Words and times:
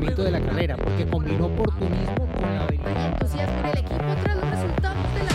funcionamiento 0.00 0.24
de 0.24 0.30
la 0.30 0.40
carrera, 0.40 0.76
porque 0.76 1.06
combinó 1.06 1.46
oportunismo 1.46 2.32
con 2.32 2.42
la 2.42 2.64
habilidad. 2.64 3.12
entusiasmo 3.12 3.58
en 3.58 3.66
el 3.66 3.78
equipo 3.78 4.16
tras 4.22 4.36
los 4.36 4.50
resultados 4.50 5.14
de 5.14 5.18
la 5.20 5.30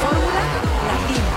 Fórmula 0.00 0.42
Latina. 0.86 1.28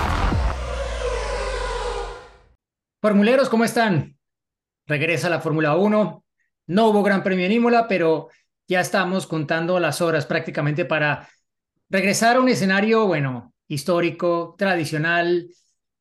Formuleros, 3.00 3.48
¿cómo 3.48 3.64
están? 3.64 4.16
Regresa 4.86 5.28
la 5.28 5.40
Fórmula 5.40 5.76
1. 5.76 6.24
No 6.68 6.88
hubo 6.88 7.02
Gran 7.02 7.22
Premio 7.22 7.46
en 7.46 7.52
Imola, 7.52 7.86
pero 7.88 8.28
ya 8.68 8.80
estamos 8.80 9.26
contando 9.26 9.78
las 9.80 10.00
horas 10.00 10.24
prácticamente 10.24 10.84
para 10.84 11.28
regresar 11.90 12.36
a 12.36 12.40
un 12.40 12.48
escenario, 12.48 13.06
bueno, 13.06 13.52
histórico, 13.68 14.54
tradicional, 14.56 15.48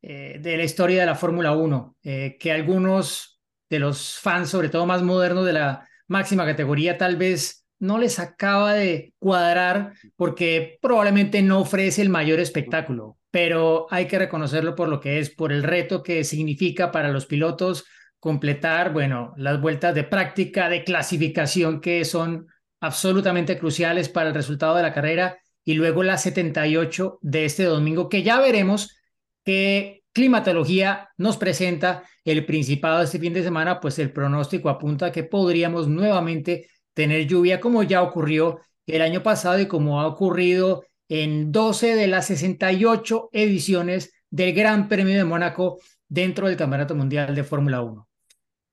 eh, 0.01 0.37
de 0.39 0.57
la 0.57 0.63
historia 0.63 1.01
de 1.01 1.05
la 1.05 1.15
Fórmula 1.15 1.51
1, 1.51 1.97
eh, 2.03 2.37
que 2.39 2.51
algunos 2.51 3.40
de 3.71 3.79
los 3.79 4.19
fans, 4.19 4.49
sobre 4.49 4.67
todo 4.67 4.85
más 4.85 5.01
modernos 5.01 5.45
de 5.45 5.53
la 5.53 5.87
máxima 6.07 6.45
categoría, 6.45 6.97
tal 6.97 7.15
vez 7.15 7.65
no 7.79 7.97
les 7.97 8.19
acaba 8.19 8.73
de 8.73 9.13
cuadrar 9.17 9.93
porque 10.17 10.77
probablemente 10.81 11.41
no 11.41 11.61
ofrece 11.61 12.01
el 12.01 12.09
mayor 12.09 12.41
espectáculo, 12.41 13.17
pero 13.31 13.87
hay 13.89 14.07
que 14.07 14.19
reconocerlo 14.19 14.75
por 14.75 14.89
lo 14.89 14.99
que 14.99 15.19
es, 15.19 15.29
por 15.29 15.53
el 15.53 15.63
reto 15.63 16.03
que 16.03 16.25
significa 16.25 16.91
para 16.91 17.09
los 17.09 17.25
pilotos 17.25 17.85
completar, 18.19 18.91
bueno, 18.91 19.33
las 19.37 19.59
vueltas 19.61 19.95
de 19.95 20.03
práctica, 20.03 20.67
de 20.67 20.83
clasificación 20.83 21.79
que 21.79 22.03
son 22.03 22.47
absolutamente 22.81 23.57
cruciales 23.57 24.09
para 24.09 24.29
el 24.29 24.35
resultado 24.35 24.75
de 24.75 24.83
la 24.83 24.93
carrera 24.93 25.39
y 25.63 25.75
luego 25.75 26.03
la 26.03 26.17
78 26.17 27.19
de 27.21 27.45
este 27.45 27.63
domingo, 27.63 28.09
que 28.09 28.21
ya 28.21 28.41
veremos 28.41 28.97
que 29.45 30.00
climatología 30.13 31.09
nos 31.17 31.37
presenta 31.37 32.03
el 32.23 32.45
Principado 32.45 32.99
de 32.99 33.05
este 33.05 33.19
fin 33.19 33.33
de 33.33 33.43
semana, 33.43 33.79
pues 33.79 33.99
el 33.99 34.11
pronóstico 34.11 34.69
apunta 34.69 35.07
a 35.07 35.11
que 35.11 35.23
podríamos 35.23 35.87
nuevamente 35.87 36.69
tener 36.93 37.27
lluvia 37.27 37.59
como 37.59 37.83
ya 37.83 38.01
ocurrió 38.03 38.59
el 38.85 39.01
año 39.01 39.23
pasado 39.23 39.59
y 39.59 39.67
como 39.67 40.01
ha 40.01 40.07
ocurrido 40.07 40.83
en 41.07 41.51
12 41.51 41.95
de 41.95 42.07
las 42.07 42.27
68 42.27 43.29
ediciones 43.31 44.13
del 44.29 44.53
Gran 44.53 44.87
Premio 44.87 45.17
de 45.17 45.23
Mónaco 45.23 45.79
dentro 46.07 46.47
del 46.47 46.57
Campeonato 46.57 46.95
Mundial 46.95 47.33
de 47.35 47.43
Fórmula 47.43 47.81
1. 47.81 48.07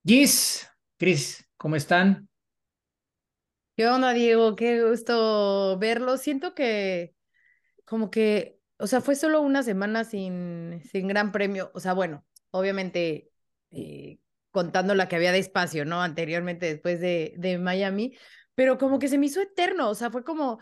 Gis, 0.04 0.68
Cris, 0.96 1.44
¿cómo 1.56 1.76
están? 1.76 2.28
¿Qué 3.76 3.86
onda, 3.86 4.12
Diego? 4.12 4.56
Qué 4.56 4.82
gusto 4.82 5.78
verlo. 5.78 6.16
Siento 6.16 6.54
que 6.54 7.14
como 7.84 8.10
que 8.10 8.57
o 8.78 8.86
sea, 8.86 9.00
fue 9.00 9.16
solo 9.16 9.40
una 9.40 9.62
semana 9.62 10.04
sin, 10.04 10.80
sin 10.90 11.08
gran 11.08 11.32
premio. 11.32 11.70
O 11.74 11.80
sea, 11.80 11.94
bueno, 11.94 12.24
obviamente 12.50 13.30
eh, 13.70 14.18
contando 14.50 14.94
la 14.94 15.08
que 15.08 15.16
había 15.16 15.32
de 15.32 15.38
espacio, 15.38 15.84
¿no? 15.84 16.00
Anteriormente, 16.00 16.66
después 16.66 17.00
de, 17.00 17.34
de 17.36 17.58
Miami, 17.58 18.16
pero 18.54 18.78
como 18.78 18.98
que 18.98 19.08
se 19.08 19.18
me 19.18 19.26
hizo 19.26 19.40
eterno. 19.40 19.90
O 19.90 19.94
sea, 19.94 20.10
fue 20.10 20.24
como, 20.24 20.60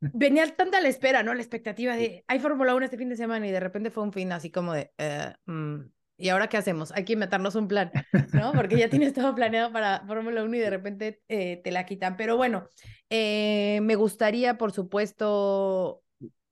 venía 0.00 0.46
tanta 0.56 0.80
la 0.80 0.88
espera, 0.88 1.22
¿no? 1.22 1.34
La 1.34 1.40
expectativa 1.40 1.96
de, 1.96 2.24
hay 2.26 2.40
Fórmula 2.40 2.74
1 2.74 2.84
este 2.84 2.98
fin 2.98 3.08
de 3.08 3.16
semana 3.16 3.46
y 3.46 3.52
de 3.52 3.60
repente 3.60 3.90
fue 3.90 4.02
un 4.02 4.12
fin 4.12 4.32
así 4.32 4.50
como 4.50 4.74
de, 4.74 4.92
eh, 4.98 5.32
mm, 5.46 5.76
¿y 6.18 6.28
ahora 6.30 6.48
qué 6.48 6.56
hacemos? 6.56 6.90
Hay 6.92 7.04
que 7.04 7.12
inventarnos 7.12 7.54
un 7.54 7.68
plan, 7.68 7.92
¿no? 8.32 8.52
Porque 8.54 8.76
ya 8.76 8.90
tienes 8.90 9.12
todo 9.14 9.36
planeado 9.36 9.72
para 9.72 10.04
Fórmula 10.04 10.42
1 10.42 10.56
y 10.56 10.60
de 10.60 10.70
repente 10.70 11.22
eh, 11.28 11.60
te 11.62 11.70
la 11.70 11.86
quitan. 11.86 12.16
Pero 12.16 12.36
bueno, 12.36 12.68
me 13.08 13.94
gustaría, 13.94 14.58
por 14.58 14.72
supuesto, 14.72 16.02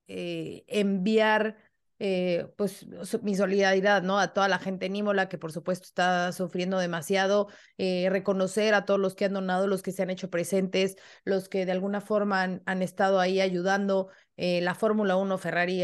eh, 0.07 0.65
enviar 0.69 1.57
eh, 1.99 2.49
pues 2.57 2.87
mi 3.23 3.35
solidaridad 3.37 4.03
¿no? 4.03 4.19
a 4.19 4.35
toda 4.35 4.49
la 4.49 4.59
gente 4.59 4.87
en 4.87 4.97
Imola 4.97 5.29
que 5.29 5.39
por 5.39 5.53
supuesto 5.53 5.87
está 5.87 6.33
sufriendo 6.33 6.79
demasiado, 6.79 7.49
eh, 7.79 8.09
reconocer 8.11 8.75
a 8.75 8.85
todos 8.85 9.01
los 9.01 9.15
que 9.15 9.25
han 9.27 9.33
donado, 9.33 9.67
los 9.67 9.83
que 9.83 9.93
se 9.93 10.03
han 10.03 10.11
hecho 10.11 10.29
presentes, 10.29 10.97
los 11.25 11.49
que 11.49 11.65
de 11.65 11.73
alguna 11.73 12.01
forma 12.01 12.61
han, 12.67 12.83
estado 12.83 13.21
ahí 13.21 13.41
ayudando. 13.41 14.09
la 14.37 14.75
Fórmula 14.75 15.17
1 15.17 15.39
Ferrari 15.39 15.83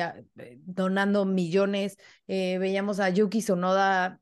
donando 0.66 1.24
millones, 1.24 1.96
veíamos 2.26 3.00
a 3.00 3.08
Yuki 3.08 3.40
Sonoda 3.40 4.20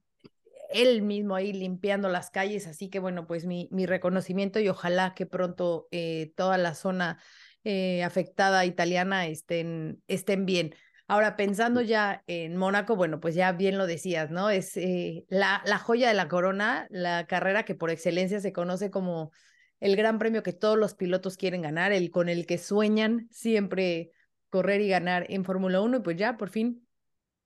él 0.70 1.00
mismo 1.00 1.34
ahí 1.34 1.54
limpiando 1.54 2.10
las 2.10 2.30
calles, 2.30 2.66
así 2.66 2.90
que 2.90 2.98
bueno, 2.98 3.26
pues 3.26 3.46
mi, 3.46 3.68
mi 3.72 3.86
reconocimiento 3.86 4.60
y 4.60 4.68
ojalá 4.68 5.14
que 5.14 5.24
pronto 5.24 5.88
toda 6.36 6.58
la 6.58 6.74
zona 6.74 7.18
eh, 7.64 8.02
afectada 8.02 8.64
italiana 8.64 9.26
estén, 9.26 10.02
estén 10.06 10.46
bien. 10.46 10.74
Ahora, 11.06 11.36
pensando 11.36 11.80
ya 11.80 12.22
en 12.26 12.56
Mónaco, 12.56 12.94
bueno, 12.94 13.18
pues 13.18 13.34
ya 13.34 13.52
bien 13.52 13.78
lo 13.78 13.86
decías, 13.86 14.30
¿no? 14.30 14.50
Es 14.50 14.76
eh, 14.76 15.24
la, 15.28 15.62
la 15.64 15.78
joya 15.78 16.08
de 16.08 16.14
la 16.14 16.28
corona, 16.28 16.86
la 16.90 17.26
carrera 17.26 17.64
que 17.64 17.74
por 17.74 17.90
excelencia 17.90 18.40
se 18.40 18.52
conoce 18.52 18.90
como 18.90 19.32
el 19.80 19.96
gran 19.96 20.18
premio 20.18 20.42
que 20.42 20.52
todos 20.52 20.76
los 20.76 20.94
pilotos 20.94 21.36
quieren 21.36 21.62
ganar, 21.62 21.92
el 21.92 22.10
con 22.10 22.28
el 22.28 22.46
que 22.46 22.58
sueñan 22.58 23.28
siempre 23.30 24.10
correr 24.50 24.80
y 24.80 24.88
ganar 24.88 25.26
en 25.30 25.44
Fórmula 25.44 25.80
1, 25.80 25.96
y 25.98 26.00
pues 26.00 26.16
ya 26.16 26.36
por 26.36 26.50
fin 26.50 26.86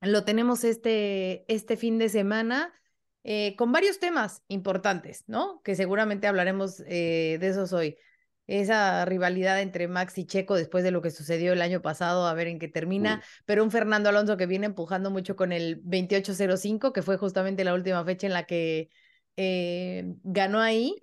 lo 0.01 0.25
tenemos 0.25 0.63
este, 0.63 1.45
este 1.47 1.77
fin 1.77 1.97
de 1.97 2.09
semana. 2.09 2.73
Eh, 3.25 3.55
con 3.55 3.71
varios 3.71 3.99
temas 3.99 4.43
importantes, 4.49 5.23
¿no? 5.27 5.61
Que 5.63 5.75
seguramente 5.75 6.27
hablaremos 6.27 6.77
de 6.79 7.39
esos 7.41 7.71
hoy 7.71 7.97
esa 8.47 9.05
rivalidad 9.05 9.61
entre 9.61 9.87
Max 9.87 10.17
y 10.17 10.25
Checo 10.25 10.55
después 10.55 10.83
de 10.83 10.91
lo 10.91 11.01
que 11.01 11.11
sucedió 11.11 11.53
el 11.53 11.61
año 11.61 11.81
pasado, 11.81 12.27
a 12.27 12.33
ver 12.33 12.47
en 12.47 12.59
qué 12.59 12.67
termina, 12.67 13.23
pero 13.45 13.63
un 13.63 13.71
Fernando 13.71 14.09
Alonso 14.09 14.37
que 14.37 14.45
viene 14.47 14.65
empujando 14.65 15.11
mucho 15.11 15.35
con 15.35 15.51
el 15.51 15.81
28.05, 15.83 16.91
que 16.93 17.01
fue 17.01 17.17
justamente 17.17 17.63
la 17.63 17.73
última 17.73 18.03
fecha 18.03 18.27
en 18.27 18.33
la 18.33 18.43
que 18.43 18.89
eh, 19.37 20.15
ganó 20.23 20.59
ahí. 20.61 21.01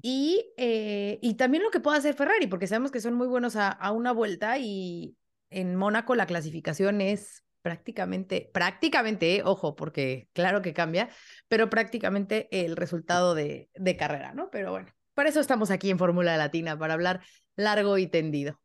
Y, 0.00 0.52
eh, 0.56 1.18
y 1.22 1.34
también 1.34 1.64
lo 1.64 1.70
que 1.70 1.80
puede 1.80 1.98
hacer 1.98 2.14
Ferrari, 2.14 2.46
porque 2.46 2.68
sabemos 2.68 2.92
que 2.92 3.00
son 3.00 3.14
muy 3.14 3.26
buenos 3.26 3.56
a, 3.56 3.68
a 3.68 3.90
una 3.90 4.12
vuelta 4.12 4.56
y 4.58 5.16
en 5.50 5.74
Mónaco 5.74 6.14
la 6.14 6.26
clasificación 6.26 7.00
es 7.00 7.42
prácticamente, 7.62 8.50
prácticamente, 8.54 9.36
eh, 9.36 9.42
ojo, 9.44 9.74
porque 9.74 10.28
claro 10.32 10.62
que 10.62 10.72
cambia, 10.72 11.10
pero 11.48 11.68
prácticamente 11.68 12.48
el 12.50 12.76
resultado 12.76 13.34
de, 13.34 13.70
de 13.74 13.96
carrera, 13.96 14.32
¿no? 14.34 14.50
Pero 14.50 14.70
bueno, 14.70 14.88
para 15.18 15.30
eso 15.30 15.40
estamos 15.40 15.72
aquí 15.72 15.90
en 15.90 15.98
Fórmula 15.98 16.36
Latina, 16.36 16.78
para 16.78 16.94
hablar 16.94 17.20
largo 17.56 17.98
y 17.98 18.06
tendido. 18.06 18.60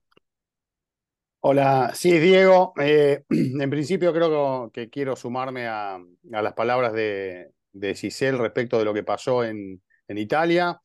Hola, 1.39 1.93
sí, 1.95 2.19
Diego. 2.19 2.73
Eh, 2.79 3.23
en 3.31 3.69
principio 3.71 4.13
creo 4.13 4.69
que, 4.71 4.87
quiero 4.87 5.15
sumarme 5.15 5.65
a, 5.65 5.99
las 6.29 6.53
palabras 6.53 6.93
de, 6.93 7.49
de 7.71 7.95
Giselle 7.95 8.37
respecto 8.37 8.77
de 8.77 8.85
lo 8.85 8.93
que 8.93 9.01
pasó 9.01 9.43
en, 9.43 9.81
en 10.07 10.17
Italia. 10.19 10.79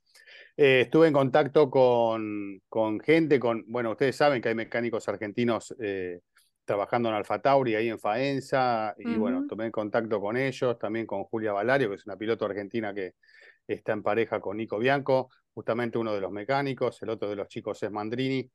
Eh, 0.56 0.84
estuve 0.84 1.08
en 1.08 1.12
contacto 1.12 1.68
con, 1.68 2.62
con, 2.70 2.98
gente, 3.00 3.38
con, 3.38 3.62
bueno, 3.68 3.90
ustedes 3.90 4.16
saben 4.16 4.40
que 4.40 4.48
hay 4.48 4.54
mecánicos 4.54 5.06
argentinos 5.06 5.74
eh, 5.82 6.20
trabajando 6.64 7.10
en 7.10 7.16
Alfa 7.16 7.42
Tauri, 7.42 7.74
ahí 7.74 7.90
en 7.90 7.98
Faenza, 7.98 8.94
y 8.96 9.16
bueno, 9.16 9.44
tomé 9.46 9.70
contacto 9.70 10.18
con 10.18 10.38
ellos, 10.38 10.78
también 10.78 11.04
con 11.04 11.24
Julia 11.24 11.52
Valario, 11.52 11.90
que 11.90 11.96
es 11.96 12.06
una 12.06 12.16
piloto 12.16 12.46
argentina 12.46 12.94
que 12.94 13.16
está 13.66 13.92
en 13.92 14.02
pareja 14.02 14.40
con 14.40 14.56
Nico 14.56 14.78
Bianco 14.78 15.28
justamente 15.58 15.98
uno 15.98 16.14
de 16.14 16.20
los 16.20 16.30
mecánicos, 16.30 17.02
el 17.02 17.10
otro 17.10 17.28
de 17.28 17.34
los 17.34 17.48
chicos 17.48 17.82
es 17.82 17.90
Mandrini, 17.90 18.48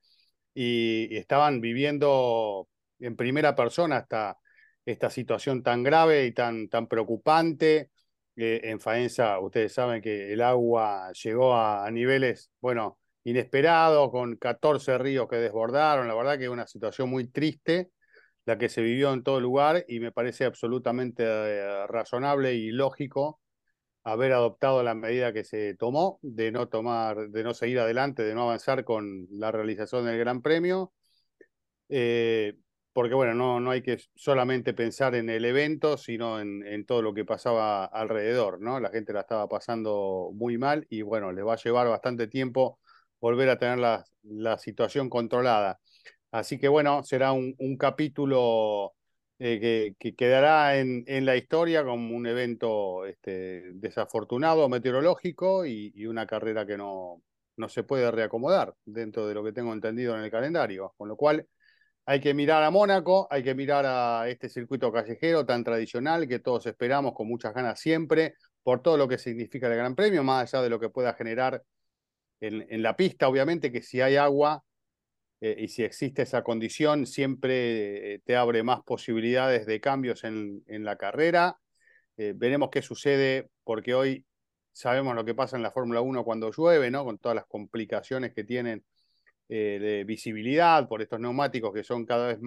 y, 0.54 1.18
estaban 1.18 1.60
viviendo 1.60 2.70
en 3.00 3.18
primera 3.18 3.56
persona 3.56 3.98
esta, 4.00 4.38
esta 4.86 5.10
situación 5.10 5.64
tan 5.64 5.84
grave 5.84 6.26
y 6.26 6.32
tan, 6.32 6.70
tan 6.70 6.88
preocupante. 6.88 7.90
Eh, 8.38 8.62
en 8.64 8.80
Faenza, 8.80 9.38
ustedes 9.40 9.74
saben 9.74 10.02
que 10.02 10.32
el 10.32 10.42
agua 10.42 11.12
llegó 11.12 11.54
a, 11.56 11.92
niveles, 11.92 12.52
bueno, 12.62 13.00
inesperados, 13.26 14.10
con 14.10 14.38
14 14.38 14.98
ríos 14.98 15.28
que 15.28 15.36
desbordaron. 15.36 16.08
La 16.08 16.16
verdad 16.16 16.38
que 16.38 16.46
es 16.46 16.50
una 16.50 16.68
situación 16.68 17.10
muy 17.10 17.28
triste 17.28 17.92
la 18.46 18.58
que 18.58 18.70
se 18.70 18.82
vivió 18.82 19.12
en 19.14 19.24
todo 19.24 19.42
lugar 19.42 19.84
y 19.90 20.00
me 20.00 20.14
parece 20.14 20.46
absolutamente 20.46 21.24
eh, 21.26 21.88
razonable 21.88 22.54
y 22.54 22.72
lógico 22.72 23.42
haber 24.04 24.34
adoptado 24.34 24.84
la 24.84 24.96
medida 24.96 25.34
que 25.34 25.44
se 25.44 25.76
tomó 25.76 26.20
de 26.22 26.52
no 26.52 26.68
tomar, 26.70 27.30
de 27.30 27.44
no 27.44 27.54
seguir 27.54 27.80
adelante, 27.80 28.24
de 28.24 28.36
no 28.36 28.44
avanzar 28.44 28.84
con 28.84 29.28
la 29.32 29.52
realización 29.52 30.06
del 30.06 30.20
Gran 30.20 30.42
Premio. 30.42 30.94
Eh, 31.90 32.56
porque 32.94 33.16
bueno, 33.16 33.34
no, 33.34 33.60
no 33.60 33.72
hay 33.72 33.82
que 33.82 33.98
solamente 34.16 34.74
pensar 34.74 35.16
en 35.16 35.30
el 35.30 35.46
evento, 35.46 35.98
sino 35.98 36.40
en, 36.40 36.66
en, 36.68 36.86
todo 36.86 37.02
lo 37.02 37.14
que 37.14 37.26
pasaba 37.26 37.86
alrededor, 37.86 38.62
¿no? 38.62 38.80
La 38.80 38.92
gente 38.92 39.14
la 39.14 39.22
estaba 39.22 39.48
pasando 39.50 40.30
muy 40.34 40.58
mal 40.58 40.86
y 40.90 41.02
bueno, 41.02 41.32
le 41.32 41.42
va 41.44 41.54
a 41.54 41.58
llevar 41.58 41.88
bastante 41.88 42.28
tiempo 42.28 42.80
volver 43.20 43.50
a 43.50 43.58
tener 43.58 43.80
la, 43.80 44.06
la 44.24 44.58
situación 44.60 45.10
controlada. 45.10 45.80
Así 46.32 46.60
que 46.60 46.68
bueno, 46.68 47.04
será 47.04 47.32
un 47.32 47.78
capítulo 47.78 48.94
eh, 49.46 49.94
que, 50.00 50.16
quedará 50.16 50.78
en, 50.78 51.04
la 51.26 51.36
historia 51.36 51.84
como 51.84 52.16
un 52.16 52.26
evento 52.26 53.06
este, 53.06 53.74
desafortunado 53.74 54.70
meteorológico 54.70 55.66
y, 55.66 56.06
una 56.06 56.26
carrera 56.26 56.66
que 56.66 56.78
no, 56.78 57.22
no 57.58 57.68
se 57.68 57.84
puede 57.84 58.10
reacomodar 58.10 58.74
dentro 58.86 59.28
de 59.28 59.34
lo 59.34 59.44
que 59.44 59.52
tengo 59.52 59.74
entendido 59.74 60.18
en 60.18 60.24
el 60.24 60.32
calendario. 60.32 60.94
Con 60.96 61.10
lo 61.10 61.18
cual 61.18 61.46
hay 62.06 62.22
que 62.22 62.34
mirar 62.34 62.64
a 62.64 62.72
Mónaco, 62.72 63.28
hay 63.30 63.44
que 63.44 63.54
mirar 63.54 63.86
a 63.86 64.30
este 64.30 64.48
circuito 64.48 64.94
callejero 64.94 65.46
tan 65.46 65.66
tradicional 65.66 66.26
que 66.26 66.40
todos 66.40 66.66
esperamos 66.66 67.14
con 67.14 67.28
muchas 67.28 67.54
ganas 67.54 67.82
siempre, 67.82 68.36
por 68.64 68.82
todo 68.82 68.96
lo 68.96 69.10
que 69.10 69.18
significa 69.18 69.68
el 69.68 69.76
Gran 69.76 69.94
Premio, 69.94 70.24
más 70.24 70.54
allá 70.54 70.64
de 70.64 70.70
lo 70.70 70.80
que 70.80 70.88
pueda 70.88 71.16
generar 71.16 71.62
en, 72.40 72.66
en 72.70 72.82
la 72.82 72.96
pista, 72.96 73.28
obviamente 73.28 73.74
que 73.74 73.82
si 73.82 74.00
hay 74.00 74.16
agua 74.16 74.64
eh, 75.44 75.58
y 75.60 75.68
si 75.68 75.84
existe 75.84 76.22
esa 76.22 76.42
condición, 76.42 77.06
siempre 77.06 78.14
eh, 78.14 78.22
te 78.26 78.38
abre 78.38 78.64
más 78.64 78.82
posibilidades 78.84 79.66
de 79.66 79.82
cambios 79.82 80.24
en, 80.24 80.64
en 80.68 80.86
la 80.86 80.96
carrera. 80.96 81.60
Eh, 82.16 82.32
veremos 82.34 82.70
qué 82.72 82.82
sucede, 82.82 83.50
porque 83.66 83.94
hoy 83.94 84.26
sabemos 84.72 85.16
lo 85.16 85.26
que 85.26 85.36
pasa 85.36 85.58
en 85.58 85.64
la 85.64 85.72
Fórmula 85.72 86.00
1 86.00 86.24
cuando 86.24 86.50
llueve, 86.50 86.90
¿no? 86.90 87.04
Con 87.04 87.18
todas 87.18 87.36
las 87.36 87.46
complicaciones 87.46 88.34
que 88.34 88.46
tienen 88.46 88.86
de 89.50 90.04
visibilidad 90.08 90.88
por 90.88 91.02
estos 91.02 91.20
neumáticos 91.20 91.74
que 91.74 91.84
son 91.84 92.06
cada 92.06 92.28
vez 92.28 92.40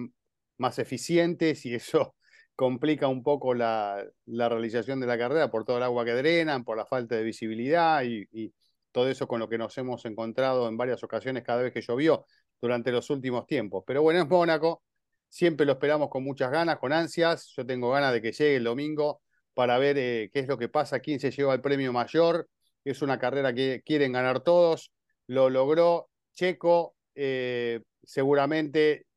más 0.57 0.79
eficientes 0.79 1.65
y 1.65 1.75
eso 1.75 2.15
complica 2.55 3.07
un 3.07 3.23
poco 3.23 3.53
la, 3.53 4.03
la, 4.25 4.49
realización 4.49 4.99
de 4.99 5.07
la 5.07 5.17
carrera 5.17 5.49
por 5.51 5.63
todo 5.63 5.77
el 5.77 5.83
agua 5.83 6.03
que 6.03 6.13
drenan, 6.13 6.65
por 6.65 6.75
la 6.75 6.85
falta 6.85 7.15
de 7.15 7.23
visibilidad 7.23 8.03
y, 8.03 8.27
y, 8.31 8.53
todo 8.91 9.09
eso 9.09 9.27
con 9.27 9.39
lo 9.39 9.47
que 9.47 9.59
nos 9.59 9.77
hemos 9.77 10.03
encontrado 10.05 10.67
en 10.67 10.75
varias 10.75 11.03
ocasiones 11.03 11.43
cada 11.43 11.61
vez 11.61 11.71
que 11.71 11.81
llovió 11.81 12.25
durante 12.61 12.91
los 12.91 13.09
últimos 13.09 13.45
tiempos. 13.47 13.83
Pero 13.85 14.01
bueno, 14.01 14.21
es 14.21 14.27
Mónaco, 14.27 14.83
siempre 15.29 15.65
lo 15.65 15.73
esperamos 15.73 16.09
con 16.09 16.23
muchas 16.23 16.51
ganas, 16.51 16.77
con 16.79 16.93
ansias. 16.93 17.53
Yo 17.55 17.65
tengo 17.65 17.91
ganas 17.91 18.13
de 18.13 18.21
que 18.21 18.31
llegue 18.31 18.55
el 18.57 18.63
domingo 18.63 19.21
para 19.53 19.77
ver 19.77 19.97
eh, 19.97 20.29
qué 20.31 20.39
es 20.39 20.47
lo 20.47 20.57
que 20.57 20.69
pasa, 20.69 20.99
quién 20.99 21.19
se 21.19 21.31
lleva 21.31 21.53
el 21.53 21.61
premio 21.61 21.93
mayor. 21.93 22.47
Es 22.83 23.01
una 23.01 23.19
carrera 23.19 23.53
que 23.53 23.81
quieren 23.85 24.13
ganar 24.13 24.41
todos. 24.41 24.91
Lo 25.27 25.49
logró 25.49 26.09
Checo. 26.33 26.95
Eh, 27.15 27.81
seguramente 28.03 29.07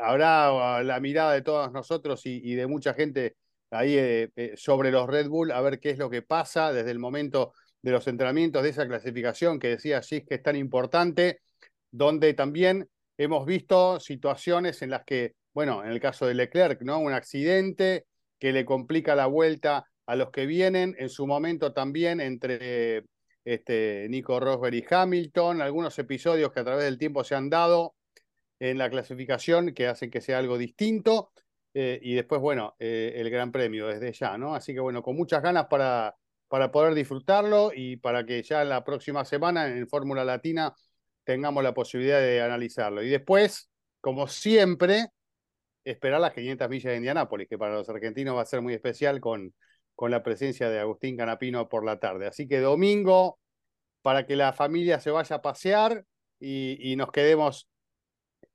habrá 0.00 0.82
la 0.82 1.00
mirada 1.00 1.32
de 1.32 1.42
todos 1.42 1.70
nosotros 1.72 2.22
y, 2.24 2.54
de 2.54 2.66
mucha 2.66 2.94
gente 2.94 3.36
ahí 3.70 3.94
eh, 3.96 4.54
sobre 4.56 4.90
los 4.90 5.06
Red 5.06 5.28
Bull, 5.28 5.52
a 5.52 5.60
ver 5.60 5.78
qué 5.78 5.90
es 5.90 5.98
lo 5.98 6.10
que 6.10 6.22
pasa 6.22 6.72
desde 6.72 6.90
el 6.90 6.98
momento 6.98 7.52
de 7.82 7.92
los 7.92 8.06
entrenamientos, 8.08 8.62
de 8.62 8.70
esa 8.70 8.86
clasificación 8.88 9.58
que 9.58 9.68
decía 9.68 10.02
Gis 10.02 10.24
que 10.26 10.34
es 10.34 10.42
tan 10.42 10.56
importante, 10.56 11.40
donde 11.90 12.34
también 12.34 12.88
hemos 13.18 13.46
visto 13.46 14.00
situaciones 14.00 14.82
en 14.82 14.90
las 14.90 15.04
que, 15.04 15.34
bueno, 15.52 15.84
en 15.84 15.90
el 15.90 16.00
caso 16.00 16.26
de 16.26 16.34
Leclerc, 16.34 16.82
¿no? 16.82 16.98
Un 16.98 17.12
accidente 17.12 18.06
que 18.38 18.52
le 18.52 18.64
complica 18.64 19.14
la 19.14 19.26
vuelta 19.26 19.84
a 20.06 20.16
los 20.16 20.30
que 20.30 20.46
vienen, 20.46 20.96
en 20.98 21.08
su 21.08 21.26
momento 21.26 21.72
también 21.72 22.20
entre 22.20 23.04
este, 23.44 24.06
Nico 24.08 24.40
Rosberg 24.40 24.74
y 24.74 24.84
Hamilton, 24.88 25.60
algunos 25.60 25.98
episodios 25.98 26.50
que 26.52 26.60
a 26.60 26.64
través 26.64 26.84
del 26.84 26.98
tiempo 26.98 27.22
se 27.24 27.34
han 27.34 27.50
dado 27.50 27.94
en 28.58 28.78
la 28.78 28.90
clasificación 28.90 29.72
que 29.74 29.86
hacen 29.86 30.10
que 30.10 30.20
sea 30.20 30.38
algo 30.38 30.58
distinto. 30.58 31.32
Eh, 31.72 32.00
y 32.02 32.14
después, 32.14 32.40
bueno, 32.40 32.74
eh, 32.78 33.12
el 33.16 33.30
Gran 33.30 33.52
Premio 33.52 33.86
desde 33.86 34.12
ya, 34.12 34.36
¿no? 34.36 34.54
Así 34.54 34.74
que, 34.74 34.80
bueno, 34.80 35.02
con 35.02 35.16
muchas 35.16 35.42
ganas 35.42 35.66
para, 35.66 36.16
para 36.48 36.70
poder 36.72 36.94
disfrutarlo 36.94 37.70
y 37.74 37.96
para 37.96 38.26
que 38.26 38.42
ya 38.42 38.64
la 38.64 38.82
próxima 38.82 39.24
semana 39.24 39.68
en 39.68 39.86
Fórmula 39.88 40.24
Latina 40.24 40.74
tengamos 41.30 41.62
la 41.62 41.72
posibilidad 41.72 42.18
de 42.18 42.42
analizarlo. 42.42 43.04
Y 43.04 43.08
después, 43.08 43.70
como 44.00 44.26
siempre, 44.26 45.10
esperar 45.84 46.20
las 46.20 46.34
500 46.34 46.68
millas 46.68 46.90
de 46.90 46.96
Indianápolis, 46.96 47.48
que 47.48 47.56
para 47.56 47.74
los 47.74 47.88
argentinos 47.88 48.36
va 48.36 48.42
a 48.42 48.46
ser 48.46 48.62
muy 48.62 48.74
especial 48.74 49.20
con, 49.20 49.54
con 49.94 50.10
la 50.10 50.24
presencia 50.24 50.68
de 50.68 50.80
Agustín 50.80 51.16
Canapino 51.16 51.68
por 51.68 51.84
la 51.84 52.00
tarde. 52.00 52.26
Así 52.26 52.48
que 52.48 52.58
domingo, 52.58 53.38
para 54.02 54.26
que 54.26 54.34
la 54.34 54.52
familia 54.52 54.98
se 54.98 55.12
vaya 55.12 55.36
a 55.36 55.42
pasear 55.42 56.04
y, 56.40 56.92
y 56.92 56.96
nos 56.96 57.12
quedemos 57.12 57.68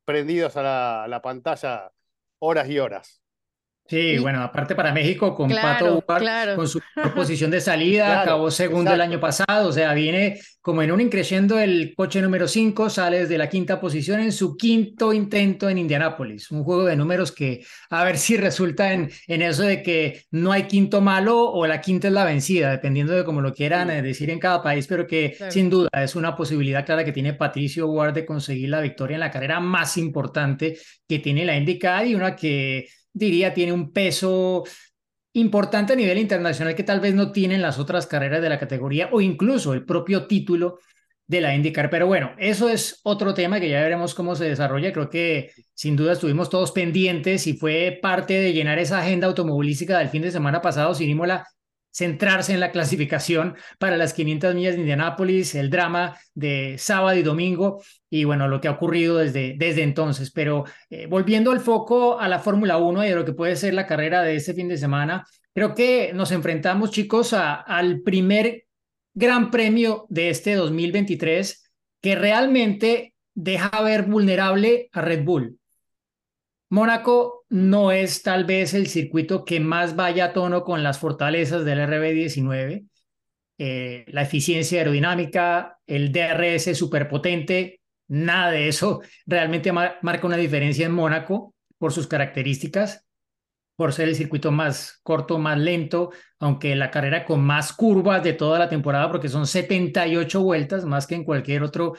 prendidos 0.03 0.57
a 0.57 0.63
la, 0.63 1.03
a 1.05 1.07
la, 1.07 1.21
pantalla 1.21 1.93
horas 2.39 2.69
y 2.69 2.79
horas. 2.79 3.21
Sí, 3.87 3.97
y, 3.97 4.17
bueno, 4.17 4.41
aparte 4.41 4.73
para 4.73 4.91
México 4.91 5.35
con 5.35 5.47
claro, 5.47 5.85
Pato 5.85 6.03
Ubar, 6.05 6.21
claro. 6.21 6.55
con 6.55 6.67
su 6.67 6.81
posición 7.15 7.51
de 7.51 7.61
salida, 7.61 8.05
claro, 8.05 8.21
acabó 8.21 8.51
segundo 8.51 8.89
exacto. 8.89 8.95
el 8.95 9.01
año 9.01 9.19
pasado, 9.19 9.69
o 9.69 9.71
sea, 9.71 9.93
viene 9.93 10.39
como 10.59 10.81
en 10.81 10.91
un 10.91 10.99
increciendo 10.99 11.59
el 11.59 11.93
coche 11.95 12.19
número 12.19 12.47
5, 12.47 12.89
sale 12.89 13.19
desde 13.19 13.37
la 13.37 13.47
quinta 13.47 13.79
posición 13.79 14.21
en 14.21 14.31
su 14.31 14.57
quinto 14.57 15.13
intento 15.13 15.69
en 15.69 15.77
Indianápolis, 15.77 16.49
un 16.49 16.63
juego 16.63 16.85
de 16.85 16.95
números 16.95 17.31
que 17.31 17.63
a 17.91 18.03
ver 18.03 18.17
si 18.17 18.37
resulta 18.37 18.91
en, 18.91 19.11
en 19.27 19.43
eso 19.43 19.61
de 19.61 19.83
que 19.83 20.23
no 20.31 20.51
hay 20.51 20.63
quinto 20.63 21.01
malo 21.01 21.39
o 21.51 21.67
la 21.67 21.79
quinta 21.79 22.07
es 22.07 22.13
la 22.15 22.25
vencida, 22.25 22.71
dependiendo 22.71 23.13
de 23.13 23.23
cómo 23.23 23.41
lo 23.41 23.53
quieran 23.53 23.89
sí. 23.89 24.01
decir 24.01 24.31
en 24.31 24.39
cada 24.39 24.63
país, 24.63 24.87
pero 24.87 25.05
que 25.05 25.37
sin 25.51 25.69
duda 25.69 25.89
es 25.93 26.15
una 26.15 26.35
posibilidad 26.35 26.83
clara 26.83 27.05
que 27.05 27.11
tiene 27.11 27.35
Patricio 27.35 27.85
Ward 27.85 28.15
de 28.15 28.25
conseguir 28.25 28.69
la 28.69 28.81
victoria 28.81 29.13
en 29.13 29.19
la 29.19 29.29
carrera 29.29 29.59
más 29.59 29.95
importante 29.97 30.79
que 31.07 31.19
tiene 31.19 31.45
la 31.45 31.55
IndyCar 31.55 32.07
y 32.07 32.15
una 32.15 32.35
que 32.35 32.87
diría, 33.15 33.53
tiene 33.53 33.71
un 33.71 33.91
peso 33.91 34.63
importante 35.33 35.93
a 35.93 35.95
nivel 35.95 36.17
internacional 36.19 36.75
que 36.75 36.83
tal 36.83 36.99
vez 36.99 37.15
no 37.15 37.31
tienen 37.31 37.61
las 37.61 37.79
otras 37.79 38.07
carreras 38.07 38.41
de 38.41 38.49
la 38.49 38.59
categoría 38.59 39.09
o 39.11 39.21
incluso 39.21 39.73
el 39.73 39.85
propio 39.85 40.27
título 40.27 40.79
de 41.27 41.41
la 41.41 41.55
IndyCar. 41.55 41.89
Pero 41.89 42.07
bueno, 42.07 42.31
eso 42.37 42.69
es 42.69 42.99
otro 43.03 43.33
tema 43.33 43.59
que 43.59 43.69
ya 43.69 43.81
veremos 43.81 44.13
cómo 44.13 44.35
se 44.35 44.45
desarrolla. 44.45 44.93
Creo 44.93 45.09
que 45.09 45.51
sin 45.73 45.95
duda 45.95 46.13
estuvimos 46.13 46.49
todos 46.49 46.71
pendientes 46.71 47.47
y 47.47 47.53
fue 47.53 47.97
parte 48.01 48.33
de 48.35 48.53
llenar 48.53 48.79
esa 48.79 48.99
agenda 48.99 49.27
automovilística 49.27 49.97
del 49.97 50.09
fin 50.09 50.21
de 50.21 50.31
semana 50.31 50.61
pasado 50.61 50.93
sin 50.93 51.09
Imola 51.09 51.47
centrarse 51.95 52.51
en 52.51 52.59
la 52.59 52.71
clasificación 52.71 53.55
para 53.79 53.95
las 53.95 54.13
500 54.13 54.53
millas 54.53 54.75
de 54.75 54.81
Indianápolis, 54.81 55.55
el 55.55 55.69
drama 55.69 56.17
de 56.33 56.75
sábado 56.77 57.17
y 57.17 57.23
domingo 57.23 57.81
y 58.09 58.25
bueno, 58.25 58.49
lo 58.49 58.59
que 58.59 58.67
ha 58.67 58.71
ocurrido 58.71 59.17
desde, 59.17 59.55
desde 59.57 59.83
entonces. 59.83 60.29
Pero 60.31 60.65
eh, 60.89 61.07
volviendo 61.07 61.51
al 61.51 61.61
foco 61.61 62.19
a 62.19 62.27
la 62.27 62.39
Fórmula 62.39 62.77
1 62.77 63.05
y 63.05 63.09
a 63.11 63.15
lo 63.15 63.23
que 63.23 63.31
puede 63.31 63.55
ser 63.55 63.73
la 63.73 63.87
carrera 63.87 64.23
de 64.23 64.35
este 64.35 64.53
fin 64.53 64.67
de 64.67 64.77
semana, 64.77 65.25
creo 65.53 65.73
que 65.73 66.11
nos 66.13 66.33
enfrentamos, 66.33 66.91
chicos, 66.91 67.31
al 67.31 68.01
primer 68.01 68.65
gran 69.13 69.49
premio 69.49 70.05
de 70.09 70.29
este 70.29 70.55
2023 70.55 71.71
que 72.01 72.15
realmente 72.15 73.13
deja 73.33 73.81
ver 73.81 74.03
vulnerable 74.03 74.89
a 74.91 74.99
Red 74.99 75.23
Bull. 75.23 75.57
Mónaco 76.69 77.45
no 77.49 77.91
es 77.91 78.23
tal 78.23 78.45
vez 78.45 78.73
el 78.73 78.87
circuito 78.87 79.45
que 79.45 79.59
más 79.59 79.95
vaya 79.95 80.25
a 80.25 80.33
tono 80.33 80.63
con 80.63 80.83
las 80.83 80.99
fortalezas 80.99 81.63
del 81.63 81.79
RB19. 81.79 82.87
Eh, 83.57 84.05
la 84.07 84.23
eficiencia 84.23 84.79
aerodinámica, 84.79 85.79
el 85.87 86.11
DRS 86.11 86.77
superpotente, 86.77 87.79
nada 88.07 88.51
de 88.51 88.67
eso 88.67 89.01
realmente 89.25 89.71
mar 89.71 89.97
marca 90.01 90.27
una 90.27 90.37
diferencia 90.37 90.85
en 90.85 90.91
Mónaco 90.91 91.55
por 91.77 91.93
sus 91.93 92.07
características, 92.07 93.05
por 93.75 93.93
ser 93.93 94.09
el 94.09 94.15
circuito 94.15 94.51
más 94.51 94.99
corto, 95.03 95.37
más 95.37 95.57
lento, 95.57 96.11
aunque 96.39 96.75
la 96.75 96.91
carrera 96.91 97.25
con 97.25 97.43
más 97.43 97.73
curvas 97.73 98.23
de 98.23 98.33
toda 98.33 98.59
la 98.59 98.69
temporada, 98.69 99.11
porque 99.11 99.29
son 99.29 99.47
78 99.47 100.41
vueltas, 100.41 100.85
más 100.85 101.07
que 101.07 101.15
en 101.15 101.23
cualquier 101.23 101.63
otro 101.63 101.93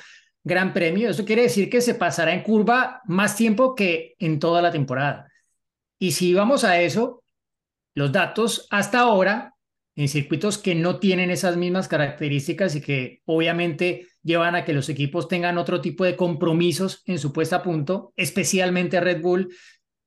Gran 0.47 0.73
Premio. 0.73 1.11
Eso 1.11 1.25
quiere 1.25 1.43
decir 1.43 1.69
que 1.69 1.81
se 1.81 1.95
pasará 1.95 2.33
en 2.33 2.45
curva 2.45 3.03
más 3.07 3.35
tiempo 3.35 3.75
que 3.75 4.15
en 4.21 4.39
toda 4.39 4.63
la 4.63 4.71
temporada. 4.71 5.27
Y 5.99 6.13
si 6.13 6.35
vamos 6.35 6.63
a 6.63 6.81
eso, 6.81 7.25
los 7.97 8.13
datos 8.13 8.69
hasta 8.71 9.01
ahora 9.01 9.55
en 9.97 10.07
circuitos 10.07 10.59
que 10.59 10.77
no 10.77 11.01
tienen 11.01 11.31
esas 11.31 11.57
mismas 11.57 11.89
características 11.89 12.77
y 12.77 12.81
que 12.81 13.23
obviamente 13.25 14.07
llevan 14.23 14.55
a 14.55 14.65
que 14.65 14.73
los 14.73 14.89
equipos 14.89 15.27
tengan 15.27 15.59
otro 15.59 15.81
tipo 15.81 16.05
de 16.05 16.15
compromisos 16.15 17.03
en 17.07 17.19
su 17.19 17.33
puesta 17.33 17.57
a 17.57 17.63
punto, 17.65 18.13
especialmente 18.15 19.01
Red 19.01 19.23
Bull, 19.23 19.49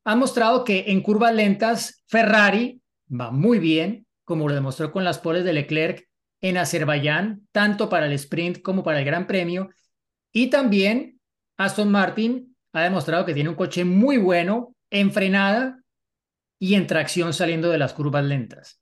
han 0.05 0.19
mostrado 0.19 0.63
que 0.63 0.85
en 0.87 1.01
curvas 1.01 1.35
lentas 1.35 2.01
Ferrari 2.07 2.81
va 3.09 3.31
muy 3.31 3.59
bien, 3.59 4.05
como 4.23 4.47
lo 4.47 4.55
demostró 4.55 4.93
con 4.93 5.03
las 5.03 5.19
poles 5.19 5.43
de 5.43 5.51
Leclerc 5.51 6.07
en 6.39 6.55
Azerbaiyán, 6.55 7.45
tanto 7.51 7.89
para 7.89 8.05
el 8.05 8.13
sprint 8.13 8.61
como 8.61 8.83
para 8.83 8.99
el 8.99 9.05
Gran 9.05 9.27
Premio, 9.27 9.69
y 10.31 10.49
también 10.49 11.19
Aston 11.57 11.91
Martin 11.91 12.55
ha 12.73 12.83
demostrado 12.83 13.25
que 13.25 13.33
tiene 13.33 13.49
un 13.49 13.55
coche 13.55 13.83
muy 13.83 14.17
bueno 14.17 14.75
en 14.89 15.11
frenada 15.11 15.79
y 16.59 16.75
en 16.75 16.87
tracción 16.87 17.33
saliendo 17.33 17.69
de 17.69 17.77
las 17.77 17.93
curvas 17.93 18.23
lentas. 18.23 18.81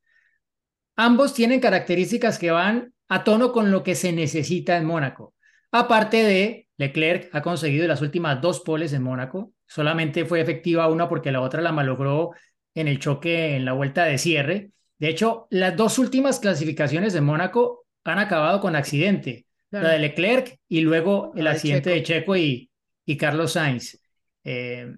Ambos 0.95 1.33
tienen 1.33 1.59
características 1.59 2.39
que 2.39 2.51
van 2.51 2.93
a 3.07 3.23
tono 3.23 3.51
con 3.51 3.71
lo 3.71 3.83
que 3.83 3.95
se 3.95 4.11
necesita 4.11 4.77
en 4.77 4.85
Mónaco. 4.85 5.33
Aparte 5.71 6.23
de 6.23 6.67
Leclerc 6.77 7.33
ha 7.33 7.41
conseguido 7.41 7.87
las 7.87 8.01
últimas 8.01 8.41
dos 8.41 8.61
poles 8.61 8.93
en 8.93 9.03
Mónaco, 9.03 9.53
solamente 9.65 10.25
fue 10.25 10.41
efectiva 10.41 10.87
una 10.87 11.09
porque 11.09 11.31
la 11.31 11.41
otra 11.41 11.61
la 11.61 11.71
malogró 11.71 12.31
en 12.73 12.87
el 12.87 12.99
choque 12.99 13.55
en 13.55 13.65
la 13.65 13.73
vuelta 13.73 14.05
de 14.05 14.17
cierre. 14.17 14.71
De 14.99 15.09
hecho, 15.09 15.47
las 15.49 15.75
dos 15.75 15.99
últimas 15.99 16.39
clasificaciones 16.39 17.13
de 17.13 17.21
Mónaco 17.21 17.85
han 18.03 18.19
acabado 18.19 18.61
con 18.61 18.75
accidente. 18.75 19.46
Claro. 19.69 19.87
La 19.87 19.93
de 19.93 19.99
Leclerc 19.99 20.59
y 20.69 20.81
luego 20.81 21.33
el 21.35 21.47
accidente 21.47 21.89
de 21.89 22.03
Checo, 22.03 22.33
de 22.33 22.39
Checo 22.39 22.47
y, 22.47 22.69
y, 23.05 23.17
Carlos 23.17 23.53
Sainz. 23.53 23.99
Eh, 24.43 24.95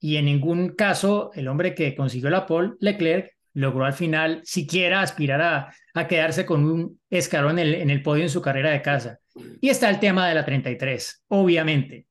y 0.00 0.16
en 0.16 0.24
ningún 0.24 0.70
caso 0.70 1.30
el 1.34 1.46
hombre 1.48 1.74
que 1.74 1.94
consiguió 1.94 2.30
la 2.30 2.46
pole, 2.46 2.72
Leclerc, 2.80 3.36
logró 3.54 3.84
al 3.84 3.92
final 3.92 4.40
siquiera 4.44 5.02
aspirar 5.02 5.42
a, 5.42 5.74
a 5.94 6.06
quedarse 6.06 6.46
con 6.46 6.64
un 6.64 7.00
escalón 7.10 7.58
en 7.58 7.66
el, 7.66 7.74
en 7.74 7.90
el 7.90 8.02
podio 8.02 8.22
en 8.22 8.30
su 8.30 8.40
carrera 8.40 8.70
de 8.70 8.82
casa. 8.82 9.18
Y 9.60 9.68
está 9.68 9.90
el 9.90 10.00
tema 10.00 10.28
de 10.28 10.34
la 10.34 10.44
33, 10.44 11.24
obviamente. 11.28 12.06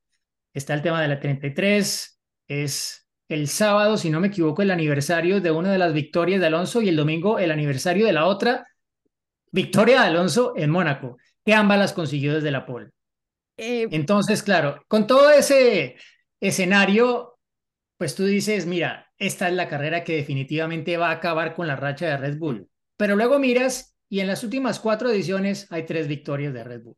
Está 0.53 0.73
el 0.73 0.81
tema 0.81 1.01
de 1.01 1.07
la 1.07 1.19
33, 1.19 2.19
es 2.47 3.07
el 3.27 3.47
sábado, 3.47 3.97
si 3.97 4.09
no 4.09 4.19
me 4.19 4.27
equivoco, 4.27 4.61
el 4.61 4.71
aniversario 4.71 5.39
de 5.39 5.51
una 5.51 5.71
de 5.71 5.77
las 5.77 5.93
victorias 5.93 6.41
de 6.41 6.47
Alonso 6.47 6.81
y 6.81 6.89
el 6.89 6.95
domingo 6.95 7.37
el 7.37 7.51
aniversario 7.51 8.05
de 8.07 8.13
la 8.13 8.25
otra 8.25 8.67
victoria 9.51 10.01
de 10.01 10.07
Alonso 10.07 10.53
en 10.55 10.71
Mónaco, 10.71 11.17
que 11.49 11.55
ambas 11.55 11.79
las 11.79 11.93
consiguió 11.93 12.35
desde 12.35 12.51
la 12.51 12.63
pole. 12.67 12.91
Eh, 13.57 13.87
Entonces, 13.89 14.43
claro, 14.43 14.83
con 14.87 15.07
todo 15.07 15.31
ese 15.31 15.95
escenario, 16.39 17.39
pues 17.97 18.13
tú 18.13 18.25
dices, 18.25 18.67
mira, 18.67 19.07
esta 19.17 19.49
es 19.49 19.55
la 19.55 19.67
carrera 19.67 20.03
que 20.03 20.15
definitivamente 20.17 20.95
va 20.97 21.09
a 21.09 21.13
acabar 21.13 21.55
con 21.55 21.65
la 21.65 21.75
racha 21.75 22.05
de 22.05 22.17
Red 22.17 22.37
Bull. 22.37 22.69
Pero 22.97 23.15
luego 23.15 23.39
miras 23.39 23.95
y 24.09 24.19
en 24.19 24.27
las 24.27 24.43
últimas 24.43 24.79
cuatro 24.79 25.09
ediciones 25.09 25.65
hay 25.71 25.87
tres 25.87 26.07
victorias 26.07 26.53
de 26.53 26.63
Red 26.63 26.83
Bull. 26.83 26.97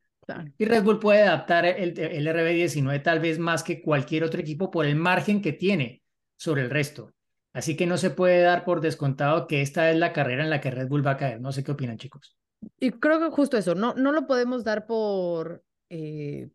Y 0.58 0.66
Red 0.66 0.84
Bull 0.84 1.00
puede 1.00 1.22
adaptar 1.22 1.66
el, 1.66 1.98
el 1.98 2.28
RB19 2.28 3.00
tal 3.00 3.22
vez 3.22 3.40
más 3.40 3.64
que 3.64 3.82
cualquier 3.82 4.26
otro 4.26 4.42
equipo 4.42 4.70
por 4.70 4.86
el 4.86 4.98
margen 4.98 5.42
que 5.42 5.54
tiene 5.54 6.04
sobre 6.38 6.64
el 6.64 6.70
resto. 6.70 7.14
Así 7.54 7.78
que 7.78 7.88
no 7.88 7.98
se 7.98 8.10
puede 8.10 8.42
dar 8.42 8.66
por 8.66 8.82
descontado 8.82 9.48
que 9.48 9.62
esta 9.62 9.90
es 9.92 9.96
la 9.96 10.12
carrera 10.12 10.44
en 10.44 10.50
la 10.50 10.60
que 10.60 10.72
Red 10.72 10.90
Bull 10.90 11.08
va 11.08 11.12
a 11.12 11.18
caer. 11.18 11.40
No 11.40 11.54
sé 11.54 11.64
qué 11.64 11.72
opinan, 11.72 11.98
chicos. 11.98 12.36
Y 12.80 12.92
creo 12.92 13.20
que 13.20 13.30
justo 13.30 13.58
eso, 13.58 13.76
no, 13.76 13.94
no 13.96 14.12
lo 14.12 14.28
podemos 14.28 14.64
dar 14.64 14.86
por, 14.86 15.64
eh, 15.90 16.50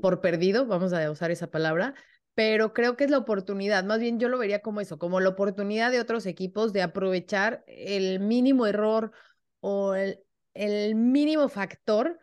por 0.00 0.20
perdido, 0.20 0.66
vamos 0.66 0.92
a 0.92 1.10
usar 1.10 1.30
esa 1.30 1.50
palabra, 1.50 1.94
pero 2.34 2.72
creo 2.72 2.96
que 2.96 3.04
es 3.04 3.10
la 3.10 3.18
oportunidad, 3.18 3.84
más 3.84 4.00
bien 4.00 4.18
yo 4.18 4.28
lo 4.28 4.38
vería 4.38 4.62
como 4.62 4.80
eso, 4.80 4.98
como 4.98 5.20
la 5.20 5.30
oportunidad 5.30 5.90
de 5.90 6.00
otros 6.00 6.24
equipos 6.26 6.72
de 6.72 6.82
aprovechar 6.82 7.64
el 7.66 8.20
mínimo 8.20 8.66
error 8.66 9.12
o 9.60 9.94
el, 9.94 10.20
el 10.54 10.94
mínimo 10.94 11.48
factor 11.48 12.18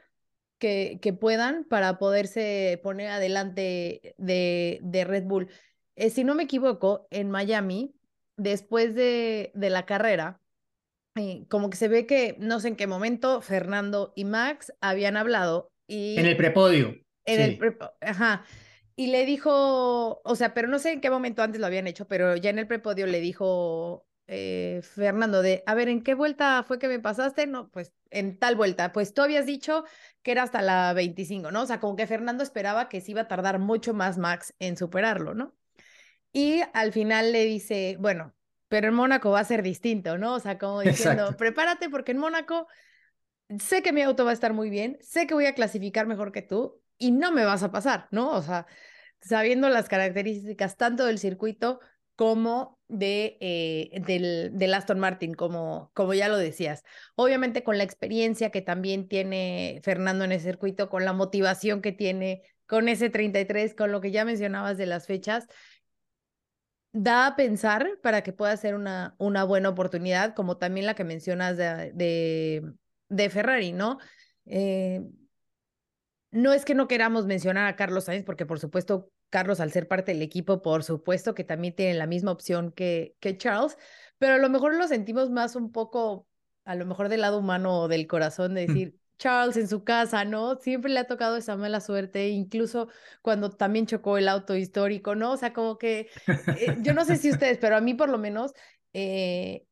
que, 0.58 1.00
que 1.02 1.14
puedan 1.14 1.66
para 1.66 2.00
poderse 2.00 2.80
poner 2.84 3.10
adelante 3.10 4.16
de, 4.18 4.80
de 4.82 5.04
Red 5.06 5.24
Bull. 5.26 5.50
Eh, 5.96 6.10
si 6.10 6.24
no 6.24 6.36
me 6.36 6.44
equivoco, 6.44 7.08
en 7.12 7.30
Miami, 7.30 7.96
después 8.38 8.96
de, 8.96 9.52
de 9.54 9.70
la 9.70 9.86
carrera, 9.86 10.39
eh, 11.20 11.46
como 11.50 11.70
que 11.70 11.78
se 11.78 11.88
ve 11.88 12.06
que 12.06 12.36
no 12.40 12.60
sé 12.60 12.70
en 12.70 12.76
qué 12.76 12.88
momento 12.88 13.42
Fernando 13.42 14.14
y 14.16 14.26
Max 14.26 14.74
habían 14.82 15.18
hablado 15.18 15.72
y 15.88 16.18
En 16.20 16.26
el 16.26 16.38
prepodio. 16.38 16.96
en 17.26 17.42
el 17.42 17.78
ajá, 18.02 18.46
y 18.96 19.08
le 19.08 19.26
dijo, 19.26 20.22
o 20.24 20.36
sea, 20.36 20.54
pero 20.54 20.68
no 20.68 20.80
sé 20.80 20.92
en 20.92 21.02
qué 21.02 21.10
momento 21.10 21.42
antes 21.42 21.62
lo 21.62 21.68
habían 21.68 21.88
hecho, 21.88 22.08
pero 22.08 22.36
ya 22.36 22.50
en 22.50 22.60
el 22.60 22.68
prepodio 22.68 23.08
le 23.08 23.22
dijo 23.22 24.06
eh, 24.28 24.82
Fernando 24.84 25.42
de, 25.42 25.64
a 25.66 25.74
ver, 25.76 25.88
¿en 25.90 26.04
qué 26.04 26.14
vuelta 26.16 26.64
fue 26.64 26.80
que 26.80 26.88
me 26.88 27.00
pasaste? 27.00 27.48
No, 27.48 27.70
pues 27.72 27.94
en 28.12 28.38
tal 28.38 28.56
vuelta, 28.56 28.92
pues 28.92 29.14
tú 29.14 29.22
habías 29.22 29.46
dicho 29.46 29.86
que 30.22 30.32
era 30.32 30.44
hasta 30.44 30.62
la 30.62 30.94
25, 30.94 31.52
¿no? 31.52 31.62
O 31.64 31.66
sea, 31.66 31.80
como 31.80 31.96
que 31.96 32.08
Fernando 32.08 32.44
esperaba 32.44 32.90
que 32.90 33.02
se 33.02 33.12
iba 33.12 33.22
a 33.22 33.28
tardar 33.28 33.60
mucho 33.60 33.94
más 33.94 34.18
Max 34.18 34.54
en 34.60 34.78
superarlo, 34.78 35.34
¿no? 35.34 35.56
Y 36.32 36.62
al 36.74 36.94
final 36.94 37.32
le 37.32 37.46
dice, 37.46 37.98
bueno, 38.00 38.34
pero 38.70 38.88
en 38.88 38.94
Mónaco 38.94 39.32
va 39.32 39.42
a 39.42 39.44
ser 39.44 39.64
distinto, 39.64 40.18
¿no? 40.18 40.36
O 40.36 40.40
sea, 40.40 40.58
como 40.58 40.82
diciendo, 40.82 41.24
Exacto. 41.24 41.38
prepárate 41.38 41.90
porque 41.90 42.12
en 42.12 42.20
Mónaco 42.20 42.68
sé 43.60 43.82
que 43.82 43.94
mi 43.94 44.02
auto 44.02 44.26
va 44.26 44.32
a 44.32 44.34
estar 44.34 44.54
muy 44.54 44.70
bien, 44.70 44.98
sé 45.02 45.28
que 45.28 45.34
voy 45.34 45.46
a 45.46 45.56
clasificar 45.56 46.08
mejor 46.08 46.32
que 46.32 46.42
tú 46.42 46.82
y 46.98 47.12
no 47.12 47.32
me 47.32 47.46
vas 47.46 47.64
a 47.64 47.72
pasar, 47.72 48.08
¿no? 48.12 48.32
O 48.32 48.42
sea, 48.42 48.68
sabiendo 49.22 49.70
las 49.70 49.90
características 49.90 50.78
tanto 50.78 51.06
del 51.06 51.20
circuito 51.20 51.80
como 52.16 52.80
de, 52.90 53.38
eh, 53.40 54.02
del, 54.06 54.52
del 54.54 54.74
Aston 54.74 55.00
Martin, 55.00 55.34
como, 55.34 55.92
como 55.94 56.14
ya 56.14 56.28
lo 56.28 56.38
decías. 56.38 56.84
Obviamente 57.16 57.64
con 57.64 57.78
la 57.78 57.86
experiencia 57.86 58.52
que 58.52 58.62
también 58.62 59.08
tiene 59.08 59.80
Fernando 59.84 60.26
en 60.26 60.34
ese 60.34 60.46
circuito, 60.50 60.90
con 60.90 61.06
la 61.06 61.14
motivación 61.14 61.82
que 61.82 61.94
tiene, 61.94 62.44
con 62.68 62.90
ese 62.90 63.10
33, 63.10 63.74
con 63.74 63.92
lo 63.92 64.02
que 64.02 64.12
ya 64.12 64.26
mencionabas 64.26 64.78
de 64.78 64.86
las 64.86 65.08
fechas, 65.08 65.48
da 66.92 67.28
a 67.28 67.36
pensar 67.36 68.00
para 68.02 68.24
que 68.24 68.34
pueda 68.34 68.56
ser 68.58 68.76
una, 68.76 69.16
una 69.18 69.44
buena 69.44 69.70
oportunidad, 69.70 70.34
como 70.34 70.58
también 70.58 70.86
la 70.86 70.96
que 70.96 71.04
mencionas 71.04 71.58
de, 71.58 71.92
de, 71.94 72.74
de 73.10 73.30
Ferrari, 73.30 73.72
¿no? 73.72 74.00
Eh, 74.46 75.02
no 76.32 76.54
es 76.54 76.66
que 76.66 76.76
no 76.76 76.88
queramos 76.88 77.26
mencionar 77.26 77.68
a 77.68 77.76
Carlos 77.76 78.06
Sainz, 78.06 78.26
porque 78.26 78.46
por 78.46 78.60
supuesto, 78.60 79.12
Carlos, 79.30 79.60
al 79.60 79.72
ser 79.72 79.88
parte 79.88 80.14
del 80.14 80.22
equipo, 80.22 80.62
por 80.62 80.84
supuesto 80.84 81.34
que 81.34 81.44
también 81.44 81.76
tiene 81.76 81.94
la 81.96 82.08
misma 82.08 82.32
opción 82.32 82.72
que, 82.72 83.16
que 83.20 83.38
Charles, 83.38 83.78
pero 84.18 84.36
a 84.36 84.38
lo 84.38 84.50
mejor 84.50 84.76
lo 84.76 84.88
sentimos 84.88 85.30
más 85.30 85.56
un 85.56 85.72
poco, 85.72 86.28
a 86.66 86.76
lo 86.76 86.86
mejor 86.86 87.10
del 87.10 87.22
lado 87.22 87.40
humano 87.40 87.82
o 87.82 87.88
del 87.88 88.08
corazón, 88.08 88.54
de 88.54 88.68
decir, 88.68 88.99
Charles 89.20 89.58
en 89.58 89.68
su 89.68 89.84
casa, 89.84 90.26
¿no? 90.26 90.56
Siempre 90.58 90.92
le 90.92 91.00
ha 91.02 91.08
tocado 91.08 91.38
esa 91.38 91.58
mala 91.58 91.82
suerte, 91.82 92.30
incluso 92.30 92.90
cuando 93.22 93.52
también 93.52 93.86
chocó 93.88 94.18
el 94.18 94.28
auto 94.30 94.56
histórico, 94.56 95.16
¿no? 95.16 95.34
O 95.34 95.38
sea, 95.38 95.54
como 95.54 95.78
que, 95.78 96.10
eh, 96.54 96.76
yo 96.80 96.94
no 96.96 97.06
sé 97.06 97.18
si 97.18 97.30
ustedes, 97.32 97.60
pero 97.60 97.78
a 97.78 97.82
mí 97.82 97.94
por 97.94 98.10
lo 98.10 98.18
menos, 98.18 98.54
eh, 98.94 99.68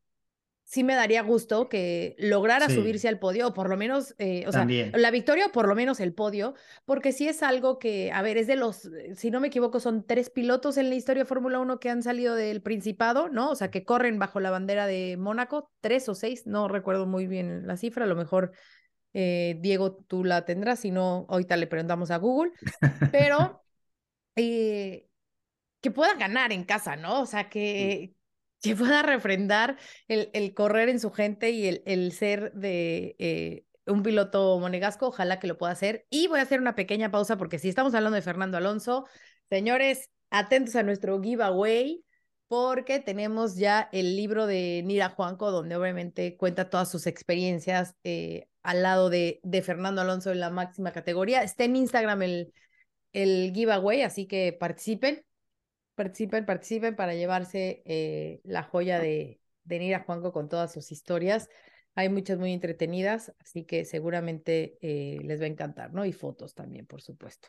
sí 0.63 0.83
me 0.83 0.95
daría 0.95 1.21
gusto 1.23 1.69
que 1.69 2.15
lograra 2.19 2.67
Sí. 2.67 2.75
subirse 2.75 3.07
al 3.07 3.19
podio, 3.19 3.47
o 3.47 3.53
por 3.53 3.69
lo 3.69 3.77
menos, 3.77 4.15
eh, 4.17 4.43
o 4.47 4.51
sea, 4.51 4.75
la 4.91 5.11
victoria 5.11 5.45
o 5.47 5.51
por 5.53 5.67
lo 5.67 5.75
menos 5.75 6.01
el 6.01 6.13
podio, 6.13 6.55
porque 6.85 7.13
sí 7.13 7.27
es 7.27 7.41
algo 7.41 7.79
que, 7.79 8.11
a 8.11 8.21
ver, 8.21 8.37
es 8.37 8.47
de 8.47 8.57
los, 8.57 8.89
si 9.15 9.31
no 9.31 9.39
me 9.39 9.47
equivoco, 9.47 9.79
son 9.79 10.05
tres 10.05 10.29
pilotos 10.29 10.75
en 10.77 10.89
la 10.89 10.95
historia 10.95 11.23
de 11.23 11.27
Fórmula 11.29 11.59
1 11.59 11.79
que 11.79 11.89
han 11.89 12.03
salido 12.03 12.35
del 12.35 12.61
Principado, 12.61 13.29
¿no? 13.29 13.49
O 13.51 13.55
sea, 13.55 13.71
que 13.71 13.85
corren 13.85 14.19
bajo 14.19 14.41
la 14.41 14.51
bandera 14.51 14.87
de 14.87 15.15
Mónaco, 15.17 15.71
tres 15.79 16.09
o 16.09 16.15
seis, 16.15 16.45
no 16.45 16.67
recuerdo 16.67 17.05
muy 17.05 17.27
bien 17.27 17.65
la 17.65 17.77
cifra, 17.77 18.03
a 18.03 18.07
lo 18.07 18.15
mejor 18.17 18.51
eh, 19.19 19.57
Diego 19.61 19.95
tú 19.95 20.23
la 20.23 20.45
tendrás, 20.45 20.81
si 20.81 20.91
no, 20.91 21.25
ahorita 21.27 21.57
le 21.57 21.65
preguntamos 21.65 22.11
a 22.11 22.17
Google, 22.17 22.51
pero 23.11 23.63
eh, 24.35 25.07
que 25.81 25.89
pueda 25.89 26.13
ganar 26.13 26.51
en 26.51 26.63
casa, 26.63 26.95
¿no? 26.97 27.21
O 27.21 27.25
sea, 27.25 27.49
que, 27.49 28.13
que 28.61 28.75
pueda 28.75 29.01
refrendar 29.01 29.79
el, 30.07 30.29
el 30.33 30.53
correr 30.53 30.89
en 30.89 30.99
su 30.99 31.09
gente 31.09 31.49
y 31.49 31.65
el, 31.65 31.81
el 31.87 32.11
ser 32.11 32.53
de 32.53 33.15
eh, 33.17 33.65
un 33.87 34.03
piloto 34.03 34.59
monegasco, 34.59 35.07
ojalá 35.07 35.39
que 35.39 35.47
lo 35.47 35.57
pueda 35.57 35.71
hacer. 35.73 36.05
Y 36.11 36.27
voy 36.27 36.37
a 36.37 36.43
hacer 36.43 36.61
una 36.61 36.75
pequeña 36.75 37.09
pausa 37.09 37.37
porque 37.37 37.57
si 37.57 37.69
estamos 37.69 37.95
hablando 37.95 38.17
de 38.17 38.21
Fernando 38.21 38.57
Alonso, 38.57 39.07
señores, 39.49 40.11
atentos 40.29 40.75
a 40.75 40.83
nuestro 40.83 41.19
giveaway 41.19 42.05
porque 42.47 42.99
tenemos 42.99 43.55
ya 43.55 43.89
el 43.91 44.15
libro 44.15 44.45
de 44.45 44.83
Nira 44.85 45.09
Juanco, 45.09 45.49
donde 45.49 45.75
obviamente 45.75 46.37
cuenta 46.37 46.69
todas 46.69 46.91
sus 46.91 47.07
experiencias 47.07 47.95
eh, 48.03 48.47
al 48.67 48.83
lado 48.83 49.09
de, 49.09 49.39
de 49.43 49.61
Fernando 49.61 50.01
Alonso 50.01 50.29
en 50.29 50.41
la 50.41 50.49
máxima 50.49 50.91
categoría. 50.91 51.41
Está 51.41 51.63
en 51.63 51.77
Instagram 51.77 52.21
el, 52.21 52.53
el 53.13 53.53
giveaway, 53.53 54.01
así 54.01 54.27
que 54.27 54.51
participen, 54.51 55.23
participen, 55.95 56.45
participen 56.45 56.93
para 56.97 57.15
llevarse 57.15 57.81
eh, 57.85 58.41
la 58.43 58.63
joya 58.63 58.99
de, 58.99 59.39
de 59.63 59.79
Nira 59.79 60.03
Juanco 60.03 60.33
con 60.33 60.49
todas 60.49 60.73
sus 60.73 60.91
historias. 60.91 61.47
Hay 61.95 62.09
muchas 62.09 62.39
muy 62.39 62.51
entretenidas, 62.51 63.33
así 63.39 63.63
que 63.63 63.85
seguramente 63.85 64.77
eh, 64.81 65.19
les 65.23 65.39
va 65.39 65.45
a 65.45 65.47
encantar, 65.47 65.93
¿no? 65.93 66.05
Y 66.05 66.11
fotos 66.11 66.53
también, 66.53 66.85
por 66.85 67.01
supuesto. 67.01 67.47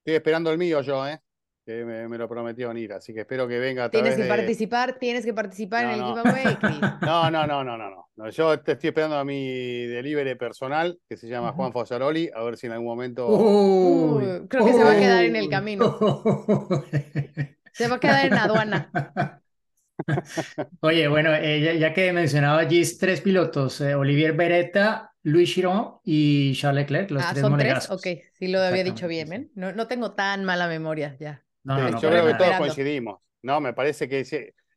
Estoy 0.00 0.16
esperando 0.16 0.52
el 0.52 0.58
mío 0.58 0.82
yo, 0.82 1.08
¿eh? 1.08 1.22
Que 1.70 1.84
me, 1.84 2.08
me 2.08 2.18
lo 2.18 2.28
prometió 2.28 2.74
Nira, 2.74 2.96
así 2.96 3.14
que 3.14 3.20
espero 3.20 3.46
que 3.46 3.60
venga 3.60 3.84
a 3.84 3.90
Tienes 3.90 4.16
que 4.16 4.22
de- 4.22 4.28
participar, 4.28 4.98
tienes 4.98 5.24
que 5.24 5.32
participar 5.32 5.84
en 5.84 5.90
el 5.90 6.00
No, 6.00 6.16
no. 6.16 6.22
giveaway. 6.22 6.58
No, 7.06 7.30
no, 7.30 7.46
no, 7.46 7.62
no, 7.62 7.78
no, 7.78 7.90
no. 7.90 8.08
No, 8.16 8.28
Yo 8.28 8.58
te 8.60 8.72
estoy 8.72 8.88
esperando 8.88 9.16
a 9.16 9.24
mi 9.24 9.86
delivery 9.86 10.34
personal, 10.34 10.98
que 11.08 11.16
se 11.16 11.28
llama. 11.28 11.52
Juan 11.52 11.72
Fosaroli, 11.72 12.28
a 12.34 12.42
ver 12.42 12.56
si 12.56 12.66
en 12.66 12.72
algún 12.72 12.88
momento. 12.88 13.28
Uy, 13.28 14.24
Uy, 14.24 14.48
creo 14.48 14.64
que 14.64 14.72
se 14.72 14.82
va 14.82 14.90
a 14.92 14.96
quedar 14.98 15.24
en 15.24 15.36
el 15.36 15.48
camino. 15.48 15.96
Se 17.72 17.88
va 17.88 17.96
a 17.96 18.00
quedar 18.00 18.26
en 18.26 18.36
aduana. 18.36 18.90
Oye, 20.80 21.08
bueno, 21.08 21.34
eh, 21.34 21.60
ya, 21.60 21.74
ya 21.74 21.94
que 21.94 22.12
mencionaba 22.12 22.64
Gis, 22.66 22.98
tres 22.98 23.20
pilotos, 23.20 23.80
eh, 23.80 23.94
Olivier 23.94 24.32
Beretta, 24.34 25.12
Luis 25.22 25.52
Chiron 25.52 25.96
y 26.04 26.54
Charles 26.54 26.82
Leclerc, 26.82 27.10
los 27.10 27.22
ah, 27.24 27.30
tres 27.30 27.42
son 27.42 27.58
tres. 27.58 27.90
Ok, 27.90 28.06
sí 28.38 28.48
lo 28.48 28.60
había 28.60 28.84
dicho 28.84 29.08
bien, 29.08 29.32
¿eh? 29.32 29.48
No, 29.54 29.72
no 29.72 29.86
tengo 29.86 30.12
tan 30.12 30.44
mala 30.44 30.68
memoria 30.68 31.16
ya. 31.18 31.44
No, 31.64 31.78
no, 31.78 31.90
Sí, 31.90 31.90
no, 31.90 32.00
yo 32.00 32.08
creo 32.10 32.26
que 32.26 32.30
nada. 32.30 32.38
todos 32.38 32.56
coincidimos. 32.56 33.20
No, 33.42 33.60
me 33.60 33.72
parece 33.72 34.08
que 34.08 34.24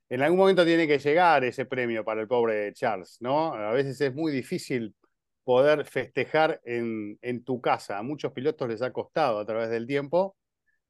en 0.09 0.21
algún 0.21 0.39
momento 0.39 0.65
tiene 0.65 0.87
que 0.87 0.99
llegar 0.99 1.43
ese 1.43 1.65
premio 1.65 2.03
para 2.03 2.21
el 2.21 2.27
pobre 2.27 2.71
Charles, 2.73 3.17
¿no? 3.21 3.53
A 3.53 3.71
veces 3.71 3.99
es 4.01 4.13
muy 4.13 4.31
difícil 4.31 4.95
poder 5.43 5.85
festejar 5.85 6.61
en, 6.63 7.17
en 7.21 7.43
tu 7.43 7.59
casa. 7.61 7.97
A 7.97 8.03
muchos 8.03 8.31
pilotos 8.31 8.69
les 8.69 8.81
ha 8.81 8.93
costado 8.93 9.39
a 9.39 9.45
través 9.45 9.69
del 9.69 9.87
tiempo, 9.87 10.37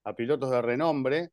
a 0.03 0.15
pilotos 0.15 0.51
de 0.51 0.61
renombre. 0.61 1.31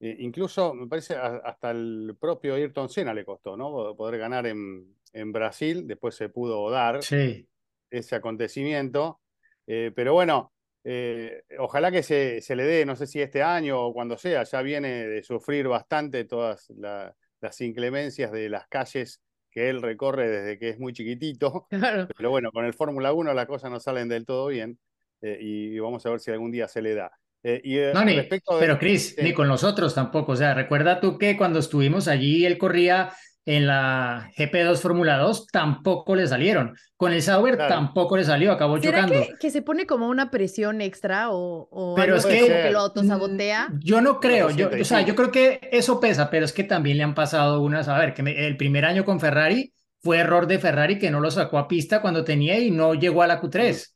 Eh, 0.00 0.16
incluso, 0.20 0.74
me 0.74 0.88
parece, 0.88 1.16
a- 1.16 1.38
hasta 1.44 1.70
el 1.72 2.16
propio 2.20 2.54
Ayrton 2.54 2.88
Senna 2.88 3.14
le 3.14 3.24
costó, 3.24 3.56
¿no? 3.56 3.96
Poder 3.96 4.18
ganar 4.20 4.46
en, 4.46 4.96
en 5.12 5.32
Brasil, 5.32 5.86
después 5.86 6.14
se 6.16 6.28
pudo 6.30 6.70
dar 6.70 7.08
Sí, 7.08 7.48
ese 7.90 8.16
acontecimiento. 8.16 9.20
Eh, 9.66 9.92
pero 9.94 10.14
bueno, 10.14 10.52
eh, 10.90 11.42
ojalá 11.58 11.90
que 11.90 12.02
se, 12.02 12.40
se 12.40 12.56
le 12.56 12.64
dé, 12.64 12.86
no 12.86 12.96
sé 12.96 13.06
si 13.06 13.20
este 13.20 13.42
año 13.42 13.78
o 13.78 13.92
cuando 13.92 14.16
sea, 14.16 14.44
ya 14.44 14.62
viene 14.62 15.06
de 15.06 15.22
sufrir 15.22 15.68
bastante 15.68 16.24
todas 16.24 16.70
la- 16.70 17.14
las 17.42 17.60
inclemencias 17.60 18.32
de 18.32 18.48
las 18.48 18.66
calles 18.68 19.20
que 19.50 19.68
él 19.68 19.82
recorre 19.82 20.30
desde 20.30 20.58
que 20.58 20.70
es 20.70 20.78
muy 20.78 20.94
chiquitito. 20.94 21.66
Claro. 21.92 22.08
Pero 22.16 22.30
bueno, 22.30 22.50
con 22.52 22.64
el 22.64 22.72
Fórmula 22.72 23.12
1 23.12 23.34
las 23.34 23.44
cosas 23.44 23.70
no 23.70 23.80
salen 23.80 24.08
del 24.08 24.24
todo 24.24 24.46
bien 24.46 24.78
eh, 25.20 25.36
y, 25.38 25.78
vamos 25.78 26.06
a 26.06 26.10
ver 26.10 26.20
si 26.20 26.30
algún 26.30 26.50
día 26.50 26.68
se 26.68 26.80
le 26.80 26.94
da. 26.94 27.12
Eh, 27.42 27.60
y 27.62 27.76
eh, 27.76 27.92
no, 27.92 28.02
ni, 28.06 28.16
respecto 28.16 28.54
de- 28.54 28.60
pero 28.60 28.78
Chris, 28.78 29.14
ni 29.20 29.34
con 29.34 29.46
nosotros 29.46 29.94
tampoco. 29.94 30.32
O 30.32 30.36
sea, 30.36 30.54
recuerda 30.54 31.00
tú 31.00 31.18
que 31.18 31.36
cuando 31.36 31.58
estuvimos 31.58 32.08
allí, 32.08 32.46
él 32.46 32.56
corría 32.56 33.12
en 33.44 33.66
la 33.66 34.30
GP2 34.36 34.76
Fórmula 34.80 35.16
2 35.16 35.46
tampoco 35.46 36.14
le 36.14 36.26
salieron. 36.26 36.76
Con 36.96 37.12
el 37.12 37.22
Sauber 37.22 37.56
Claro. 37.56 37.74
tampoco 37.74 38.16
le 38.16 38.24
salió, 38.24 38.52
acabó 38.52 38.78
¿Será 38.78 39.04
chocando. 39.06 39.26
que, 39.26 39.34
que 39.40 39.50
se 39.50 39.62
pone 39.62 39.86
como 39.86 40.08
una 40.08 40.30
presión 40.30 40.80
extra 40.82 41.30
o, 41.30 41.66
o 41.70 41.94
Pero 41.94 42.16
algo 42.16 42.28
es 42.28 42.34
que- 42.34 42.46
que 42.46 42.70
lo 42.70 42.80
autosabotea? 42.80 43.68
Mm, 43.70 43.78
Yo 43.80 44.00
no 44.02 44.20
creo, 44.20 44.50
yo, 44.50 44.68
o 44.78 44.84
sea, 44.84 45.00
yo 45.00 45.14
creo 45.14 45.30
que 45.30 45.60
eso 45.72 45.98
pesa, 45.98 46.28
pero 46.28 46.44
es 46.44 46.52
que 46.52 46.64
también 46.64 46.98
le 46.98 47.04
han 47.04 47.14
pasado 47.14 47.60
unas, 47.62 47.88
a 47.88 47.98
ver, 47.98 48.12
que 48.12 48.22
me- 48.22 48.46
el 48.46 48.56
primer 48.58 48.84
año 48.84 49.04
con 49.06 49.18
Ferrari 49.18 49.72
fue 50.02 50.18
error 50.18 50.46
de 50.46 50.58
Ferrari 50.58 50.98
que 50.98 51.10
no 51.10 51.20
lo 51.20 51.30
sacó 51.30 51.58
a 51.58 51.68
pista 51.68 52.02
cuando 52.02 52.24
tenía 52.24 52.58
y 52.58 52.70
no 52.70 52.94
llegó 52.94 53.22
a 53.22 53.26
la 53.26 53.40
Q3. 53.40 53.94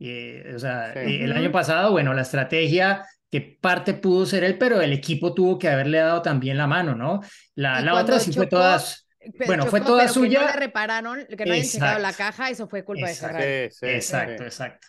Eh, 0.00 0.52
o 0.54 0.58
sea, 0.58 0.92
Sí. 0.94 1.22
el 1.22 1.32
año 1.32 1.50
pasado, 1.52 1.92
bueno, 1.92 2.12
la 2.12 2.22
estrategia 2.22 3.04
que 3.32 3.42
parte 3.62 3.94
pudo 3.94 4.26
ser 4.26 4.44
él, 4.44 4.58
pero 4.58 4.82
el 4.82 4.94
equipo 4.94 5.34
tuvo 5.34 5.58
que 5.58 5.68
haberle 5.70 5.98
dado 6.00 6.22
también 6.22 6.58
la 6.58 6.68
mano, 6.68 6.94
¿no? 6.96 7.22
La, 7.56 7.82
la 7.82 7.96
otra 7.96 8.20
sí 8.20 8.32
fue 8.34 8.46
chocó, 8.46 8.48
todas, 8.48 9.08
Pe- 9.38 9.38
bueno, 9.46 9.66
fue 9.66 9.82
toda 9.82 10.04
pero 10.04 10.12
Que 10.20 10.30
no 10.30 10.42
suya. 10.42 10.42
le 10.42 10.52
repararon, 10.52 11.26
que 11.26 11.46
no 11.46 11.54
hayan 11.54 11.68
checado 11.68 11.98
la 12.00 12.14
Exacto. 12.14 12.16
caja, 12.16 12.50
eso 12.50 12.68
fue 12.68 12.84
culpa 12.84 13.08
Exacto. 13.08 13.10
de 13.10 13.16
Ferrari. 13.16 13.58
Sí, 13.70 13.86
sí, 14.02 14.16
exacto, 14.16 14.44
sí. 14.44 14.44
exacto. 14.44 14.88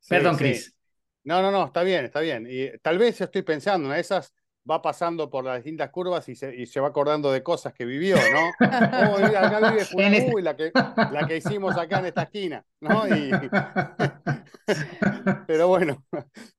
Sí, 0.00 0.16
Perdón, 0.16 0.34
sí. 0.34 0.38
Cris. 0.38 0.76
No, 1.24 1.42
no, 1.42 1.50
no, 1.50 1.66
está 1.66 1.82
bien, 1.82 2.04
está 2.06 2.20
bien. 2.20 2.46
Y 2.50 2.76
tal 2.80 2.98
vez 2.98 3.20
estoy 3.20 3.42
pensando, 3.42 3.88
de 3.90 4.00
esas 4.00 4.34
va 4.68 4.80
pasando 4.80 5.28
por 5.30 5.44
las 5.44 5.56
distintas 5.56 5.90
curvas 5.90 6.28
y 6.28 6.34
se, 6.34 6.54
y 6.54 6.66
se 6.66 6.80
va 6.80 6.88
acordando 6.88 7.30
de 7.30 7.42
cosas 7.42 7.74
que 7.74 7.84
vivió, 7.84 8.16
¿no? 8.16 8.68
Oh, 9.12 9.18
mira, 9.18 9.46
acá 9.46 9.70
vive 9.70 9.82
En 9.98 10.14
este- 10.14 10.34
uy, 10.34 10.42
la 10.42 10.56
que, 10.56 10.72
la 11.12 11.26
que 11.26 11.36
hicimos 11.36 11.76
acá 11.76 11.98
en 11.98 12.06
esta 12.06 12.22
esquina, 12.22 12.64
¿no? 12.80 13.06
Y, 13.08 13.30
pero 15.46 15.68
bueno, 15.68 16.04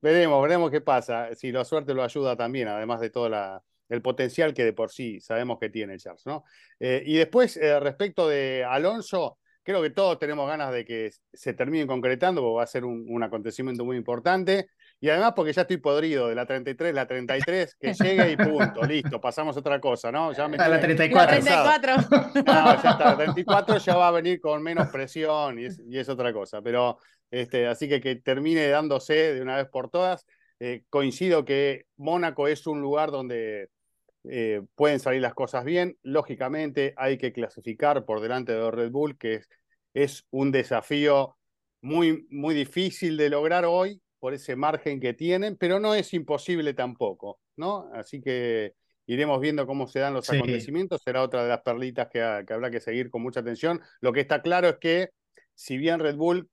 veremos, 0.01 0.41
veremos 0.41 0.71
qué 0.71 0.81
pasa. 0.81 1.33
Si 1.35 1.51
la 1.51 1.65
suerte 1.65 1.93
lo 1.93 2.03
ayuda 2.03 2.35
también, 2.35 2.67
además 2.67 3.01
de 3.01 3.09
todo 3.09 3.29
la, 3.29 3.61
el 3.89 4.01
potencial 4.01 4.53
que 4.53 4.63
de 4.63 4.73
por 4.73 4.91
sí 4.91 5.19
sabemos 5.19 5.57
que 5.59 5.69
tiene 5.69 5.97
Charles, 5.97 6.25
¿no? 6.25 6.43
Eh, 6.79 7.03
y 7.05 7.15
después, 7.17 7.57
eh, 7.57 7.79
respecto 7.79 8.27
de 8.27 8.63
Alonso, 8.67 9.39
creo 9.63 9.81
que 9.81 9.89
todos 9.89 10.19
tenemos 10.19 10.47
ganas 10.47 10.71
de 10.71 10.85
que 10.85 11.11
se 11.33 11.53
termine 11.53 11.87
concretando, 11.87 12.41
porque 12.41 12.57
va 12.57 12.63
a 12.63 12.67
ser 12.67 12.85
un, 12.85 13.05
un 13.09 13.23
acontecimiento 13.23 13.83
muy 13.83 13.97
importante. 13.97 14.67
Y 15.01 15.09
además 15.09 15.33
porque 15.35 15.53
ya 15.53 15.63
estoy 15.63 15.77
podrido 15.77 16.29
de 16.29 16.35
la 16.35 16.45
33, 16.45 16.93
la 16.93 17.05
33, 17.05 17.75
que 17.75 17.93
llegue 17.93 18.31
y 18.31 18.37
punto, 18.37 18.81
listo, 18.83 19.19
pasamos 19.21 19.55
a 19.55 19.59
otra 19.59 19.79
cosa, 19.79 20.11
¿no? 20.11 20.31
Ya 20.33 20.47
me 20.47 20.57
A 20.57 20.67
la 20.69 20.79
tiene- 20.79 20.95
34. 20.95 21.35
La 21.35 21.41
34. 21.41 22.43
no, 22.45 22.83
ya 22.83 22.89
está. 22.91 23.15
34 23.17 23.77
ya 23.77 23.95
va 23.97 24.07
a 24.07 24.11
venir 24.11 24.39
con 24.39 24.63
menos 24.63 24.87
presión 24.87 25.59
y 25.59 25.65
es, 25.65 25.79
y 25.87 25.99
es 25.99 26.07
otra 26.09 26.31
cosa. 26.33 26.61
Pero 26.61 26.97
este, 27.29 27.67
así 27.67 27.87
que 27.89 27.99
que 28.01 28.15
termine 28.15 28.67
dándose 28.67 29.33
de 29.33 29.41
una 29.41 29.57
vez 29.57 29.67
por 29.67 29.89
todas. 29.89 30.25
Eh, 30.59 30.83
coincido 30.89 31.43
que 31.43 31.85
Mónaco 31.97 32.47
es 32.47 32.65
un 32.65 32.79
lugar 32.81 33.11
donde 33.11 33.69
eh, 34.23 34.61
pueden 34.75 34.99
salir 35.01 35.21
las 35.21 35.33
cosas 35.33 35.65
bien. 35.65 35.97
Lógicamente 36.01 36.93
hay 36.97 37.17
que 37.17 37.33
clasificar 37.33 38.05
por 38.05 38.21
delante 38.21 38.53
de 38.53 38.71
Red 38.71 38.89
Bull, 38.91 39.17
que 39.17 39.35
es, 39.35 39.49
es 39.93 40.25
un 40.31 40.51
desafío 40.51 41.35
muy, 41.81 42.25
muy 42.31 42.55
difícil 42.55 43.17
de 43.17 43.29
lograr 43.29 43.65
hoy 43.65 44.01
por 44.25 44.33
ese 44.33 44.55
margen 44.55 44.99
que 44.99 45.13
tienen, 45.13 45.55
pero 45.55 45.79
no 45.79 45.93
es 45.93 46.11
imposible 46.15 46.73
tampoco, 46.73 47.39
¿no? 47.57 47.91
Así 47.93 48.21
que 48.23 48.73
iremos 49.05 49.39
viendo 49.39 49.67
cómo 49.67 49.85
se 49.87 49.99
dan 49.99 50.15
los 50.15 50.25
Sí. 50.25 50.35
acontecimientos. 50.37 50.99
Será 51.03 51.21
otra 51.21 51.43
de 51.43 51.49
las 51.49 51.61
perlitas 51.61 52.07
que, 52.09 52.23
ha- 52.23 52.43
que 52.43 52.51
habrá 52.51 52.71
que 52.71 52.79
seguir 52.79 53.11
con 53.11 53.21
mucha 53.21 53.41
atención. 53.41 53.79
Lo 54.01 54.11
que 54.13 54.21
está 54.21 54.41
claro 54.41 54.67
es 54.67 54.77
que 54.79 55.09
si 55.53 55.77
bien 55.77 55.99
Red 55.99 56.15
Bull 56.15 56.49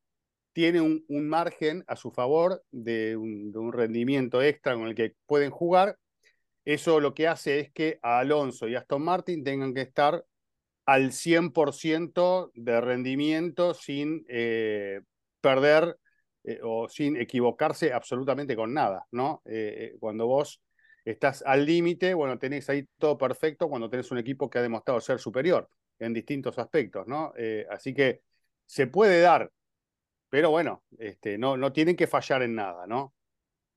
tiene 0.52 0.82
un, 0.82 1.02
un 1.08 1.26
margen 1.30 1.82
a 1.86 1.96
su 1.96 2.10
favor 2.10 2.62
de 2.72 3.16
un, 3.16 3.50
de 3.52 3.58
un 3.58 3.72
rendimiento 3.72 4.42
extra 4.42 4.74
con 4.74 4.86
el 4.86 4.94
que 4.94 5.14
pueden 5.24 5.50
jugar, 5.50 5.96
eso 6.66 7.00
lo 7.00 7.14
que 7.14 7.26
hace 7.26 7.58
es 7.58 7.72
que 7.72 7.98
a 8.02 8.18
Alonso 8.18 8.68
y 8.68 8.74
Aston 8.74 9.00
Martin 9.02 9.42
tengan 9.44 9.72
que 9.72 9.80
estar 9.80 10.22
al 10.84 11.10
100% 11.12 12.50
de 12.52 12.80
rendimiento 12.82 13.72
sin 13.72 14.26
eh, 14.28 15.00
perder 15.40 15.96
eh, 16.44 16.58
o 16.62 16.88
sin 16.88 17.16
equivocarse 17.16 17.92
absolutamente 17.92 18.56
con 18.56 18.74
nada, 18.74 19.06
¿no? 19.12 19.42
Eh, 19.44 19.92
eh, 19.94 19.96
cuando 20.00 20.26
vos 20.26 20.60
estás 21.04 21.42
al 21.46 21.64
límite, 21.64 22.14
bueno, 22.14 22.38
tenés 22.38 22.68
ahí 22.68 22.86
todo 22.98 23.16
perfecto 23.16 23.68
cuando 23.68 23.88
tenés 23.88 24.10
un 24.10 24.18
equipo 24.18 24.50
que 24.50 24.58
ha 24.58 24.62
demostrado 24.62 25.00
ser 25.00 25.18
superior 25.18 25.68
en 25.98 26.12
distintos 26.12 26.58
aspectos, 26.58 27.06
¿no? 27.06 27.32
Así 27.70 27.94
que 27.94 28.22
se 28.66 28.88
puede 28.88 29.20
dar, 29.20 29.50
pero 30.28 30.50
bueno, 30.50 30.82
este, 30.98 31.38
no, 31.38 31.56
no 31.56 31.72
tienen 31.72 31.94
que 31.94 32.06
fallar 32.06 32.42
en 32.42 32.54
nada, 32.54 32.86
¿no? 32.86 33.14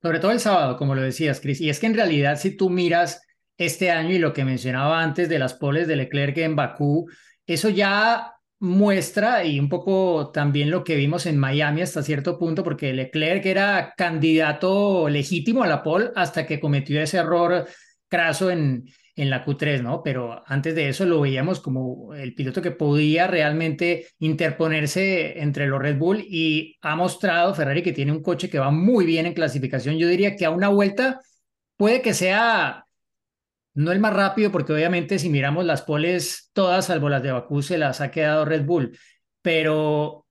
Sobre 0.01 0.19
todo 0.19 0.31
el 0.31 0.39
sábado, 0.39 0.77
como 0.77 0.95
lo 0.95 1.01
decías, 1.01 1.39
Chris. 1.39 1.61
Y 1.61 1.69
es 1.69 1.79
que 1.79 1.87
en 1.87 1.95
realidad, 1.95 2.37
si 2.37 2.55
tú 2.55 2.69
miras 2.69 3.21
este 3.57 3.91
año 3.91 4.11
y 4.11 4.19
lo 4.19 4.33
que 4.33 4.45
mencionaba 4.45 5.01
antes 5.01 5.29
de 5.29 5.39
las 5.39 5.53
poles 5.53 5.87
de 5.87 5.95
Leclerc 5.95 6.37
en 6.37 6.55
Bakú, 6.55 7.09
eso 7.45 7.69
ya 7.69 8.34
muestra 8.59 9.43
y 9.43 9.59
un 9.59 9.69
poco 9.69 10.31
también 10.31 10.71
lo 10.71 10.83
que 10.83 10.95
vimos 10.95 11.25
en 11.25 11.37
Miami 11.37 11.81
hasta 11.81 12.03
cierto 12.03 12.37
punto, 12.37 12.63
porque 12.63 12.93
Leclerc 12.93 13.45
era 13.45 13.93
candidato 13.97 15.09
legítimo 15.09 15.63
a 15.63 15.67
la 15.67 15.83
pole 15.83 16.11
hasta 16.15 16.45
que 16.45 16.59
cometió 16.59 17.01
ese 17.01 17.17
error 17.17 17.67
craso 18.07 18.49
en, 18.49 18.85
en 19.15 19.29
la 19.29 19.45
Q3, 19.45 19.81
¿no? 19.81 20.03
Pero 20.03 20.43
antes 20.45 20.75
de 20.75 20.89
eso 20.89 21.05
lo 21.05 21.21
veíamos 21.21 21.59
como 21.61 22.13
el 22.13 22.33
piloto 22.35 22.61
que 22.61 22.71
podía 22.71 23.27
realmente 23.27 24.07
interponerse 24.19 25.41
entre 25.41 25.67
los 25.67 25.81
Red 25.81 25.97
Bull 25.97 26.25
y 26.27 26.75
ha 26.81 26.95
mostrado 26.95 27.53
Ferrari 27.53 27.81
que 27.81 27.93
tiene 27.93 28.11
un 28.11 28.21
coche 28.21 28.49
que 28.49 28.59
va 28.59 28.71
muy 28.71 29.05
bien 29.05 29.25
en 29.25 29.33
clasificación. 29.33 29.97
Yo 29.97 30.07
diría 30.07 30.35
que 30.35 30.45
a 30.45 30.49
una 30.49 30.69
vuelta 30.69 31.19
puede 31.77 32.01
que 32.01 32.13
sea 32.13 32.84
no 33.75 33.91
el 33.91 33.99
más 33.99 34.13
rápido, 34.13 34.51
porque 34.51 34.73
obviamente 34.73 35.19
si 35.19 35.29
miramos 35.29 35.65
las 35.65 35.83
poles, 35.83 36.49
todas 36.53 36.87
salvo 36.87 37.09
las 37.09 37.21
de 37.21 37.31
Bakú, 37.31 37.61
se 37.61 37.77
las 37.77 38.01
ha 38.01 38.09
quedado 38.09 38.45
Red 38.45 38.65
Bull, 38.65 38.97
pero 39.41 40.25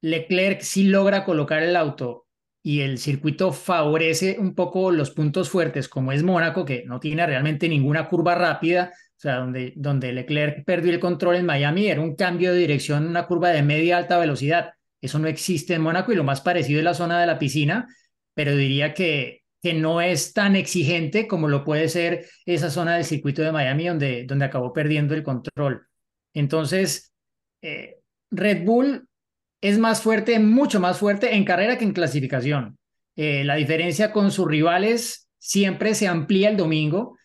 Leclerc 0.00 0.60
sí 0.62 0.84
logra 0.84 1.24
colocar 1.24 1.62
el 1.62 1.76
auto 1.76 2.26
y 2.62 2.80
el 2.80 2.98
circuito 2.98 3.52
favorece 3.52 4.36
un 4.38 4.54
poco 4.54 4.90
los 4.90 5.10
puntos 5.10 5.50
fuertes, 5.50 5.88
como 5.88 6.12
es 6.12 6.22
Mónaco, 6.22 6.64
que 6.64 6.84
no 6.86 6.98
tiene 6.98 7.26
realmente 7.26 7.68
ninguna 7.68 8.08
curva 8.08 8.34
rápida, 8.34 8.90
o 8.94 9.20
sea, 9.20 9.36
donde, 9.36 9.74
donde 9.76 10.12
Leclerc 10.12 10.64
perdió 10.64 10.90
el 10.92 11.00
control 11.00 11.36
en 11.36 11.46
Miami, 11.46 11.88
era 11.88 12.00
un 12.00 12.16
cambio 12.16 12.52
de 12.52 12.58
dirección, 12.58 13.06
una 13.06 13.26
curva 13.26 13.50
de 13.50 13.62
media 13.62 13.98
alta 13.98 14.18
velocidad. 14.18 14.72
Eso 15.00 15.18
no 15.18 15.28
existe 15.28 15.74
en 15.74 15.82
Mónaco 15.82 16.12
y 16.12 16.16
lo 16.16 16.24
más 16.24 16.40
parecido 16.40 16.78
es 16.78 16.84
la 16.84 16.94
zona 16.94 17.20
de 17.20 17.26
la 17.26 17.38
piscina, 17.38 17.86
pero 18.32 18.56
diría 18.56 18.94
que, 18.94 19.43
que 19.64 19.72
no 19.72 20.02
es 20.02 20.34
tan 20.34 20.56
exigente 20.56 21.26
como 21.26 21.48
lo 21.48 21.64
puede 21.64 21.88
ser 21.88 22.26
esa 22.44 22.68
zona 22.68 22.96
del 22.96 23.06
circuito 23.06 23.40
de 23.40 23.50
Miami 23.50 23.86
donde, 23.86 24.24
donde 24.24 24.44
acabó 24.44 24.74
perdiendo 24.74 25.14
el 25.14 25.22
control. 25.22 25.86
Entonces, 26.34 27.14
eh, 27.62 27.96
Red 28.30 28.66
Bull 28.66 29.08
es 29.62 29.78
más 29.78 30.02
fuerte, 30.02 30.38
mucho 30.38 30.80
más 30.80 30.98
fuerte 30.98 31.34
en 31.34 31.46
carrera 31.46 31.78
que 31.78 31.84
en 31.86 31.94
clasificación. 31.94 32.76
Eh, 33.16 33.42
la 33.44 33.54
diferencia 33.54 34.12
con 34.12 34.30
sus 34.32 34.46
rivales 34.46 35.30
siempre 35.38 35.94
se 35.94 36.08
amplía 36.08 36.50
el 36.50 36.58
domingo 36.58 37.16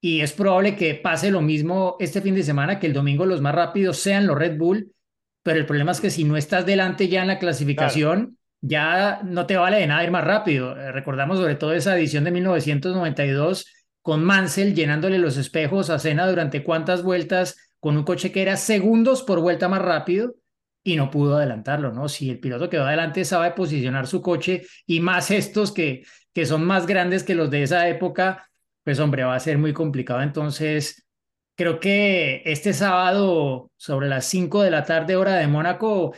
y 0.00 0.22
es 0.22 0.32
probable 0.32 0.74
que 0.74 0.96
pase 0.96 1.30
lo 1.30 1.42
mismo 1.42 1.94
este 2.00 2.20
fin 2.20 2.34
de 2.34 2.42
semana, 2.42 2.80
que 2.80 2.88
el 2.88 2.92
domingo 2.92 3.24
los 3.24 3.40
más 3.40 3.54
rápidos 3.54 3.98
sean 3.98 4.26
los 4.26 4.36
Red 4.36 4.58
Bull, 4.58 4.92
pero 5.44 5.60
el 5.60 5.66
problema 5.66 5.92
es 5.92 6.00
que 6.00 6.10
si 6.10 6.24
no 6.24 6.36
estás 6.36 6.66
delante 6.66 7.06
ya 7.06 7.22
en 7.22 7.28
la 7.28 7.38
clasificación, 7.38 8.36
ya 8.66 9.20
no 9.22 9.44
te 9.46 9.58
vale 9.58 9.78
de 9.78 9.86
nada 9.86 10.04
ir 10.04 10.10
más 10.10 10.24
rápido. 10.24 10.74
Eh, 10.76 10.90
recordamos 10.90 11.38
sobre 11.38 11.54
todo 11.54 11.74
esa 11.74 11.96
edición 11.98 12.24
de 12.24 12.30
1992 12.30 13.66
con 14.00 14.24
Mansell 14.24 14.74
llenándole 14.74 15.18
los 15.18 15.36
espejos 15.36 15.90
a 15.90 15.98
Senna 15.98 16.26
durante 16.26 16.64
cuántas 16.64 17.02
vueltas 17.02 17.56
con 17.78 17.96
un 17.98 18.04
coche 18.04 18.32
que 18.32 18.40
era 18.40 18.56
segundos 18.56 19.22
por 19.22 19.40
vuelta 19.40 19.68
más 19.68 19.82
rápido 19.82 20.34
y 20.82 20.96
no 20.96 21.10
pudo 21.10 21.36
adelantarlo, 21.36 21.92
¿no? 21.92 22.08
Si 22.08 22.30
el 22.30 22.40
piloto 22.40 22.70
que 22.70 22.78
va 22.78 22.88
adelante 22.88 23.24
sabe 23.26 23.50
posicionar 23.50 24.06
su 24.06 24.22
coche 24.22 24.62
y 24.86 25.00
más 25.00 25.30
estos 25.30 25.70
que, 25.70 26.02
que 26.32 26.46
son 26.46 26.64
más 26.64 26.86
grandes 26.86 27.22
que 27.22 27.34
los 27.34 27.50
de 27.50 27.64
esa 27.64 27.86
época, 27.88 28.50
pues 28.82 28.98
hombre, 28.98 29.24
va 29.24 29.34
a 29.34 29.40
ser 29.40 29.58
muy 29.58 29.74
complicado. 29.74 30.22
Entonces, 30.22 31.06
creo 31.54 31.80
que 31.80 32.42
este 32.46 32.72
sábado 32.72 33.70
sobre 33.76 34.08
las 34.08 34.24
5 34.26 34.62
de 34.62 34.70
la 34.70 34.84
tarde 34.84 35.16
hora 35.16 35.36
de 35.36 35.48
Mónaco 35.48 36.14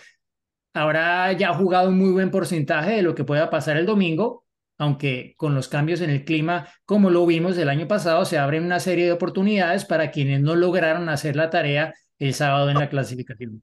habrá 0.76 1.32
ya 1.32 1.54
jugado 1.54 1.88
un 1.88 1.98
muy 1.98 2.10
buen 2.10 2.30
porcentaje 2.30 2.92
de 2.92 3.02
lo 3.02 3.14
que 3.14 3.24
pueda 3.24 3.50
pasar 3.50 3.76
el 3.76 3.86
domingo, 3.86 4.44
aunque 4.78 5.34
con 5.36 5.54
los 5.54 5.68
cambios 5.68 6.00
en 6.00 6.10
el 6.10 6.24
clima, 6.24 6.68
como 6.84 7.10
lo 7.10 7.24
vimos 7.26 7.56
el 7.58 7.68
año 7.68 7.88
pasado, 7.88 8.24
se 8.24 8.38
abren 8.38 8.64
una 8.64 8.80
serie 8.80 9.06
de 9.06 9.12
oportunidades 9.12 9.84
para 9.84 10.10
quienes 10.10 10.40
no 10.40 10.54
lograron 10.54 11.08
hacer 11.08 11.36
la 11.36 11.50
tarea 11.50 11.94
el 12.18 12.34
sábado 12.34 12.70
en 12.70 12.78
la 12.78 12.88
clasificación. 12.88 13.62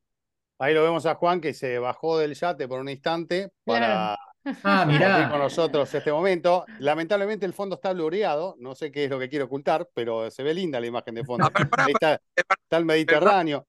Ahí 0.60 0.73
lo 0.73 0.84
vemos 0.84 1.06
a 1.06 1.15
Juan 1.15 1.41
que 1.41 1.54
se 1.54 1.80
bajó 1.80 2.17
del 2.17 2.34
yate 2.34 2.67
por 2.67 2.80
un 2.80 2.89
instante 2.89 3.52
para 3.63 4.17
Ah, 4.45 4.86
compartir 4.88 5.30
con 5.30 5.39
nosotros 5.39 5.93
este 5.93 6.12
momento. 6.12 6.65
Lamentablemente 6.80 7.45
el 7.45 7.54
fondo 7.54 7.76
está 7.76 7.93
blureado, 7.93 8.56
no 8.60 8.76
sé 8.76 8.91
qué 8.91 9.06
es 9.06 9.10
lo 9.10 9.19
que 9.19 9.30
quiere 9.30 9.45
ocultar, 9.45 9.88
pero 9.93 10.30
se 10.30 10.43
ve 10.43 10.54
linda 10.54 10.80
la 10.80 10.88
imagen 10.88 11.15
de 11.15 11.23
fondo. 11.23 11.45
Ah, 11.45 11.52
pero 11.54 11.69
Ahí 11.78 11.93
está, 11.93 12.19
está 12.36 12.78
el 12.78 12.86
Mediterráneo. 12.86 13.65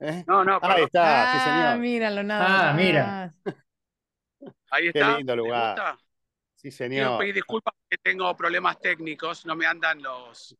¿Eh? 0.00 0.24
No, 0.26 0.44
no, 0.44 0.54
Ahí 0.54 0.60
perdón. 0.60 0.84
está, 0.86 1.32
sí 1.32 1.38
Ah, 1.40 1.70
señor. 1.72 1.78
míralo, 1.78 2.22
nada 2.22 2.70
Ah, 2.70 2.72
mira. 2.74 3.34
Ahí 4.70 4.92
Qué 4.92 4.98
está. 5.00 5.16
lindo 5.16 5.32
¿te 5.32 5.36
lugar. 5.36 5.74
gusta? 5.74 5.98
Sí 6.54 6.70
Quiero 6.70 6.78
señor. 6.90 7.18
pedir 7.18 7.34
disculpas 7.34 7.74
porque 7.80 7.98
tengo 8.02 8.36
problemas 8.36 8.78
técnicos, 8.80 9.46
no 9.46 9.54
me 9.56 9.66
andan 9.66 10.02
los, 10.02 10.56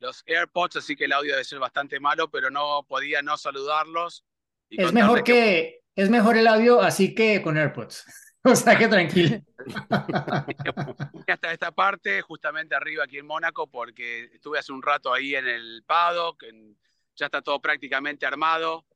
los 0.00 0.22
AirPods, 0.26 0.76
así 0.76 0.96
que 0.96 1.06
el 1.06 1.12
audio 1.12 1.32
debe 1.32 1.44
ser 1.44 1.58
bastante 1.58 1.98
malo, 2.00 2.30
pero 2.30 2.50
no 2.50 2.84
podía 2.88 3.22
no 3.22 3.36
saludarlos. 3.36 4.24
y 4.70 4.82
Es 4.82 4.92
mejor 4.92 5.24
que, 5.24 5.80
es 5.94 6.10
mejor 6.10 6.36
el 6.36 6.46
audio 6.46 6.80
así 6.80 7.14
que 7.14 7.42
con 7.42 7.56
AirPods. 7.58 8.04
O 8.42 8.56
sea 8.56 8.78
que 8.78 8.88
tranquilo. 8.88 9.36
hasta 11.28 11.52
esta 11.52 11.70
parte, 11.72 12.22
justamente 12.22 12.74
arriba 12.74 13.04
aquí 13.04 13.18
en 13.18 13.26
Mónaco, 13.26 13.66
porque 13.66 14.30
estuve 14.32 14.58
hace 14.58 14.72
un 14.72 14.80
rato 14.82 15.12
ahí 15.12 15.34
en 15.34 15.46
el 15.46 15.82
paddock, 15.86 16.42
en- 16.44 16.74
ya 17.16 17.26
está 17.26 17.42
todo 17.42 17.60
prácticamente 17.60 18.26
armado. 18.26 18.86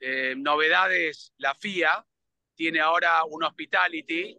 Eh, 0.00 0.34
novedades, 0.36 1.32
la 1.38 1.54
FIA 1.54 2.04
tiene 2.54 2.80
ahora 2.80 3.24
un 3.24 3.42
hospitality, 3.42 4.36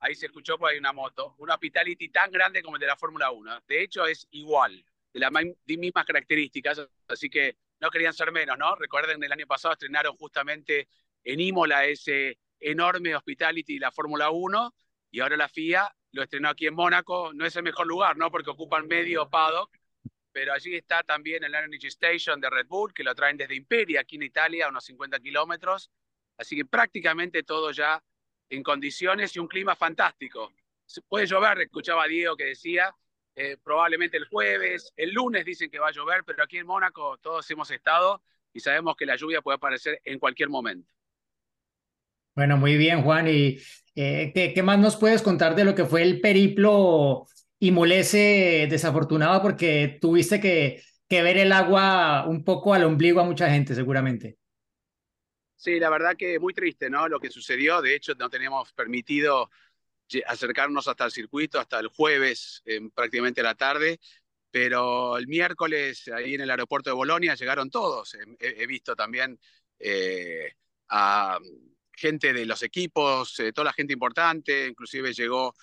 ahí 0.00 0.14
se 0.14 0.26
escuchó 0.26 0.58
porque 0.58 0.74
hay 0.74 0.78
una 0.78 0.92
moto, 0.92 1.34
un 1.38 1.50
hospitality 1.50 2.08
tan 2.08 2.30
grande 2.30 2.62
como 2.62 2.76
el 2.76 2.80
de 2.80 2.86
la 2.86 2.96
Fórmula 2.96 3.30
1. 3.30 3.62
De 3.66 3.82
hecho, 3.82 4.06
es 4.06 4.26
igual, 4.30 4.84
de 5.12 5.20
las 5.20 5.30
mismas 5.66 6.04
características, 6.04 6.86
así 7.08 7.30
que 7.30 7.56
no 7.80 7.90
querían 7.90 8.12
ser 8.12 8.32
menos, 8.32 8.56
¿no? 8.58 8.74
Recuerden, 8.76 9.22
el 9.22 9.32
año 9.32 9.46
pasado 9.46 9.72
estrenaron 9.72 10.16
justamente 10.16 10.88
en 11.22 11.40
Imola 11.40 11.84
ese 11.84 12.38
enorme 12.60 13.14
hospitality 13.14 13.74
de 13.74 13.80
la 13.80 13.92
Fórmula 13.92 14.30
1 14.30 14.74
y 15.10 15.20
ahora 15.20 15.36
la 15.36 15.48
FIA 15.48 15.94
lo 16.12 16.22
estrenó 16.22 16.48
aquí 16.48 16.66
en 16.66 16.74
Mónaco. 16.74 17.32
No 17.34 17.44
es 17.44 17.54
el 17.56 17.62
mejor 17.62 17.86
lugar, 17.86 18.16
¿no? 18.16 18.30
Porque 18.30 18.50
ocupan 18.50 18.86
medio 18.86 19.28
paddock, 19.28 19.76
pero 20.34 20.52
allí 20.52 20.74
está 20.74 21.04
también 21.04 21.44
el 21.44 21.54
Energy 21.54 21.86
Station 21.86 22.40
de 22.40 22.50
Red 22.50 22.66
Bull, 22.66 22.92
que 22.92 23.04
lo 23.04 23.14
traen 23.14 23.36
desde 23.36 23.54
Imperia, 23.54 24.00
aquí 24.00 24.16
en 24.16 24.24
Italia, 24.24 24.66
a 24.66 24.68
unos 24.68 24.84
50 24.84 25.20
kilómetros. 25.20 25.92
Así 26.36 26.56
que 26.56 26.64
prácticamente 26.64 27.44
todo 27.44 27.70
ya 27.70 28.02
en 28.50 28.64
condiciones 28.64 29.36
y 29.36 29.38
un 29.38 29.46
clima 29.46 29.76
fantástico. 29.76 30.52
Puede 31.08 31.26
llover, 31.26 31.60
escuchaba 31.60 32.08
Diego 32.08 32.36
que 32.36 32.46
decía, 32.46 32.92
eh, 33.36 33.58
probablemente 33.62 34.16
el 34.16 34.26
jueves, 34.26 34.92
el 34.96 35.12
lunes 35.12 35.44
dicen 35.44 35.70
que 35.70 35.78
va 35.78 35.88
a 35.88 35.92
llover, 35.92 36.24
pero 36.24 36.42
aquí 36.42 36.58
en 36.58 36.66
Mónaco 36.66 37.16
todos 37.18 37.48
hemos 37.52 37.70
estado 37.70 38.20
y 38.52 38.58
sabemos 38.58 38.96
que 38.96 39.06
la 39.06 39.14
lluvia 39.14 39.40
puede 39.40 39.54
aparecer 39.54 40.00
en 40.04 40.18
cualquier 40.18 40.48
momento. 40.48 40.90
Bueno, 42.34 42.56
muy 42.56 42.76
bien, 42.76 43.02
Juan. 43.02 43.28
¿Y 43.28 43.60
eh, 43.94 44.32
¿qué, 44.34 44.52
qué 44.52 44.62
más 44.64 44.80
nos 44.80 44.96
puedes 44.96 45.22
contar 45.22 45.54
de 45.54 45.64
lo 45.64 45.76
que 45.76 45.84
fue 45.84 46.02
el 46.02 46.20
periplo 46.20 47.28
Imolese 47.64 48.66
desafortunado? 48.68 49.40
Porque 49.40 49.98
tuviste 50.00 50.40
que, 50.40 50.82
que 51.08 51.22
ver 51.22 51.38
el 51.38 51.52
agua 51.52 52.26
un 52.26 52.44
poco 52.44 52.74
al 52.74 52.84
ombligo 52.84 53.20
a 53.20 53.24
mucha 53.24 53.48
gente, 53.50 53.74
seguramente. 53.74 54.36
Sí, 55.56 55.80
la 55.80 55.88
verdad 55.88 56.14
que 56.16 56.38
muy 56.38 56.52
triste, 56.52 56.90
¿no? 56.90 57.08
Lo 57.08 57.18
que 57.18 57.30
sucedió. 57.30 57.80
De 57.80 57.94
hecho, 57.94 58.14
no 58.16 58.28
teníamos 58.28 58.72
permitido 58.74 59.50
acercarnos 60.26 60.86
hasta 60.88 61.06
el 61.06 61.10
circuito 61.10 61.58
hasta 61.58 61.80
el 61.80 61.88
jueves, 61.88 62.62
prácticamente 62.94 63.42
la 63.42 63.54
tarde. 63.54 63.98
Pero 64.50 65.16
el 65.16 65.26
miércoles, 65.26 66.06
ahí 66.08 66.34
en 66.34 66.42
el 66.42 66.50
aeropuerto 66.50 66.90
de 66.90 66.94
Bolonia, 66.94 67.34
llegaron 67.34 67.70
todos. 67.70 68.16
He 68.38 68.66
visto 68.66 68.94
también 68.94 69.40
eh, 69.78 70.52
a 70.90 71.38
gente 71.92 72.32
de 72.32 72.44
los 72.44 72.62
equipos, 72.62 73.40
eh, 73.40 73.52
toda 73.52 73.66
la 73.66 73.72
gente 73.72 73.92
importante. 73.92 74.66
Inclusive 74.68 75.12
llegó 75.12 75.54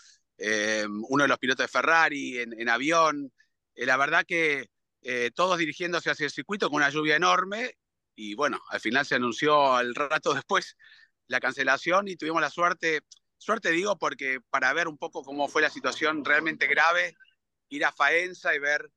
eh, 0.43 0.88
uno 0.88 1.23
de 1.23 1.27
los 1.27 1.38
pilotos 1.38 1.65
de 1.65 1.71
Ferrari 1.71 2.39
en, 2.39 2.67
avión. 2.67 3.32
Eh, 3.75 3.86
la 3.86 3.95
verdad 3.95 4.25
que 4.27 4.69
eh, 5.04 5.30
todos 5.36 5.60
dirigiéndose 5.60 6.10
hacia 6.10 6.25
el 6.25 6.32
circuito 6.32 6.69
con 6.69 6.77
una 6.77 6.89
lluvia 6.89 7.15
enorme 7.15 7.75
y 8.15 8.34
bueno, 8.34 8.60
al 8.69 8.80
final 8.80 9.06
se 9.06 9.15
anunció 9.15 9.75
al 9.75 9.93
rato 9.93 10.34
después 10.34 10.77
la 11.27 11.39
cancelación 11.39 12.08
y 12.08 12.17
tuvimos 12.17 12.41
la 12.41 12.49
suerte, 12.49 13.01
suerte 13.38 13.69
digo 13.71 13.97
porque 13.97 14.39
para 14.49 14.73
ver 14.73 14.88
un 14.88 14.97
poco 14.97 15.23
cómo 15.23 15.47
fue 15.47 15.62
la 15.62 15.69
situación 15.69 16.25
realmente 16.25 16.67
grave, 16.67 17.15
ir 17.69 17.86
a 17.86 17.91
Faenza 17.91 18.56
y 18.56 18.60
ver 18.60 18.91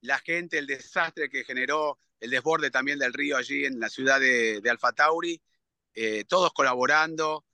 la 0.00 0.18
gente, 0.18 0.58
el 0.58 0.66
desastre 0.66 1.28
que 1.28 1.44
generó 1.44 1.98
el 2.20 2.30
desborde 2.30 2.70
también 2.70 2.98
del 2.98 3.12
río 3.12 3.36
allí 3.36 3.64
en 3.64 3.78
la 3.78 3.90
ciudad 3.90 4.20
de, 4.20 4.60
de 4.60 4.70
Alfa 4.70 4.92
Tauri, 4.92 5.40
eh, 5.94 6.24
todos 6.24 6.52
colaborando, 6.52 7.44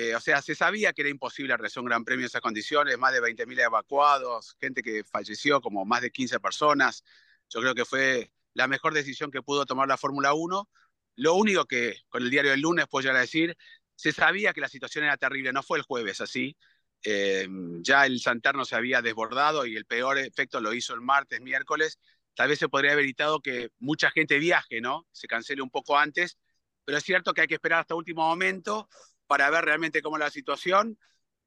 eh, 0.00 0.14
o 0.14 0.20
sea, 0.20 0.40
se 0.40 0.54
sabía 0.54 0.94
que 0.94 1.02
era 1.02 1.10
imposible 1.10 1.54
realizar 1.54 1.82
un 1.82 1.88
gran 1.88 2.04
premio 2.06 2.22
en 2.22 2.28
esas 2.28 2.40
condiciones, 2.40 2.96
más 2.96 3.12
de 3.12 3.20
20.000 3.20 3.60
evacuados, 3.60 4.56
gente 4.58 4.82
que 4.82 5.04
falleció, 5.04 5.60
como 5.60 5.84
más 5.84 6.00
de 6.00 6.10
15 6.10 6.40
personas. 6.40 7.04
Yo 7.50 7.60
creo 7.60 7.74
que 7.74 7.84
fue 7.84 8.32
la 8.54 8.66
mejor 8.66 8.94
decisión 8.94 9.30
que 9.30 9.42
pudo 9.42 9.66
tomar 9.66 9.88
la 9.88 9.98
Fórmula 9.98 10.32
1. 10.32 10.68
Lo 11.16 11.34
único 11.34 11.66
que 11.66 11.96
con 12.08 12.22
el 12.22 12.30
diario 12.30 12.52
del 12.52 12.62
lunes 12.62 12.86
puedo 12.88 13.02
llegar 13.02 13.16
a 13.16 13.20
decir, 13.20 13.56
se 13.94 14.12
sabía 14.12 14.54
que 14.54 14.62
la 14.62 14.70
situación 14.70 15.04
era 15.04 15.18
terrible, 15.18 15.52
no 15.52 15.62
fue 15.62 15.76
el 15.76 15.84
jueves 15.84 16.22
así. 16.22 16.56
Eh, 17.02 17.46
ya 17.82 18.06
el 18.06 18.20
Santerno 18.20 18.64
se 18.64 18.76
había 18.76 19.02
desbordado 19.02 19.66
y 19.66 19.76
el 19.76 19.84
peor 19.84 20.16
efecto 20.18 20.60
lo 20.60 20.72
hizo 20.72 20.94
el 20.94 21.02
martes, 21.02 21.42
miércoles. 21.42 21.98
Tal 22.34 22.48
vez 22.48 22.58
se 22.58 22.70
podría 22.70 22.92
haber 22.92 23.04
evitado 23.04 23.40
que 23.40 23.68
mucha 23.78 24.10
gente 24.10 24.38
viaje, 24.38 24.80
¿no? 24.80 25.06
Se 25.12 25.26
cancele 25.26 25.60
un 25.60 25.70
poco 25.70 25.98
antes, 25.98 26.38
pero 26.86 26.96
es 26.96 27.04
cierto 27.04 27.34
que 27.34 27.42
hay 27.42 27.48
que 27.48 27.54
esperar 27.54 27.80
hasta 27.80 27.94
último 27.94 28.26
momento 28.26 28.88
para 29.30 29.48
ver 29.48 29.64
realmente 29.64 30.02
cómo 30.02 30.16
es 30.16 30.20
la 30.20 30.28
situación, 30.28 30.98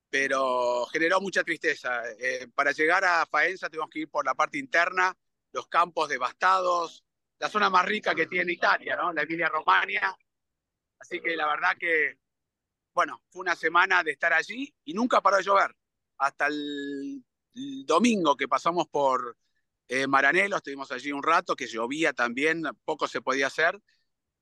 pero 0.10 0.86
generó 0.86 1.20
mucha 1.20 1.44
tristeza. 1.44 2.02
Eh, 2.18 2.48
para 2.56 2.72
llegar 2.72 3.04
a 3.04 3.26
Faenza 3.26 3.68
tuvimos 3.68 3.90
que 3.90 4.00
ir 4.00 4.10
por 4.10 4.26
la 4.26 4.36
parte 4.36 4.58
interna, 4.58 5.14
los 5.52 5.68
campos 5.68 6.08
devastados, 6.08 7.04
la 7.40 7.50
zona 7.50 7.70
más 7.70 7.84
rica 7.84 8.16
que 8.16 8.28
tiene 8.28 8.54
Italia, 8.54 8.96
¿no? 8.96 9.12
La 9.12 9.24
Emilia 9.24 9.50
Romagna. 9.50 10.16
Así 10.98 11.20
que 11.20 11.36
la 11.36 11.46
verdad 11.46 11.76
que, 11.78 12.20
bueno, 12.94 13.22
fue 13.30 13.42
una 13.42 13.56
semana 13.58 14.02
de 14.02 14.12
estar 14.12 14.32
allí 14.32 14.74
y 14.86 14.94
nunca 14.94 15.20
paró 15.20 15.36
de 15.36 15.44
llover. 15.44 15.76
Hasta 16.20 16.48
el, 16.48 17.22
el 17.54 17.86
domingo 17.86 18.38
que 18.38 18.48
pasamos 18.48 18.88
por 18.88 19.38
eh, 19.90 20.08
Maranello, 20.08 20.56
estuvimos 20.56 20.90
allí 20.94 21.12
un 21.12 21.22
rato, 21.22 21.54
que 21.54 21.68
llovía 21.68 22.14
también, 22.14 22.64
poco 22.86 23.10
se 23.10 23.22
podía 23.22 23.48
hacer. 23.48 23.78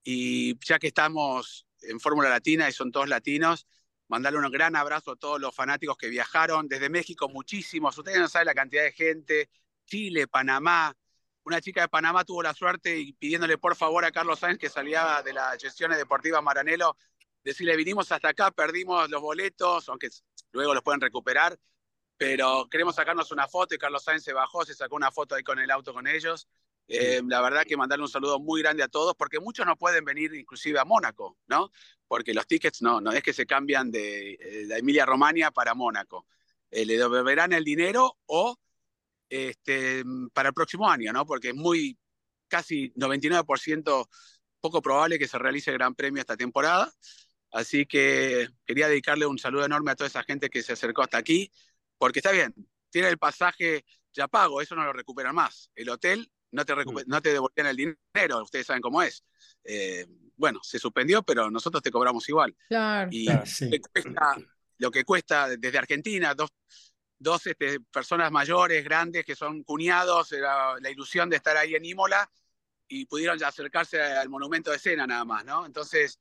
Y 0.03 0.63
ya 0.63 0.77
que 0.77 0.89
estamos 0.89 1.65
en 1.81 1.99
Fórmula 1.99 2.29
Latina 2.29 2.69
y 2.69 2.71
son 2.71 2.91
todos 2.91 3.09
latinos, 3.09 3.67
mandarle 4.07 4.39
un 4.39 4.51
gran 4.51 4.75
abrazo 4.75 5.11
a 5.11 5.15
todos 5.15 5.39
los 5.39 5.55
fanáticos 5.55 5.97
que 5.97 6.09
viajaron 6.09 6.67
desde 6.67 6.89
México, 6.89 7.29
muchísimos. 7.29 7.97
Ustedes 7.97 8.19
no 8.19 8.27
saben 8.27 8.47
la 8.47 8.53
cantidad 8.53 8.83
de 8.83 8.91
gente, 8.91 9.49
Chile, 9.85 10.27
Panamá. 10.27 10.95
Una 11.43 11.61
chica 11.61 11.81
de 11.81 11.87
Panamá 11.87 12.23
tuvo 12.23 12.43
la 12.43 12.53
suerte 12.53 12.99
y 12.99 13.13
pidiéndole 13.13 13.57
por 13.57 13.75
favor 13.75 14.05
a 14.05 14.11
Carlos 14.11 14.39
Sainz, 14.39 14.59
que 14.59 14.69
salía 14.69 15.21
de 15.23 15.33
las 15.33 15.61
gestiones 15.61 15.97
deportivas 15.97 16.43
Maranelo, 16.43 16.97
decirle, 17.43 17.75
vinimos 17.75 18.11
hasta 18.11 18.29
acá, 18.29 18.51
perdimos 18.51 19.09
los 19.09 19.21
boletos, 19.21 19.89
aunque 19.89 20.09
luego 20.51 20.73
los 20.73 20.83
pueden 20.83 21.01
recuperar, 21.01 21.57
pero 22.17 22.67
queremos 22.69 22.95
sacarnos 22.95 23.31
una 23.31 23.47
foto 23.47 23.73
y 23.73 23.77
Carlos 23.77 24.03
Sainz 24.03 24.23
se 24.23 24.33
bajó, 24.33 24.63
se 24.65 24.75
sacó 24.75 24.95
una 24.95 25.11
foto 25.11 25.35
ahí 25.35 25.43
con 25.43 25.57
el 25.57 25.71
auto 25.71 25.93
con 25.93 26.05
ellos. 26.05 26.47
Eh, 26.93 27.21
la 27.25 27.39
verdad 27.41 27.63
que 27.63 27.77
mandarle 27.77 28.03
un 28.03 28.11
saludo 28.11 28.37
muy 28.37 28.61
grande 28.61 28.83
a 28.83 28.89
todos, 28.89 29.15
porque 29.15 29.39
muchos 29.39 29.65
no 29.65 29.77
pueden 29.77 30.03
venir 30.03 30.33
inclusive 30.33 30.77
a 30.77 30.83
Mónaco, 30.83 31.37
¿no? 31.47 31.71
Porque 32.05 32.33
los 32.33 32.45
tickets 32.45 32.81
no, 32.81 32.99
no 32.99 33.13
es 33.13 33.23
que 33.23 33.31
se 33.31 33.45
cambian 33.45 33.89
de, 33.89 34.33
eh, 34.33 34.65
de 34.67 34.77
Emilia 34.77 35.05
Romagna 35.05 35.51
para 35.51 35.73
Mónaco. 35.73 36.27
Eh, 36.69 36.85
le 36.85 36.97
devolverán 36.97 37.53
el 37.53 37.63
dinero 37.63 38.17
o 38.25 38.57
este, 39.29 40.03
para 40.33 40.49
el 40.49 40.53
próximo 40.53 40.89
año, 40.89 41.13
¿no? 41.13 41.25
Porque 41.25 41.49
es 41.49 41.55
muy, 41.55 41.97
casi 42.49 42.91
99% 42.95 44.09
poco 44.59 44.81
probable 44.81 45.17
que 45.17 45.29
se 45.29 45.39
realice 45.39 45.71
el 45.71 45.77
Gran 45.77 45.95
Premio 45.95 46.19
esta 46.19 46.35
temporada. 46.35 46.91
Así 47.51 47.85
que 47.85 48.49
quería 48.65 48.89
dedicarle 48.89 49.25
un 49.25 49.39
saludo 49.39 49.65
enorme 49.65 49.91
a 49.91 49.95
toda 49.95 50.09
esa 50.09 50.23
gente 50.23 50.49
que 50.49 50.61
se 50.61 50.73
acercó 50.73 51.03
hasta 51.03 51.17
aquí, 51.17 51.51
porque 51.97 52.19
está 52.19 52.31
bien, 52.31 52.53
tiene 52.89 53.07
el 53.07 53.17
pasaje 53.17 53.85
ya 54.11 54.27
pago, 54.27 54.61
eso 54.61 54.75
no 54.75 54.83
lo 54.83 54.91
recuperan 54.91 55.35
más. 55.35 55.71
El 55.75 55.89
hotel 55.89 56.29
no 56.51 56.65
te, 56.65 56.75
recuper 56.75 57.07
no 57.07 57.21
te 57.21 57.33
devolvían 57.33 57.67
el 57.67 57.75
dinero, 57.75 58.43
ustedes 58.43 58.67
saben 58.67 58.81
cómo 58.81 59.01
es. 59.01 59.23
Eh, 59.63 60.05
bueno, 60.35 60.59
se 60.63 60.79
suspendió, 60.79 61.23
pero 61.23 61.49
nosotros 61.49 61.81
te 61.81 61.91
cobramos 61.91 62.27
igual. 62.29 62.55
Claro. 62.67 63.09
Y 63.11 63.25
Claro, 63.25 63.45
sí. 63.45 63.65
lo, 63.65 63.71
que 63.71 63.79
cuesta, 63.79 64.37
lo 64.77 64.91
que 64.91 65.03
cuesta 65.03 65.47
desde 65.49 65.77
Argentina, 65.77 66.33
dos, 66.33 66.49
dos 67.17 67.45
este, 67.47 67.79
personas 67.79 68.31
mayores, 68.31 68.83
grandes, 68.83 69.25
que 69.25 69.35
son 69.35 69.63
cuñados, 69.63 70.31
era 70.31 70.79
la 70.79 70.89
ilusión 70.89 71.29
de 71.29 71.37
estar 71.37 71.55
ahí 71.55 71.75
en 71.75 71.85
Imola 71.85 72.29
y 72.87 73.05
pudieron 73.05 73.37
ya 73.37 73.47
acercarse 73.47 74.01
al 74.01 74.29
monumento 74.29 74.71
de 74.71 74.77
escena 74.77 75.07
nada 75.07 75.23
más, 75.23 75.45
¿no? 75.45 75.65
Entonces, 75.65 76.19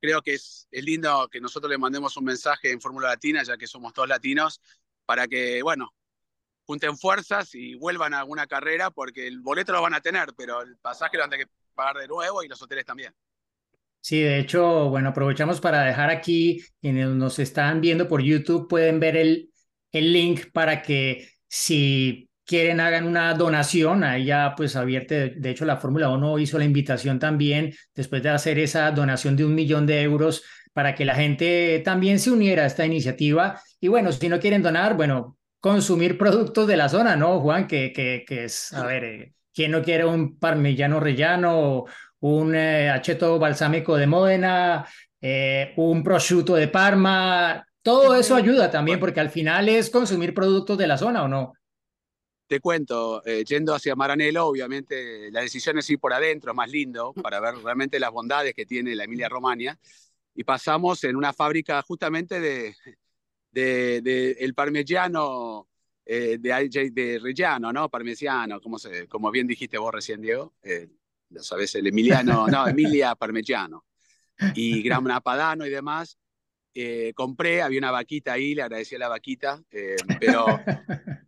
creo 0.00 0.22
que 0.22 0.34
es, 0.34 0.66
es 0.70 0.84
lindo 0.84 1.28
que 1.30 1.40
nosotros 1.40 1.70
le 1.70 1.78
mandemos 1.78 2.16
un 2.16 2.24
mensaje 2.24 2.70
en 2.70 2.80
Fórmula 2.80 3.08
Latina, 3.08 3.42
ya 3.42 3.56
que 3.56 3.66
somos 3.66 3.92
todos 3.92 4.08
latinos, 4.08 4.60
para 5.06 5.28
que, 5.28 5.62
bueno, 5.62 5.94
junten 6.66 6.96
fuerzas 6.96 7.54
y 7.54 7.74
vuelvan 7.74 8.14
a 8.14 8.20
alguna 8.20 8.46
carrera, 8.46 8.90
porque 8.90 9.26
el 9.26 9.40
boleto 9.40 9.72
lo 9.72 9.82
van 9.82 9.94
a 9.94 10.00
tener, 10.00 10.28
pero 10.36 10.62
el 10.62 10.76
pasaje 10.78 11.16
lo 11.16 11.22
van 11.22 11.28
a 11.28 11.30
tener 11.30 11.46
que 11.46 11.52
pagar 11.74 11.96
de 11.96 12.08
nuevo 12.08 12.42
y 12.42 12.48
los 12.48 12.60
hoteles 12.62 12.84
también. 12.84 13.14
Sí, 14.00 14.20
de 14.20 14.38
hecho, 14.38 14.90
bueno, 14.90 15.08
aprovechamos 15.10 15.60
para 15.60 15.82
dejar 15.82 16.10
aquí, 16.10 16.62
quienes 16.80 17.08
nos 17.08 17.38
están 17.38 17.80
viendo 17.80 18.06
por 18.06 18.22
YouTube, 18.22 18.68
pueden 18.68 19.00
ver 19.00 19.16
el, 19.16 19.50
el 19.92 20.12
link 20.12 20.52
para 20.52 20.82
que 20.82 21.30
si 21.48 22.28
quieren 22.44 22.80
hagan 22.80 23.06
una 23.06 23.32
donación, 23.34 24.04
ahí 24.04 24.26
ya 24.26 24.54
pues 24.56 24.76
abierta, 24.76 25.14
de 25.14 25.50
hecho 25.50 25.64
la 25.64 25.78
Fórmula 25.78 26.10
1 26.10 26.38
hizo 26.38 26.58
la 26.58 26.64
invitación 26.64 27.18
también 27.18 27.72
después 27.94 28.22
de 28.22 28.28
hacer 28.30 28.58
esa 28.58 28.90
donación 28.90 29.36
de 29.36 29.46
un 29.46 29.54
millón 29.54 29.86
de 29.86 30.02
euros 30.02 30.42
para 30.74 30.94
que 30.94 31.04
la 31.04 31.14
gente 31.14 31.80
también 31.84 32.18
se 32.18 32.30
uniera 32.30 32.64
a 32.64 32.66
esta 32.66 32.84
iniciativa 32.84 33.60
y 33.80 33.88
bueno, 33.88 34.12
si 34.12 34.28
no 34.28 34.40
quieren 34.40 34.62
donar, 34.62 34.96
bueno, 34.96 35.38
consumir 35.64 36.18
productos 36.18 36.66
de 36.66 36.76
la 36.76 36.90
zona, 36.90 37.16
¿no, 37.16 37.40
Juan? 37.40 37.66
Que, 37.66 37.90
que, 37.90 38.22
que 38.28 38.44
es, 38.44 38.70
a 38.74 38.84
ver, 38.84 39.04
eh, 39.04 39.34
¿quién 39.50 39.70
no 39.70 39.82
quiere 39.82 40.04
un 40.04 40.38
parmigiano 40.38 41.00
rellano, 41.00 41.86
un 42.20 42.54
eh, 42.54 42.90
acheto 42.90 43.38
balsámico 43.38 43.96
de 43.96 44.06
Módena, 44.06 44.86
eh, 45.22 45.72
un 45.78 46.02
prosciutto 46.02 46.54
de 46.54 46.68
Parma? 46.68 47.66
Todo 47.80 48.14
eso 48.14 48.36
ayuda 48.36 48.70
también, 48.70 49.00
porque 49.00 49.20
al 49.20 49.30
final 49.30 49.70
es 49.70 49.88
consumir 49.88 50.34
productos 50.34 50.76
de 50.76 50.86
la 50.86 50.98
zona, 50.98 51.22
¿o 51.22 51.28
no? 51.28 51.54
Te 52.46 52.60
cuento, 52.60 53.24
eh, 53.24 53.42
yendo 53.42 53.74
hacia 53.74 53.96
Maranello, 53.96 54.44
obviamente 54.44 55.30
la 55.30 55.40
decisión 55.40 55.78
es 55.78 55.88
ir 55.88 55.98
por 55.98 56.12
adentro, 56.12 56.52
más 56.52 56.68
lindo, 56.68 57.14
para 57.14 57.40
ver 57.40 57.54
realmente 57.64 57.98
las 57.98 58.10
bondades 58.10 58.52
que 58.52 58.66
tiene 58.66 58.94
la 58.94 59.04
Emilia 59.04 59.30
Romagna. 59.30 59.78
Y 60.34 60.44
pasamos 60.44 61.02
en 61.04 61.16
una 61.16 61.32
fábrica 61.32 61.80
justamente 61.80 62.38
de, 62.38 62.74
de, 63.54 64.02
de 64.02 64.32
el 64.40 64.54
parmigiano 64.54 65.68
eh, 66.04 66.38
de, 66.38 66.90
de 66.92 67.18
Reggiano, 67.18 67.72
¿no? 67.72 67.88
Parmesiano, 67.88 68.60
como, 68.60 68.78
se, 68.78 69.08
como 69.08 69.30
bien 69.30 69.46
dijiste 69.46 69.78
vos 69.78 69.94
recién, 69.94 70.20
Diego. 70.20 70.54
Eh, 70.62 70.88
lo 71.30 71.42
sabes, 71.42 71.74
el 71.76 71.86
Emiliano, 71.86 72.46
no, 72.48 72.68
Emilia 72.68 73.14
Parmigiano. 73.14 73.84
Y 74.54 74.82
Gran 74.82 75.04
Napadano 75.04 75.64
y 75.66 75.70
demás. 75.70 76.18
Eh, 76.74 77.12
compré, 77.14 77.62
había 77.62 77.78
una 77.78 77.92
vaquita 77.92 78.32
ahí, 78.32 78.54
le 78.54 78.62
agradecí 78.62 78.96
a 78.96 78.98
la 78.98 79.08
vaquita, 79.08 79.62
eh, 79.70 79.94
pero 80.18 80.44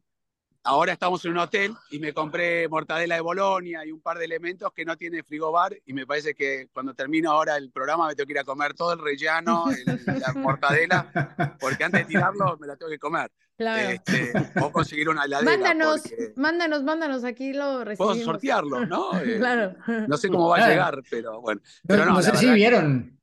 ahora 0.66 0.92
estamos 0.92 1.24
en 1.24 1.31
un 1.33 1.38
hotel 1.38 1.72
y 1.90 1.98
me 1.98 2.12
compré 2.12 2.68
mortadela 2.68 3.14
de 3.14 3.20
Bolonia 3.20 3.85
y 3.87 3.92
un 3.92 4.00
par 4.00 4.18
de 4.18 4.24
elementos 4.24 4.72
que 4.72 4.85
no 4.85 4.96
tiene 4.96 5.22
frigobar 5.22 5.76
y 5.87 5.92
me 5.92 6.07
parece 6.07 6.35
que 6.35 6.68
cuando 6.72 6.92
termino 6.92 7.31
ahora 7.31 7.57
el 7.57 7.70
programa 7.70 8.09
me 8.09 8.14
tengo 8.14 8.26
que 8.26 8.33
ir 8.33 8.38
a 8.40 8.44
comer 8.44 8.74
todo 8.74 8.92
el 8.92 8.98
rellano, 8.98 9.70
el, 9.70 10.05
la 10.20 10.33
mortadela, 10.35 11.57
porque 11.61 11.85
antes 11.85 12.02
de 12.02 12.07
tirarlo 12.07 12.57
me 12.59 12.66
la 12.66 12.76
tengo 12.76 12.90
que 12.90 12.98
comer. 12.98 13.31
Claro. 13.57 13.88
Este, 13.88 14.33
o 14.61 14.70
conseguir 14.70 15.09
una 15.09 15.24
heladera. 15.24 15.50
Mándanos, 15.50 16.02
porque 16.02 16.33
mándanos, 16.37 16.83
mándanos, 16.83 17.24
aquí 17.24 17.55
lo 17.55 17.85
recibimos. 17.85 18.14
Puedo 18.16 18.24
sortearlo, 18.26 18.85
¿no? 18.85 19.18
Eh, 19.22 19.38
Claro. 19.38 19.74
No 20.07 20.16
sé 20.18 20.29
cómo 20.29 20.48
va 20.50 20.57
a 20.57 20.59
Claro. 20.59 20.72
llegar, 20.72 21.02
pero 21.09 21.40
bueno. 21.40 21.62
No, 21.64 21.81
Pero 21.87 22.05
no, 22.05 22.11
no 22.11 22.16
la 22.16 22.22
sé 22.22 22.37
si 22.37 22.46
que 22.48 22.52
vieron. 22.52 23.18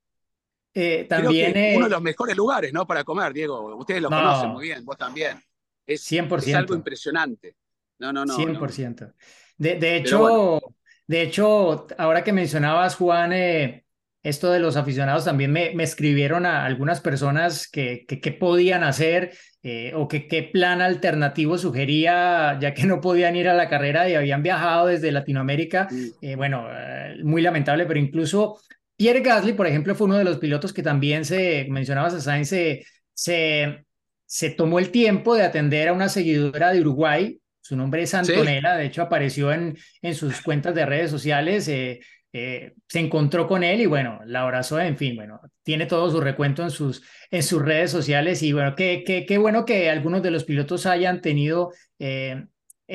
eh, 0.73 1.05
creo 1.07 1.21
también 1.23 1.53
que 1.53 1.73
eh, 1.73 1.77
uno 1.77 1.85
de 1.85 1.91
los 1.91 2.01
mejores 2.01 2.35
lugares, 2.35 2.73
¿no? 2.73 2.87
Para 2.87 3.03
comer, 3.03 3.31
Diego. 3.31 3.75
Ustedes 3.75 4.01
lo 4.01 4.09
No. 4.09 4.17
conocen 4.17 4.49
muy 4.49 4.63
bien, 4.63 4.83
vos 4.83 4.97
también. 4.97 5.39
Es, 5.85 6.09
100%. 6.11 6.37
es 6.37 6.55
algo 6.55 6.75
impresionante. 6.75 7.55
No, 7.99 8.11
no, 8.13 8.25
no. 8.25 8.37
no. 8.37 8.59
100%. 8.59 9.13
De, 9.57 9.75
de 9.75 9.97
hecho, 9.97 10.19
bueno. 10.19 10.59
de 11.07 11.21
hecho, 11.21 11.87
ahora 11.97 12.23
que 12.23 12.33
mencionabas, 12.33 12.95
Juan, 12.95 13.33
eh, 13.33 13.85
esto 14.23 14.51
de 14.51 14.59
los 14.59 14.77
aficionados, 14.77 15.25
también 15.25 15.51
me, 15.51 15.73
me 15.75 15.83
escribieron 15.83 16.45
a 16.45 16.65
algunas 16.65 17.01
personas 17.01 17.67
que, 17.69 18.05
que, 18.07 18.19
qué 18.19 18.31
podían 18.31 18.83
hacer 18.83 19.35
eh, 19.61 19.91
o 19.95 20.07
que 20.07 20.27
qué 20.27 20.43
plan 20.43 20.81
alternativo 20.81 21.57
sugería, 21.57 22.57
ya 22.59 22.73
que 22.73 22.85
no 22.85 23.01
podían 23.01 23.35
ir 23.35 23.49
a 23.49 23.53
la 23.53 23.69
carrera 23.69 24.09
y 24.09 24.15
habían 24.15 24.43
viajado 24.43 24.87
desde 24.87 25.11
Latinoamérica. 25.11 25.87
Mm. 25.91 26.05
Eh, 26.21 26.35
bueno, 26.35 26.67
muy 27.23 27.41
lamentable, 27.41 27.85
pero 27.85 27.99
incluso 27.99 28.59
Pierre 28.95 29.21
Gasly, 29.21 29.53
por 29.53 29.67
ejemplo, 29.67 29.95
fue 29.95 30.05
uno 30.05 30.17
de 30.17 30.23
los 30.23 30.37
pilotos 30.37 30.73
que 30.73 30.83
también 30.83 31.25
se, 31.25 31.67
mencionabas 31.69 32.13
a 32.13 32.21
Sainz, 32.21 32.49
se, 32.49 32.85
se, 33.13 33.85
se 34.33 34.49
tomó 34.49 34.79
el 34.79 34.89
tiempo 34.89 35.35
de 35.35 35.43
atender 35.43 35.89
a 35.89 35.93
una 35.93 36.09
seguidora 36.09 36.73
de 36.73 36.81
Uruguay, 36.81 37.39
su 37.61 37.75
nombre 37.75 38.01
es 38.01 38.15
Antonella, 38.15 38.75
de 38.75 38.87
hecho 38.87 39.03
apareció 39.03 39.53
en, 39.53 39.77
en 40.01 40.15
sus 40.15 40.41
cuentas 40.41 40.73
de 40.73 40.87
redes 40.87 41.11
sociales, 41.11 41.67
eh, 41.67 41.99
eh, 42.33 42.73
se 42.87 42.99
encontró 42.99 43.47
con 43.47 43.63
él 43.63 43.81
y 43.81 43.85
bueno, 43.85 44.21
la 44.25 44.41
abrazó, 44.41 44.79
en 44.79 44.97
fin, 44.97 45.15
bueno, 45.15 45.39
tiene 45.61 45.85
todo 45.85 46.09
su 46.09 46.19
recuento 46.19 46.63
en 46.63 46.71
sus, 46.71 47.03
en 47.29 47.43
sus 47.43 47.61
redes 47.61 47.91
sociales 47.91 48.41
y 48.41 48.53
bueno, 48.53 48.73
qué, 48.75 49.03
qué, 49.05 49.27
qué 49.27 49.37
bueno 49.37 49.65
que 49.65 49.91
algunos 49.91 50.23
de 50.23 50.31
los 50.31 50.45
pilotos 50.45 50.87
hayan 50.87 51.21
tenido 51.21 51.71
eh, 51.99 52.43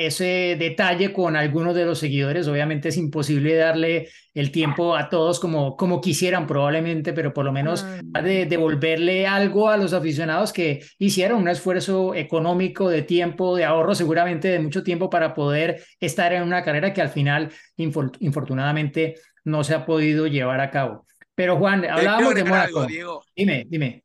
ese 0.06 0.56
detalle 0.58 1.12
con 1.12 1.36
algunos 1.36 1.74
de 1.74 1.84
los 1.84 1.98
seguidores. 1.98 2.46
Obviamente 2.48 2.88
es 2.90 2.96
imposible 2.96 3.56
darle 3.56 4.08
el 4.34 4.52
tiempo 4.52 4.94
a 4.94 5.08
todos 5.08 5.40
como, 5.40 5.76
como 5.76 6.00
quisieran 6.00 6.46
probablemente, 6.46 7.12
pero 7.12 7.32
por 7.32 7.44
lo 7.44 7.52
menos 7.52 7.84
Ah, 8.14 8.22
de 8.22 8.46
devolverle 8.46 9.26
algo 9.26 9.68
a 9.68 9.76
los 9.76 9.92
aficionados 9.92 10.52
que 10.52 10.84
hicieron 10.98 11.40
un 11.42 11.48
esfuerzo 11.48 12.14
económico, 12.14 12.88
de 12.88 13.02
tiempo, 13.02 13.56
de 13.56 13.64
ahorro, 13.64 13.94
seguramente 13.94 14.48
de 14.48 14.60
mucho 14.60 14.82
tiempo 14.82 15.10
para 15.10 15.34
poder 15.34 15.82
estar 16.00 16.32
en 16.32 16.42
una 16.42 16.62
carrera 16.62 16.92
que 16.92 17.02
al 17.02 17.08
final, 17.08 17.50
infor- 17.76 18.16
infortunadamente, 18.20 19.16
no 19.44 19.64
se 19.64 19.74
ha 19.74 19.84
podido 19.84 20.26
llevar 20.26 20.60
a 20.60 20.70
cabo. 20.70 21.06
Pero 21.34 21.56
Juan, 21.56 21.84
hablábamos 21.84 22.34
de 22.34 22.44
Mónaco. 22.44 22.86
Dime, 23.34 23.66
dime. 23.68 24.04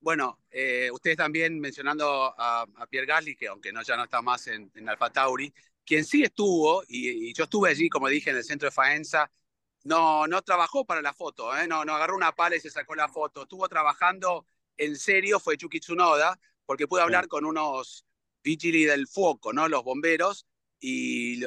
Bueno, 0.00 0.38
eh, 0.56 0.88
ustedes 0.92 1.16
también 1.16 1.58
mencionando 1.58 2.32
a, 2.38 2.62
a 2.76 2.86
Pierre 2.86 3.08
Gasly, 3.08 3.34
que 3.34 3.48
aunque 3.48 3.72
no, 3.72 3.82
ya 3.82 3.96
no 3.96 4.04
está 4.04 4.22
más 4.22 4.46
en, 4.46 4.70
en 4.76 4.88
Alfa 4.88 5.10
Tauri, 5.10 5.52
quien 5.84 6.04
sí 6.04 6.22
estuvo, 6.22 6.84
y, 6.86 7.30
y 7.30 7.34
yo 7.34 7.44
estuve 7.44 7.70
allí, 7.70 7.88
como 7.88 8.08
dije, 8.08 8.30
en 8.30 8.36
el 8.36 8.44
centro 8.44 8.68
de 8.68 8.72
Faenza, 8.72 9.28
no, 9.82 10.28
no 10.28 10.42
trabajó 10.42 10.84
para 10.84 11.02
la 11.02 11.12
foto, 11.12 11.56
¿eh? 11.58 11.66
no, 11.66 11.84
no 11.84 11.94
agarró 11.94 12.14
una 12.14 12.32
pala 12.32 12.54
y 12.54 12.60
se 12.60 12.70
sacó 12.70 12.94
la 12.94 13.08
foto. 13.08 13.42
Estuvo 13.42 13.68
trabajando 13.68 14.46
en 14.76 14.96
serio, 14.96 15.40
fue 15.40 15.56
Chucky 15.56 15.80
Tsunoda, 15.80 16.38
porque 16.66 16.86
pude 16.86 17.02
hablar 17.02 17.26
con 17.26 17.44
unos 17.44 18.06
vigili 18.44 18.84
del 18.84 19.08
foco, 19.08 19.52
¿no? 19.52 19.68
los 19.68 19.82
bomberos, 19.82 20.46
y 20.78 21.42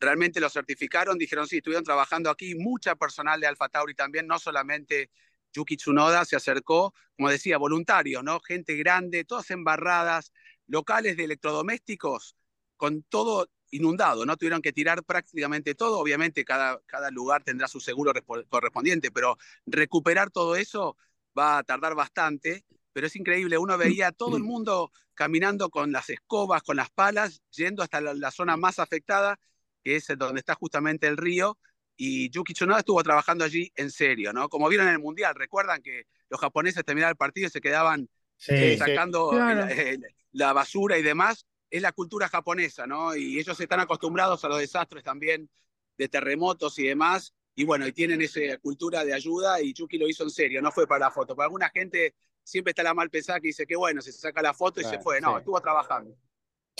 realmente 0.00 0.40
lo 0.40 0.48
certificaron, 0.48 1.18
dijeron, 1.18 1.46
sí, 1.46 1.58
estuvieron 1.58 1.84
trabajando 1.84 2.30
aquí, 2.30 2.54
mucha 2.54 2.96
personal 2.96 3.40
de 3.40 3.46
Alfa 3.46 3.68
Tauri 3.68 3.94
también, 3.94 4.26
no 4.26 4.38
solamente 4.38 5.10
Yuki 5.52 5.76
Tsunoda 5.76 6.24
se 6.24 6.36
acercó, 6.36 6.94
como 7.16 7.30
decía, 7.30 7.58
voluntarios, 7.58 8.22
¿no? 8.24 8.40
Gente 8.40 8.76
grande, 8.76 9.24
todas 9.24 9.50
embarradas, 9.50 10.32
locales 10.66 11.16
de 11.16 11.24
electrodomésticos, 11.24 12.36
con 12.76 13.02
todo 13.04 13.48
inundado, 13.70 14.24
¿no? 14.24 14.36
Tuvieron 14.36 14.62
que 14.62 14.72
tirar 14.72 15.04
prácticamente 15.04 15.74
todo, 15.74 15.98
obviamente 15.98 16.44
cada, 16.44 16.80
cada 16.86 17.10
lugar 17.10 17.44
tendrá 17.44 17.68
su 17.68 17.80
seguro 17.80 18.12
respo- 18.12 18.46
correspondiente, 18.48 19.10
pero 19.10 19.36
recuperar 19.66 20.30
todo 20.30 20.56
eso 20.56 20.96
va 21.38 21.58
a 21.58 21.62
tardar 21.64 21.94
bastante, 21.94 22.64
pero 22.92 23.06
es 23.06 23.16
increíble, 23.16 23.58
uno 23.58 23.76
veía 23.78 24.08
a 24.08 24.12
todo 24.12 24.36
el 24.36 24.42
mundo 24.42 24.92
caminando 25.14 25.70
con 25.70 25.92
las 25.92 26.10
escobas, 26.10 26.62
con 26.62 26.76
las 26.76 26.90
palas, 26.90 27.42
yendo 27.50 27.82
hasta 27.82 28.00
la, 28.00 28.14
la 28.14 28.30
zona 28.30 28.56
más 28.56 28.78
afectada, 28.78 29.38
que 29.84 29.96
es 29.96 30.06
donde 30.16 30.40
está 30.40 30.54
justamente 30.54 31.06
el 31.06 31.16
río, 31.16 31.58
y 31.98 32.30
Yuki 32.30 32.54
Tsunoda 32.54 32.78
estuvo 32.78 33.02
trabajando 33.02 33.44
allí 33.44 33.70
en 33.76 33.90
serio, 33.90 34.32
¿no? 34.32 34.48
Como 34.48 34.68
vieron 34.68 34.86
en 34.86 34.94
el 34.94 34.98
Mundial, 35.00 35.34
recuerdan 35.34 35.82
que 35.82 36.04
los 36.30 36.40
japoneses 36.40 36.84
terminaban 36.84 37.10
el 37.12 37.16
partido 37.16 37.48
y 37.48 37.50
se 37.50 37.60
quedaban 37.60 38.08
Sí, 38.36 38.52
eh, 38.54 38.70
sí. 38.74 38.78
sacando 38.78 39.30
Claro. 39.30 39.66
el- 39.66 39.78
el- 39.80 40.06
la 40.32 40.52
basura 40.52 40.96
y 40.96 41.02
demás, 41.02 41.44
es 41.70 41.82
la 41.82 41.90
cultura 41.92 42.28
japonesa, 42.28 42.86
¿no? 42.86 43.16
Y 43.16 43.38
ellos 43.38 43.58
están 43.60 43.80
acostumbrados 43.80 44.44
a 44.44 44.48
los 44.48 44.60
desastres 44.60 45.02
también 45.02 45.50
de 45.96 46.08
terremotos 46.08 46.78
y 46.78 46.84
demás, 46.84 47.34
y 47.56 47.64
bueno, 47.64 47.84
y 47.86 47.92
tienen 47.92 48.22
esa 48.22 48.40
cultura 48.62 49.04
de 49.04 49.12
ayuda, 49.12 49.60
y 49.60 49.72
Yuki 49.74 49.98
lo 49.98 50.08
hizo 50.08 50.22
en 50.22 50.30
serio, 50.30 50.62
no 50.62 50.70
fue 50.70 50.86
para 50.86 51.06
la 51.06 51.10
foto. 51.10 51.34
Para 51.34 51.46
alguna 51.46 51.68
gente 51.70 52.14
siempre 52.44 52.70
está 52.70 52.84
la 52.84 52.94
mal 52.94 53.10
pensada 53.10 53.40
que 53.40 53.48
dice 53.48 53.66
que 53.66 53.74
bueno, 53.76 54.00
se 54.00 54.12
saca 54.12 54.40
la 54.40 54.54
foto 54.54 54.80
y 54.80 54.84
se 54.84 54.90
Claro, 54.90 55.02
fue, 55.02 55.20
no, 55.20 55.32
sí. 55.32 55.38
estuvo 55.38 55.60
trabajando. 55.60 56.16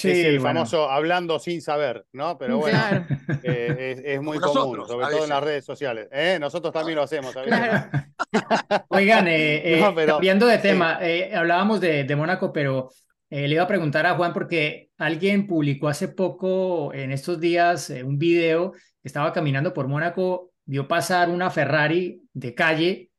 Sí, 0.02 0.11
es 0.11 0.24
el 0.26 0.38
bueno. 0.40 0.61
famoso 0.61 0.90
hablando 0.90 1.38
sin 1.38 1.61
saber, 1.62 2.04
¿no? 2.12 2.38
Pero 2.38 2.58
bueno, 2.58 2.78
Claro. 2.78 3.06
eh, 3.42 3.94
es, 3.98 4.02
es 4.04 4.20
muy 4.22 4.38
Como 4.38 4.52
común, 4.54 4.76
nosotros, 4.78 4.88
sobre 5.02 5.14
todo 5.14 5.24
en 5.24 5.30
las 5.30 5.42
redes 5.42 5.64
sociales. 5.64 6.08
¿Eh? 6.12 6.38
Nosotros 6.40 6.72
también 6.72 6.96
lo 6.96 7.02
hacemos. 7.02 7.32
Claro. 7.32 7.90
Oigan, 8.88 9.28
eh, 9.28 9.76
eh, 9.76 9.80
No, 9.80 9.94
pero- 9.94 10.14
cambiando 10.14 10.46
de 10.46 10.56
sí. 10.56 10.62
tema, 10.62 10.98
eh, 11.00 11.34
hablábamos 11.34 11.80
de, 11.80 12.04
de 12.04 12.16
Mónaco, 12.16 12.52
pero 12.52 12.90
eh, 13.30 13.46
le 13.48 13.54
iba 13.54 13.64
a 13.64 13.68
preguntar 13.68 14.06
a 14.06 14.14
Juan 14.14 14.32
porque 14.32 14.90
alguien 14.98 15.46
publicó 15.46 15.88
hace 15.88 16.08
poco, 16.08 16.92
en 16.94 17.12
estos 17.12 17.38
días, 17.40 17.90
eh, 17.90 18.02
un 18.02 18.18
video, 18.18 18.72
estaba 19.02 19.32
caminando 19.32 19.72
por 19.74 19.88
Mónaco, 19.88 20.52
vio 20.64 20.87
pasar 20.88 21.28
una 21.30 21.50
Ferrari 21.50 22.22
de 22.32 22.54
calle 22.54 23.11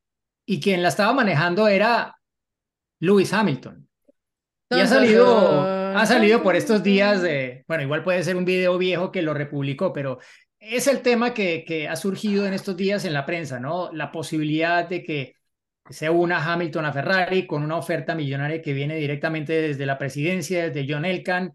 y 0.46 0.60
quien 0.60 0.82
la 0.84 0.90
estaba 0.90 1.14
manejando 1.14 1.68
era 1.68 2.16
Lewis 3.00 3.32
Hamilton. 3.34 3.88
Y 4.72 4.80
ha 4.80 4.86
salido, 4.88 5.26
ha 5.96 6.06
salido 6.06 6.42
por 6.44 6.56
estos 6.56 6.84
días 6.84 7.22
de, 7.22 7.64
bueno, 7.68 7.84
igual 7.84 8.04
puede 8.04 8.24
ser 8.24 8.36
un 8.36 8.46
video 8.46 8.78
viejo 8.78 9.12
que 9.12 9.22
lo 9.22 9.34
republicó, 9.34 9.94
pero 9.94 10.20
es 10.60 10.88
el 10.88 11.02
tema 11.02 11.34
que, 11.34 11.64
que 11.66 11.88
ha 11.88 11.96
surgido 11.96 12.46
en 12.46 12.54
estos 12.54 12.76
días 12.76 13.06
en 13.06 13.14
la 13.14 13.26
prensa, 13.26 13.60
¿no? 13.60 13.92
La 13.94 14.12
posibilidad 14.12 14.88
de 14.88 15.04
que 15.04 15.36
se 15.90 16.10
una 16.10 16.44
Hamilton 16.44 16.86
a 16.86 16.94
Ferrari 16.94 17.48
con 17.48 17.64
una 17.64 17.78
oferta 17.78 18.16
millonaria 18.16 18.62
que 18.62 18.74
viene 18.74 18.96
directamente 18.96 19.54
desde 19.54 19.86
la 19.86 19.98
presidencia, 19.98 20.70
desde 20.70 20.92
John 20.92 21.06
Elkann. 21.06 21.54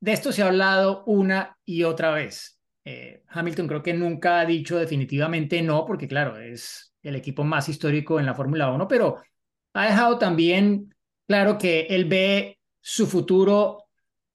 De 0.00 0.12
esto 0.12 0.32
se 0.32 0.42
ha 0.42 0.48
hablado 0.48 1.04
una 1.06 1.56
y 1.64 1.84
otra 1.84 2.10
vez. 2.10 2.58
Eh, 2.84 3.22
Hamilton 3.28 3.68
creo 3.68 3.82
que 3.82 3.94
nunca 3.94 4.40
ha 4.40 4.46
dicho 4.46 4.78
definitivamente 4.78 5.62
no, 5.62 5.84
porque 5.86 6.08
claro, 6.08 6.38
es 6.38 6.94
el 7.02 7.16
equipo 7.16 7.44
más 7.44 7.68
histórico 7.68 8.18
en 8.18 8.26
la 8.26 8.34
Fórmula 8.34 8.70
1, 8.70 8.88
pero 8.88 9.22
ha 9.74 9.86
dejado 9.86 10.18
también 10.18 10.94
claro 11.26 11.58
que 11.58 11.86
él 11.90 12.06
ve 12.06 12.55
su 12.88 13.08
futuro. 13.08 13.88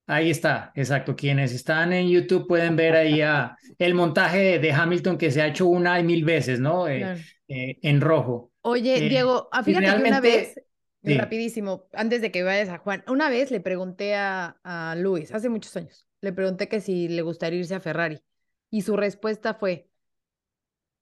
Ahí 0.07 0.29
está, 0.29 0.73
exacto. 0.75 1.15
Quienes 1.15 1.53
están 1.53 1.93
en 1.93 2.09
YouTube 2.09 2.47
pueden 2.47 2.75
ver 2.75 2.97
ahí 2.97 3.21
a 3.21 3.55
el 3.79 3.93
montaje 3.93 4.59
de, 4.59 4.71
Hamilton 4.73 5.17
que 5.17 5.31
se 5.31 5.41
ha 5.41 5.47
hecho 5.47 5.67
una 5.67 5.97
y 6.01 6.03
mil 6.03 6.25
veces, 6.25 6.59
¿no? 6.59 6.89
Eh, 6.89 6.99
Claro. 6.99 7.19
eh, 7.47 7.77
en 7.81 8.01
rojo. 8.01 8.51
Oye, 8.61 9.05
Eh, 9.05 9.09
Diego, 9.09 9.47
ah, 9.53 9.63
fíjate 9.63 9.85
que 9.85 10.09
una 10.09 10.19
vez 10.19 10.55
Sí. 11.03 11.17
Rapidísimo, 11.17 11.87
antes 11.93 12.21
de 12.21 12.29
que 12.29 12.43
vayas 12.43 12.69
a 12.69 12.77
Juan, 12.77 13.03
una 13.07 13.27
vez 13.27 13.49
le 13.49 13.59
pregunté 13.59 14.13
a, 14.13 14.59
a 14.63 14.95
Luis, 14.95 15.33
hace 15.33 15.49
muchos 15.49 15.75
años, 15.75 16.05
le 16.21 16.31
pregunté 16.31 16.67
que 16.67 16.79
si 16.79 17.07
le 17.07 17.23
gustaría 17.23 17.57
irse 17.57 17.73
a 17.73 17.79
Ferrari 17.79 18.21
y 18.69 18.83
su 18.83 18.95
respuesta 18.95 19.55
fue, 19.55 19.89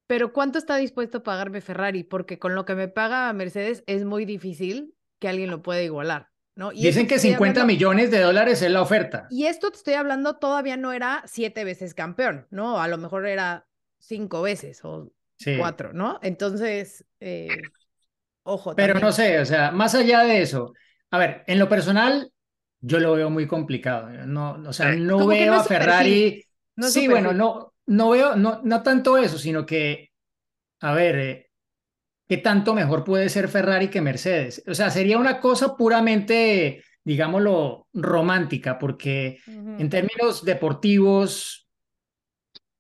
pero 0.08 0.32
¿cuánto 0.32 0.58
está 0.58 0.78
dispuesto 0.78 1.18
a 1.18 1.24
pagarme 1.24 1.60
Ferrari? 1.60 2.06
Porque 2.06 2.40
con 2.40 2.56
lo 2.56 2.64
que 2.64 2.76
me 2.76 2.88
paga 2.88 3.34
Mercedes 3.34 3.84
es 3.88 4.06
muy 4.06 4.24
difícil 4.24 4.96
que 5.20 5.28
alguien 5.28 5.50
lo 5.50 5.62
pueda 5.62 5.82
igualar, 5.82 6.29
¿no? 6.60 6.72
Y 6.72 6.84
Dicen 6.84 7.04
que 7.08 7.10
te 7.10 7.16
estoy 7.16 7.32
50 7.32 7.62
hablando- 7.62 7.74
millones 7.74 8.12
de 8.12 8.20
dólares 8.20 8.62
es 8.62 8.70
la 8.70 8.82
oferta. 8.82 9.26
Y 9.32 9.46
esto 9.48 9.72
te 9.72 9.78
estoy 9.78 9.94
hablando, 9.96 10.36
todavía 10.36 10.78
no 10.78 10.92
era 10.92 11.24
siete 11.26 11.64
veces 11.64 11.94
campeón, 11.96 12.46
¿no? 12.52 12.80
A 12.80 12.88
lo 12.88 12.98
mejor 12.98 13.26
era 13.26 13.66
cinco 13.98 14.42
veces 14.42 14.84
o 14.84 15.12
Sí. 15.38 15.56
cuatro, 15.58 15.94
¿no? 15.94 16.20
Entonces, 16.22 17.06
eh, 17.22 17.48
ojo. 18.44 18.76
Pero 18.76 18.94
también. 18.94 19.06
no 19.08 19.12
sé, 19.14 19.40
o 19.40 19.46
sea, 19.46 19.72
más 19.72 19.96
allá 19.96 20.24
de 20.24 20.42
eso, 20.42 20.74
a 21.12 21.18
ver, 21.18 21.44
en 21.48 21.60
lo 21.60 21.70
personal, 21.70 22.32
yo 22.82 23.00
lo 23.00 23.14
veo 23.14 23.30
muy 23.30 23.48
complicado. 23.48 24.10
No, 24.26 24.62
o 24.68 24.74
sea, 24.74 24.94
Sí. 24.94 25.00
no 25.00 25.26
veo 25.28 25.54
no 25.54 25.60
a 25.62 25.64
Ferrari. 25.64 26.44
no 26.76 26.88
sí, 26.88 27.08
bueno, 27.08 27.34
no, 27.34 27.74
no 27.88 28.10
veo, 28.10 28.36
no, 28.36 28.62
no 28.64 28.84
tanto 28.84 29.18
eso, 29.18 29.38
sino 29.38 29.66
que, 29.66 30.12
a 30.82 30.94
ver, 30.94 31.20
eh, 31.20 31.49
¿qué 32.30 32.38
tanto 32.38 32.76
mejor 32.76 33.04
puede 33.04 33.28
ser 33.28 33.50
Ferrari 33.50 33.90
que 33.90 34.02
Mercedes? 34.02 34.64
O 34.68 34.76
sea, 34.76 34.92
sería 34.92 35.18
una 35.18 35.40
cosa 35.40 35.76
puramente, 35.76 36.84
digámoslo, 37.04 37.88
romántica, 37.92 38.78
porque 38.78 39.40
en 39.48 39.90
términos 39.90 40.46
deportivos, 40.46 41.68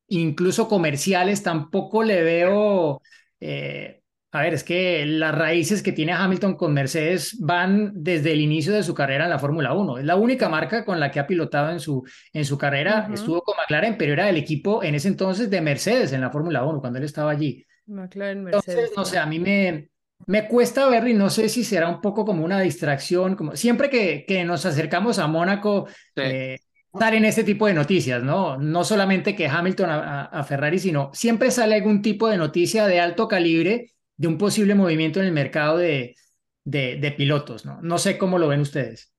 incluso 0.07 0.67
comerciales, 0.67 1.41
tampoco 1.41 2.03
le 2.03 2.21
veo, 2.21 3.01
eh, 3.39 4.03
a 4.31 4.41
ver, 4.43 4.53
es 4.53 4.63
que 4.63 5.03
las 5.07 5.33
raíces 5.33 5.81
que 5.81 5.93
tiene 5.93 6.13
Hamilton 6.13 6.55
con 6.55 6.71
Mercedes 6.71 7.35
van 7.39 7.91
desde 7.95 8.33
el 8.33 8.41
inicio 8.41 8.71
de 8.71 8.83
su 8.83 8.93
carrera 8.93 9.23
en 9.23 9.31
la 9.31 9.39
Fórmula 9.39 9.73
1. 9.73 9.97
Es 9.97 10.05
la 10.05 10.15
única 10.15 10.47
marca 10.47 10.85
con 10.85 10.99
la 10.99 11.09
que 11.09 11.19
ha 11.19 11.25
pilotado 11.25 11.71
en 11.71 11.79
su, 11.79 12.07
en 12.33 12.45
su 12.45 12.55
carrera. 12.55 13.09
Estuvo 13.11 13.41
con 13.41 13.57
McLaren, 13.57 13.97
pero 13.97 14.13
era 14.13 14.29
el 14.29 14.37
equipo 14.37 14.83
en 14.83 14.93
ese 14.93 15.07
entonces 15.07 15.49
de 15.49 15.59
Mercedes 15.59 16.13
en 16.13 16.21
la 16.21 16.29
Fórmula 16.29 16.63
1, 16.63 16.81
cuando 16.81 16.99
él 16.99 17.05
estaba 17.05 17.31
allí. 17.31 17.65
McLaren 17.89 18.47
Entonces, 18.51 18.91
no 18.95 19.05
sé, 19.05 19.17
a 19.17 19.25
mí 19.25 19.39
me, 19.39 19.89
me 20.25 20.47
cuesta 20.47 20.87
verlo 20.89 21.09
y 21.09 21.13
no 21.13 21.29
sé 21.29 21.49
si 21.49 21.63
será 21.63 21.87
un 21.89 22.01
poco 22.01 22.25
como 22.25 22.43
una 22.43 22.59
distracción, 22.61 23.35
como 23.35 23.55
siempre 23.55 23.89
que, 23.89 24.25
que 24.27 24.43
nos 24.43 24.65
acercamos 24.65 25.19
a 25.19 25.27
Mónaco, 25.27 25.87
Sí. 26.15 26.21
eh, 26.23 26.57
salen 26.97 27.25
este 27.25 27.43
tipo 27.43 27.67
de 27.67 27.73
noticias, 27.73 28.23
¿no? 28.23 28.57
No 28.57 28.83
solamente 28.83 29.35
que 29.35 29.47
Hamilton 29.47 29.89
a, 29.91 30.21
a- 30.23 30.25
a 30.25 30.43
Ferrari, 30.43 30.79
sino 30.79 31.11
siempre 31.13 31.51
sale 31.51 31.75
algún 31.75 32.01
tipo 32.01 32.27
de 32.27 32.37
noticia 32.37 32.87
de 32.87 32.99
alto 32.99 33.27
calibre 33.27 33.93
de 34.17 34.27
un 34.27 34.37
posible 34.37 34.75
movimiento 34.75 35.19
en 35.19 35.27
el 35.27 35.31
mercado 35.31 35.77
de, 35.77 36.15
de, 36.63 36.97
de 36.97 37.11
pilotos, 37.11 37.65
¿no? 37.65 37.79
No 37.81 37.97
sé 37.99 38.17
cómo 38.17 38.37
lo 38.39 38.47
ven 38.47 38.61
ustedes. 38.61 39.13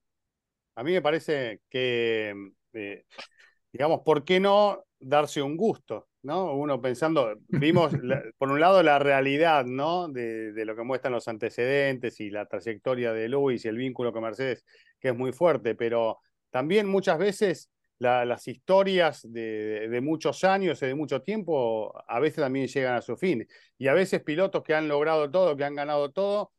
A 0.75 0.83
mí 0.83 0.91
me 0.93 1.01
parece 1.01 1.61
que, 1.69 2.33
eh, 2.73 3.05
digamos, 3.73 4.01
¿por 4.05 4.25
qué 4.25 4.39
no 4.39 4.85
darse 4.99 5.41
un 5.41 5.57
gusto? 5.57 6.09
¿No? 6.23 6.53
Uno 6.55 6.81
pensando, 6.81 7.35
vimos 7.47 7.93
por 8.37 8.51
un 8.51 8.59
lado 8.59 8.83
la 8.83 8.99
realidad, 8.99 9.65
¿no? 9.65 10.07
De, 10.07 10.51
de 10.53 10.65
lo 10.65 10.75
que 10.75 10.83
muestran 10.83 11.13
los 11.13 11.27
antecedentes 11.27 12.19
y 12.19 12.29
la 12.29 12.45
trayectoria 12.45 13.11
de 13.13 13.27
Luis 13.29 13.65
y 13.65 13.67
el 13.67 13.77
vínculo 13.77 14.13
con 14.13 14.23
Mercedes, 14.23 14.63
que 14.99 15.09
es 15.09 15.15
muy 15.15 15.31
fuerte, 15.33 15.75
pero 15.75 16.19
también 16.49 16.87
muchas 16.87 17.17
veces 17.17 17.71
la- 17.97 18.25
las 18.25 18.47
historias 18.47 19.21
de, 19.31 19.87
de 19.89 20.01
muchos 20.01 20.43
años 20.43 20.81
y 20.81 20.85
de 20.87 20.95
mucho 20.95 21.21
tiempo 21.21 21.93
a 22.07 22.19
veces 22.19 22.37
también 22.41 22.67
llegan 22.67 22.95
a 22.95 23.01
su 23.01 23.15
fin. 23.17 23.47
Y 23.77 23.87
a 23.87 23.93
veces 23.93 24.23
pilotos 24.23 24.63
que 24.63 24.73
han 24.75 24.87
logrado 24.87 25.29
todo, 25.31 25.55
que 25.55 25.63
han 25.63 25.75
ganado 25.75 26.11
todo, 26.11 26.51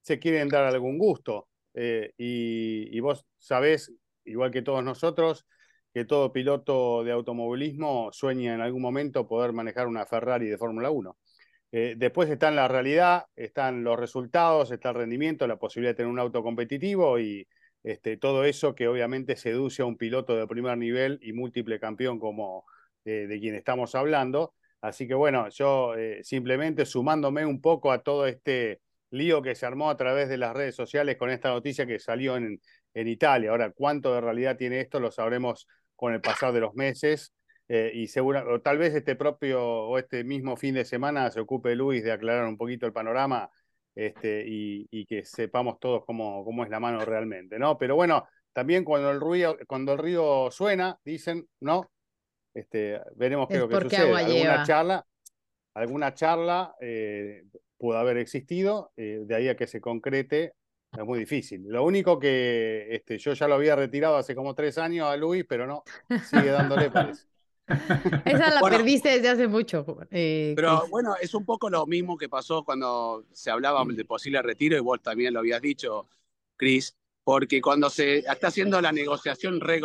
se 0.00 0.18
quieren 0.18 0.48
dar 0.48 0.64
algún 0.64 0.98
gusto. 0.98 1.48
Eh, 1.74 2.12
y, 2.16 2.96
y 2.96 3.00
vos 3.00 3.26
sabés, 3.38 3.92
igual 4.24 4.50
que 4.50 4.62
todos 4.62 4.82
nosotros, 4.84 5.46
que 5.98 6.04
todo 6.04 6.32
piloto 6.32 7.02
de 7.02 7.10
automovilismo 7.10 8.10
sueña 8.12 8.54
en 8.54 8.60
algún 8.60 8.80
momento 8.80 9.26
poder 9.26 9.52
manejar 9.52 9.88
una 9.88 10.06
Ferrari 10.06 10.46
de 10.46 10.56
Fórmula 10.56 10.90
1. 10.90 11.16
Eh, 11.72 11.94
después 11.96 12.30
está 12.30 12.48
en 12.48 12.54
la 12.54 12.68
realidad, 12.68 13.24
están 13.34 13.82
los 13.82 13.98
resultados, 13.98 14.70
está 14.70 14.90
el 14.90 14.94
rendimiento, 14.94 15.48
la 15.48 15.58
posibilidad 15.58 15.90
de 15.90 15.96
tener 15.96 16.12
un 16.12 16.20
auto 16.20 16.44
competitivo 16.44 17.18
y 17.18 17.48
este, 17.82 18.16
todo 18.16 18.44
eso 18.44 18.76
que 18.76 18.86
obviamente 18.86 19.34
seduce 19.34 19.82
a 19.82 19.86
un 19.86 19.96
piloto 19.96 20.36
de 20.36 20.46
primer 20.46 20.78
nivel 20.78 21.18
y 21.20 21.32
múltiple 21.32 21.80
campeón 21.80 22.20
como 22.20 22.64
eh, 23.04 23.26
de 23.26 23.40
quien 23.40 23.56
estamos 23.56 23.96
hablando. 23.96 24.54
Así 24.80 25.08
que 25.08 25.14
bueno, 25.14 25.48
yo 25.48 25.96
eh, 25.96 26.22
simplemente 26.22 26.86
sumándome 26.86 27.44
un 27.44 27.60
poco 27.60 27.90
a 27.90 28.04
todo 28.04 28.28
este 28.28 28.82
lío 29.10 29.42
que 29.42 29.56
se 29.56 29.66
armó 29.66 29.90
a 29.90 29.96
través 29.96 30.28
de 30.28 30.38
las 30.38 30.54
redes 30.54 30.76
sociales 30.76 31.16
con 31.16 31.30
esta 31.30 31.48
noticia 31.48 31.86
que 31.86 31.98
salió 31.98 32.36
en, 32.36 32.60
en 32.94 33.08
Italia. 33.08 33.50
Ahora, 33.50 33.72
cuánto 33.72 34.14
de 34.14 34.20
realidad 34.20 34.56
tiene 34.56 34.80
esto 34.80 35.00
lo 35.00 35.10
sabremos 35.10 35.66
con 35.98 36.14
el 36.14 36.20
pasar 36.22 36.52
de 36.54 36.60
los 36.60 36.74
meses. 36.74 37.34
eh, 37.68 37.90
y 37.94 38.06
segura, 38.08 38.44
o 38.48 38.60
tal 38.62 38.78
vez 38.78 38.94
este 38.94 39.14
propio 39.16 39.62
o 39.62 39.98
este 39.98 40.24
mismo 40.24 40.56
fin 40.56 40.74
de 40.74 40.84
semana 40.86 41.30
se 41.30 41.40
ocupe 41.40 41.74
Luis 41.76 42.02
de 42.02 42.12
aclarar 42.12 42.46
un 42.48 42.56
poquito 42.56 42.86
el 42.86 42.94
panorama 42.94 43.50
este, 43.94 44.44
y, 44.46 44.86
y 44.90 45.04
que 45.06 45.24
sepamos 45.24 45.78
todos 45.80 46.04
cómo, 46.06 46.44
cómo 46.44 46.64
es 46.64 46.70
la 46.70 46.80
mano 46.80 47.04
realmente, 47.04 47.58
¿no? 47.58 47.76
Pero 47.76 47.94
bueno, 47.96 48.26
también 48.54 48.84
cuando 48.84 49.10
el 49.10 49.20
río, 49.20 49.58
cuando 49.66 49.92
el 49.92 49.98
río 49.98 50.50
suena, 50.50 50.98
dicen, 51.04 51.46
¿no? 51.60 51.90
Este, 52.54 53.00
veremos 53.16 53.48
qué 53.50 53.54
es 53.56 53.60
lo 53.60 53.68
que 53.68 53.78
sucede. 53.80 54.02
agua 54.06 54.20
Alguna 54.20 54.34
lleva. 54.34 54.62
charla, 54.64 55.06
alguna 55.74 56.14
charla 56.14 56.74
eh, 56.80 57.42
pudo 57.76 57.98
haber 57.98 58.16
existido, 58.18 58.92
eh, 58.96 59.20
de 59.26 59.34
ahí 59.34 59.48
a 59.48 59.56
que 59.56 59.66
se 59.66 59.80
concrete 59.80 60.54
es 60.96 61.04
muy 61.04 61.18
difícil. 61.20 61.62
Lo 61.68 61.84
único 61.84 62.18
que 62.18 62.88
este, 62.94 63.18
yo 63.18 63.32
ya 63.34 63.48
lo 63.48 63.54
había 63.54 63.76
retirado 63.76 64.16
hace 64.16 64.34
como 64.34 64.54
tres 64.54 64.78
años 64.78 65.06
a 65.08 65.16
Luis, 65.16 65.44
pero 65.48 65.66
no, 65.66 65.84
sigue 66.20 66.50
dándole, 66.50 66.90
parece. 66.90 67.26
Esa 68.24 68.50
la 68.50 68.60
Bueno. 68.60 68.76
perdiste 68.78 69.08
desde 69.10 69.28
hace 69.28 69.48
mucho. 69.48 69.84
eh, 70.10 70.54
Pero 70.54 70.88
bueno, 70.88 71.14
es 71.20 71.34
un 71.34 71.44
poco 71.44 71.70
lo 71.70 71.86
mismo 71.86 72.16
que 72.16 72.28
pasó 72.28 72.64
cuando 72.64 73.24
se 73.32 73.50
hablaba 73.50 73.84
de 73.84 74.04
posible 74.04 74.42
retiro, 74.42 74.76
y 74.76 74.80
vos 74.80 75.00
también 75.02 75.32
lo 75.34 75.40
habías 75.40 75.62
dicho, 75.62 76.08
Chris, 76.56 76.96
porque 77.22 77.60
cuando 77.60 77.88
se 77.90 78.18
está 78.18 78.48
haciendo 78.48 78.80
la 78.80 78.90
negociación, 78.92 79.60
re- 79.60 79.80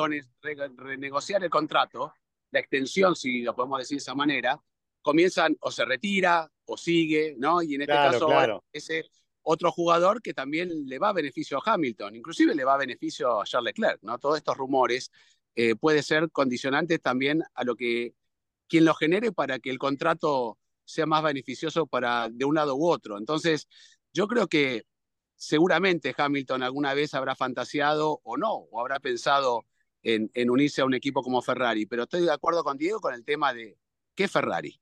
renegociar 0.75 1.43
el 1.43 1.49
contrato, 1.49 2.13
la 2.51 2.59
extensión, 2.59 3.15
si 3.15 3.41
lo 3.41 3.55
podemos 3.55 3.79
decir 3.79 3.97
de 3.97 4.01
esa 4.01 4.15
manera, 4.15 4.59
comienzan 5.01 5.55
o 5.61 5.69
se 5.71 5.85
retira 5.85 6.49
o 6.65 6.77
sigue, 6.77 7.35
¿no? 7.37 7.61
Y 7.61 7.75
en 7.75 7.81
este 7.81 7.93
Claro, 7.93 8.11
caso, 8.13 8.25
claro. 8.27 8.63
ese 8.71 9.05
otro 9.43 9.71
jugador 9.71 10.21
que 10.21 10.33
también 10.33 10.87
le 10.87 10.99
va 10.99 11.09
a 11.09 11.13
beneficio 11.13 11.57
a 11.57 11.73
Hamilton, 11.73 12.15
inclusive 12.15 12.55
le 12.55 12.65
va 12.65 12.75
a 12.75 12.77
beneficio 12.77 13.41
a 13.41 13.45
Charles 13.45 13.73
Leclerc, 13.75 13.99
¿no? 14.01 14.17
Todos 14.19 14.37
estos 14.37 14.57
rumores 14.57 15.11
eh, 15.55 15.75
puede 15.75 16.01
ser 16.03 16.31
condicionantes 16.31 17.01
también 17.01 17.43
a 17.53 17.63
lo 17.63 17.75
que 17.75 18.15
quien 18.67 18.85
lo 18.85 18.95
genere 18.95 19.31
para 19.31 19.59
que 19.59 19.69
el 19.69 19.77
contrato 19.77 20.57
sea 20.85 21.05
más 21.05 21.23
beneficioso 21.23 21.85
para 21.87 22.29
de 22.29 22.45
un 22.45 22.55
lado 22.55 22.75
u 22.75 22.87
otro. 22.87 23.17
Entonces, 23.17 23.67
yo 24.13 24.27
creo 24.27 24.47
que 24.47 24.83
seguramente 25.35 26.15
Hamilton 26.17 26.63
alguna 26.63 26.93
vez 26.93 27.13
habrá 27.13 27.35
fantaseado 27.35 28.21
o 28.23 28.37
no, 28.37 28.53
o 28.53 28.79
habrá 28.79 28.99
pensado 28.99 29.65
en, 30.01 30.31
en 30.33 30.49
unirse 30.49 30.81
a 30.81 30.85
un 30.85 30.93
equipo 30.93 31.21
como 31.21 31.41
Ferrari, 31.41 31.85
pero 31.85 32.03
estoy 32.03 32.21
de 32.21 32.31
acuerdo 32.31 32.63
con 32.63 32.77
Diego 32.77 32.99
con 32.99 33.13
el 33.13 33.25
tema 33.25 33.53
de 33.53 33.77
qué 34.15 34.27
Ferrari. 34.27 34.79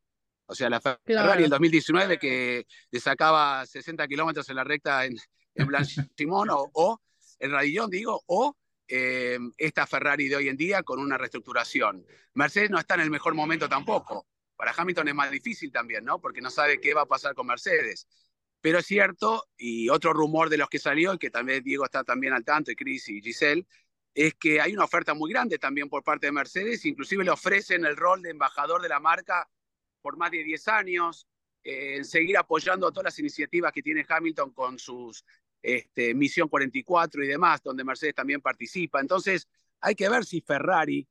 O 0.52 0.56
sea, 0.56 0.70
la 0.70 0.82
Fer- 0.82 1.00
Claro. 1.06 1.24
Ferrari 1.28 1.44
del 1.44 1.50
2019 1.50 2.20
que 2.20 2.68
le 2.92 3.00
sacaba 3.00 3.66
60 3.66 4.06
kilómetros 4.08 4.50
en 4.50 4.58
la 4.58 4.66
recta 4.66 5.06
en, 5.06 5.16
en 5.56 5.66
Blanchimón 5.68 6.50
o, 6.50 6.70
o 6.74 7.02
en 7.40 7.52
Radillón, 7.52 7.90
digo, 7.90 8.22
o 8.28 8.58
eh, 8.88 9.40
esta 9.58 9.88
Ferrari 9.88 10.28
de 10.28 10.36
hoy 10.36 10.50
en 10.50 10.58
día 10.58 10.84
con 10.84 11.00
una 11.00 11.18
reestructuración. 11.18 12.06
Mercedes 12.34 12.70
no 12.70 12.78
está 12.80 12.96
en 12.96 13.02
el 13.02 13.10
mejor 13.10 13.34
momento 13.34 13.70
tampoco. 13.70 14.28
Para 14.58 14.74
Hamilton 14.76 15.08
es 15.08 15.16
más 15.16 15.32
difícil 15.32 15.72
también, 15.72 16.04
¿no? 16.04 16.20
Porque 16.20 16.42
no 16.42 16.50
sabe 16.50 16.82
qué 16.82 16.94
va 16.94 17.04
a 17.04 17.06
pasar 17.06 17.34
con 17.34 17.48
Mercedes. 17.48 18.06
Pero 18.60 18.80
es 18.80 18.86
cierto, 18.86 19.46
y 19.58 19.88
otro 19.88 20.12
rumor 20.12 20.50
de 20.50 20.58
los 20.58 20.68
que 20.70 20.80
salió, 20.80 21.14
y 21.14 21.18
que 21.18 21.32
también 21.32 21.64
Diego 21.64 21.86
está 21.86 22.04
también 22.04 22.34
al 22.34 22.44
tanto, 22.44 22.72
y 22.72 22.76
Chris 22.76 23.08
y 23.08 23.22
Giselle, 23.22 23.66
es 24.14 24.34
que 24.36 24.60
hay 24.60 24.74
una 24.74 24.84
oferta 24.84 25.14
muy 25.14 25.32
grande 25.32 25.58
también 25.58 25.88
por 25.88 26.04
parte 26.04 26.26
de 26.28 26.34
Mercedes, 26.34 26.86
inclusive 26.86 27.24
le 27.24 27.32
ofrecen 27.32 27.86
el 27.86 27.96
rol 27.96 28.22
de 28.22 28.32
embajador 28.32 28.82
de 28.82 28.90
la 28.90 29.00
marca 29.00 29.48
por 30.02 30.18
más 30.18 30.32
de 30.32 30.44
10 30.44 30.68
años, 30.70 31.28
eh, 31.64 31.98
en 31.98 32.06
seguir 32.06 32.38
apoyando 32.38 32.92
todas 32.92 33.06
las 33.06 33.20
iniciativas 33.20 33.72
que 33.72 33.82
tiene 33.82 34.06
Hamilton 34.08 34.52
con 34.52 34.80
sus 34.80 35.24
este, 35.62 36.14
Misión 36.14 36.48
44 36.50 37.24
y 37.24 37.28
demás, 37.28 37.62
donde 37.64 37.84
Mercedes 37.84 38.16
también 38.16 38.42
participa. 38.42 39.00
Entonces, 39.00 39.48
hay 39.80 39.96
que 39.96 40.10
ver 40.10 40.26
si 40.26 40.42
Ferrari 40.42 41.08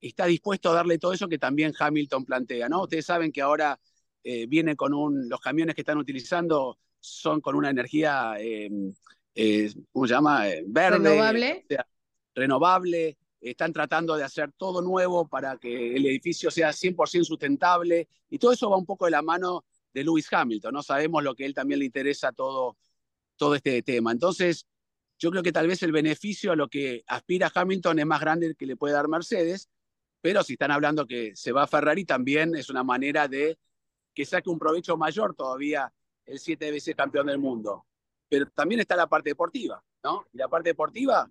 está 0.00 0.26
dispuesto 0.26 0.70
a 0.70 0.74
darle 0.74 0.98
todo 0.98 1.12
eso 1.12 1.28
que 1.28 1.38
también 1.38 1.72
Hamilton 1.78 2.24
plantea, 2.24 2.68
¿no? 2.68 2.82
Ustedes 2.82 3.06
saben 3.06 3.32
que 3.32 3.40
ahora 3.40 3.78
eh, 4.22 4.46
viene 4.46 4.76
con 4.76 4.92
un, 4.92 5.28
los 5.28 5.40
camiones 5.40 5.74
que 5.74 5.82
están 5.82 5.98
utilizando 5.98 6.78
son 7.00 7.40
con 7.40 7.54
una 7.54 7.70
energía, 7.70 8.34
eh, 8.38 8.70
eh, 9.34 9.72
¿cómo 9.92 10.06
se 10.06 10.14
llama? 10.14 10.44
Verde. 10.66 10.98
Renovable. 10.98 11.64
o 11.64 11.66
sea, 11.68 11.86
renovable. 12.34 13.18
Están 13.50 13.72
tratando 13.72 14.16
de 14.16 14.24
hacer 14.24 14.52
todo 14.56 14.80
nuevo 14.80 15.28
para 15.28 15.58
que 15.58 15.94
el 15.94 16.06
edificio 16.06 16.50
sea 16.50 16.70
100% 16.70 17.24
sustentable. 17.24 18.08
Y 18.30 18.38
todo 18.38 18.52
eso 18.52 18.70
va 18.70 18.76
un 18.76 18.86
poco 18.86 19.04
de 19.04 19.10
la 19.10 19.22
mano 19.22 19.64
de 19.92 20.02
Lewis 20.02 20.26
Hamilton, 20.32 20.74
¿no? 20.74 20.82
Sabemos 20.82 21.22
lo 21.22 21.34
que 21.34 21.44
a 21.44 21.46
él 21.46 21.54
también 21.54 21.78
le 21.78 21.86
interesa 21.86 22.32
todo, 22.32 22.76
todo 23.36 23.54
este 23.54 23.82
tema. 23.82 24.12
Entonces, 24.12 24.66
yo 25.18 25.30
creo 25.30 25.42
que 25.42 25.52
tal 25.52 25.68
vez 25.68 25.82
el 25.82 25.92
beneficio 25.92 26.52
a 26.52 26.56
lo 26.56 26.68
que 26.68 27.04
aspira 27.06 27.52
Hamilton 27.54 27.98
es 27.98 28.06
más 28.06 28.20
grande 28.20 28.54
que 28.54 28.66
le 28.66 28.76
puede 28.76 28.94
dar 28.94 29.08
Mercedes, 29.08 29.68
pero 30.20 30.42
si 30.42 30.54
están 30.54 30.70
hablando 30.70 31.06
que 31.06 31.36
se 31.36 31.52
va 31.52 31.64
a 31.64 31.66
Ferrari, 31.66 32.04
también 32.04 32.54
es 32.56 32.70
una 32.70 32.82
manera 32.82 33.28
de 33.28 33.58
que 34.14 34.24
saque 34.24 34.48
un 34.48 34.58
provecho 34.58 34.96
mayor 34.96 35.34
todavía 35.34 35.92
el 36.24 36.38
siete 36.38 36.70
veces 36.70 36.96
campeón 36.96 37.26
del 37.26 37.38
mundo. 37.38 37.86
Pero 38.28 38.46
también 38.50 38.80
está 38.80 38.96
la 38.96 39.06
parte 39.06 39.30
deportiva, 39.30 39.84
¿no? 40.02 40.26
Y 40.32 40.38
la 40.38 40.48
parte 40.48 40.70
deportiva, 40.70 41.28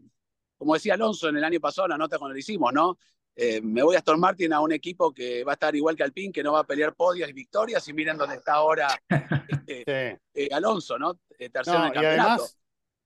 como 0.57 0.73
decía 0.73 0.93
Alonso 0.93 1.29
en 1.29 1.37
el 1.37 1.43
año 1.43 1.59
pasado, 1.59 1.87
la 1.87 1.97
nota 1.97 2.17
cuando 2.17 2.33
lo 2.33 2.39
hicimos, 2.39 2.73
¿no? 2.73 2.97
Eh, 3.35 3.61
me 3.61 3.81
voy 3.81 3.95
a 3.95 3.99
Aston 3.99 4.19
Martin 4.19 4.53
a 4.53 4.59
un 4.59 4.71
equipo 4.71 5.11
que 5.11 5.43
va 5.43 5.53
a 5.53 5.55
estar 5.55 5.75
igual 5.75 5.95
que 5.95 6.03
Alpine, 6.03 6.31
que 6.31 6.43
no 6.43 6.53
va 6.53 6.59
a 6.59 6.67
pelear 6.67 6.93
podios 6.93 7.29
y 7.29 7.33
victorias, 7.33 7.87
y 7.87 7.93
miren 7.93 8.17
dónde 8.17 8.35
está 8.35 8.53
ahora 8.53 8.87
este, 9.67 10.19
eh, 10.33 10.49
Alonso, 10.51 10.99
¿no? 10.99 11.19
Eh, 11.37 11.49
tercero 11.49 11.79
en 11.79 11.85
el 11.85 11.93
campeonato. 11.93 12.17
Y 12.17 12.19
además, 12.19 12.57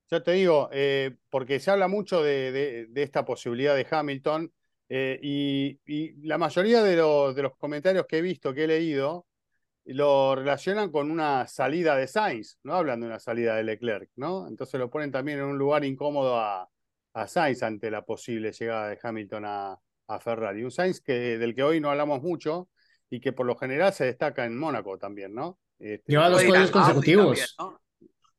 yo 0.10 0.24
te 0.24 0.32
digo, 0.34 0.70
porque 1.30 1.60
se 1.60 1.72
habla 1.72 1.88
mucho 1.88 2.22
de, 2.22 2.88
de, 2.90 3.04
esta 3.04 3.26
posibilidad 3.26 3.76
de 3.76 3.88
Hamilton, 3.90 4.52
y, 4.90 5.80
y, 5.86 6.14
la 6.26 6.38
mayoría 6.38 6.82
de, 6.82 6.96
de 6.96 7.42
los 7.42 7.58
comentarios 7.58 8.06
que 8.06 8.20
he 8.20 8.22
visto, 8.22 8.54
que 8.54 8.64
he 8.64 8.68
leído, 8.68 9.28
lo 9.94 10.36
relacionan 10.36 10.92
con 10.92 11.10
una 11.12 11.48
salida 11.48 11.96
de 11.96 12.08
Sainz, 12.08 12.60
no 12.64 12.76
hablan 12.76 13.00
de 13.00 13.08
una 13.08 13.20
salida 13.20 13.56
de 13.56 13.64
Leclerc, 13.64 14.10
¿no? 14.16 14.48
Entonces 14.48 14.80
lo 14.80 14.90
ponen 14.90 15.12
también 15.12 15.40
en 15.40 15.46
un 15.46 15.58
lugar 15.58 15.86
incómodo 15.86 16.38
a, 16.38 16.70
a 17.18 17.28
Sainz 17.28 17.64
ante 17.64 17.90
la 17.90 18.06
posible 18.06 18.52
llegada 18.52 18.90
de 18.90 19.00
Hamilton 19.02 19.44
a, 19.46 19.80
a 20.08 20.20
Ferrari. 20.20 20.64
Un 20.64 20.72
Sainz 20.72 21.02
que, 21.02 21.38
del 21.40 21.56
que 21.56 21.64
hoy 21.64 21.80
no 21.80 21.90
hablamos 21.90 22.22
mucho 22.22 22.70
y 23.10 23.20
que 23.20 23.34
por 23.34 23.48
lo 23.48 23.56
general 23.56 23.92
se 23.92 24.06
destaca 24.06 24.46
en 24.46 24.56
Mónaco 24.56 25.00
también, 25.00 25.34
¿no? 25.34 25.60
Este, 25.80 26.12
Lleva 26.12 26.30
dos 26.30 26.44
juegos 26.44 26.70
consecutivos. 26.70 27.58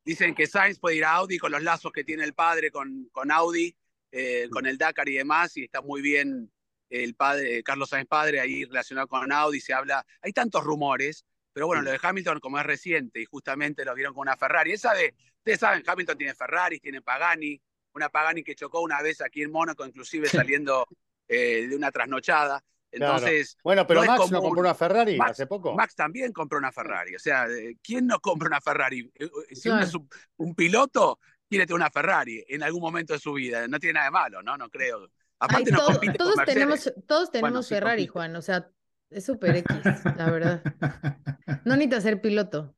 Dicen 0.04 0.32
que 0.32 0.46
Sainz 0.46 0.78
puede 0.78 0.96
ir 0.96 1.04
a 1.04 1.14
Audi 1.14 1.38
con 1.38 1.50
los 1.50 1.62
lazos 1.62 1.90
que 1.92 2.04
tiene 2.04 2.22
el 2.22 2.34
padre 2.34 2.70
con, 2.70 3.08
con 3.10 3.32
Audi, 3.32 3.76
eh, 4.12 4.48
con 4.50 4.64
el 4.66 4.78
Dakar 4.78 5.08
y 5.08 5.14
demás, 5.14 5.56
y 5.56 5.64
está 5.64 5.82
muy 5.82 6.00
bien 6.00 6.50
el 6.88 7.16
padre, 7.16 7.64
Carlos 7.64 7.90
Sainz 7.90 8.06
padre, 8.06 8.38
ahí 8.38 8.64
relacionado 8.64 9.08
con 9.08 9.32
Audi, 9.32 9.60
se 9.60 9.74
habla, 9.74 10.06
hay 10.22 10.32
tantos 10.32 10.62
rumores, 10.62 11.26
pero 11.52 11.66
bueno, 11.66 11.82
lo 11.82 11.90
de 11.90 11.98
Hamilton 12.00 12.38
como 12.38 12.58
es 12.60 12.64
reciente 12.64 13.20
y 13.20 13.24
justamente 13.24 13.84
lo 13.84 13.94
vieron 13.94 14.14
con 14.14 14.22
una 14.22 14.36
Ferrari, 14.36 14.72
esa 14.72 14.94
de, 14.94 15.14
ustedes 15.38 15.58
saben, 15.58 15.82
Hamilton 15.84 16.16
tiene 16.16 16.34
Ferrari, 16.34 16.78
tiene 16.78 17.02
Pagani, 17.02 17.60
una 17.98 18.08
Pagani 18.08 18.42
que 18.42 18.54
chocó 18.54 18.80
una 18.80 19.02
vez 19.02 19.20
aquí 19.20 19.42
en 19.42 19.52
Mónaco, 19.52 19.84
inclusive 19.84 20.28
saliendo 20.28 20.86
eh, 21.28 21.66
de 21.68 21.76
una 21.76 21.90
trasnochada. 21.90 22.62
Entonces, 22.90 23.58
bueno, 23.62 23.86
pero 23.86 24.02
Max 24.02 24.30
no 24.30 24.40
compró 24.40 24.60
una 24.60 24.74
Ferrari 24.74 25.18
hace 25.20 25.46
poco. 25.46 25.74
Max 25.74 25.94
también 25.94 26.32
compró 26.32 26.58
una 26.58 26.72
Ferrari. 26.72 27.14
O 27.14 27.18
sea, 27.18 27.46
¿quién 27.82 28.06
no 28.06 28.18
compra 28.18 28.48
una 28.48 28.60
Ferrari? 28.60 29.00
Eh, 29.14 29.26
eh, 29.26 29.54
si 29.54 29.68
uno 29.68 29.82
es 29.82 29.92
un, 30.36 30.54
piloto, 30.54 31.18
quiere 31.48 31.66
tener 31.66 31.76
una 31.76 31.90
Ferrari 31.90 32.42
en 32.48 32.62
algún 32.62 32.80
momento 32.80 33.12
de 33.12 33.18
su 33.18 33.34
vida. 33.34 33.68
No 33.68 33.78
tiene 33.78 33.94
nada 33.94 34.06
de 34.06 34.10
malo, 34.10 34.42
¿no? 34.42 34.56
No 34.56 34.70
creo. 34.70 35.06
Aparte, 35.38 35.70
no 35.70 35.78
todos, 35.78 36.36
tenemos, 36.46 36.92
todos 37.06 37.30
tenemos 37.30 37.68
Ferrari, 37.68 38.06
Juan. 38.06 38.34
O 38.36 38.42
sea, 38.42 38.70
es 39.10 39.24
súper 39.24 39.56
X, 39.56 39.76
la 40.16 40.30
verdad. 40.30 40.62
No 41.64 41.76
necesita 41.76 42.00
ser 42.00 42.20
piloto. 42.20 42.77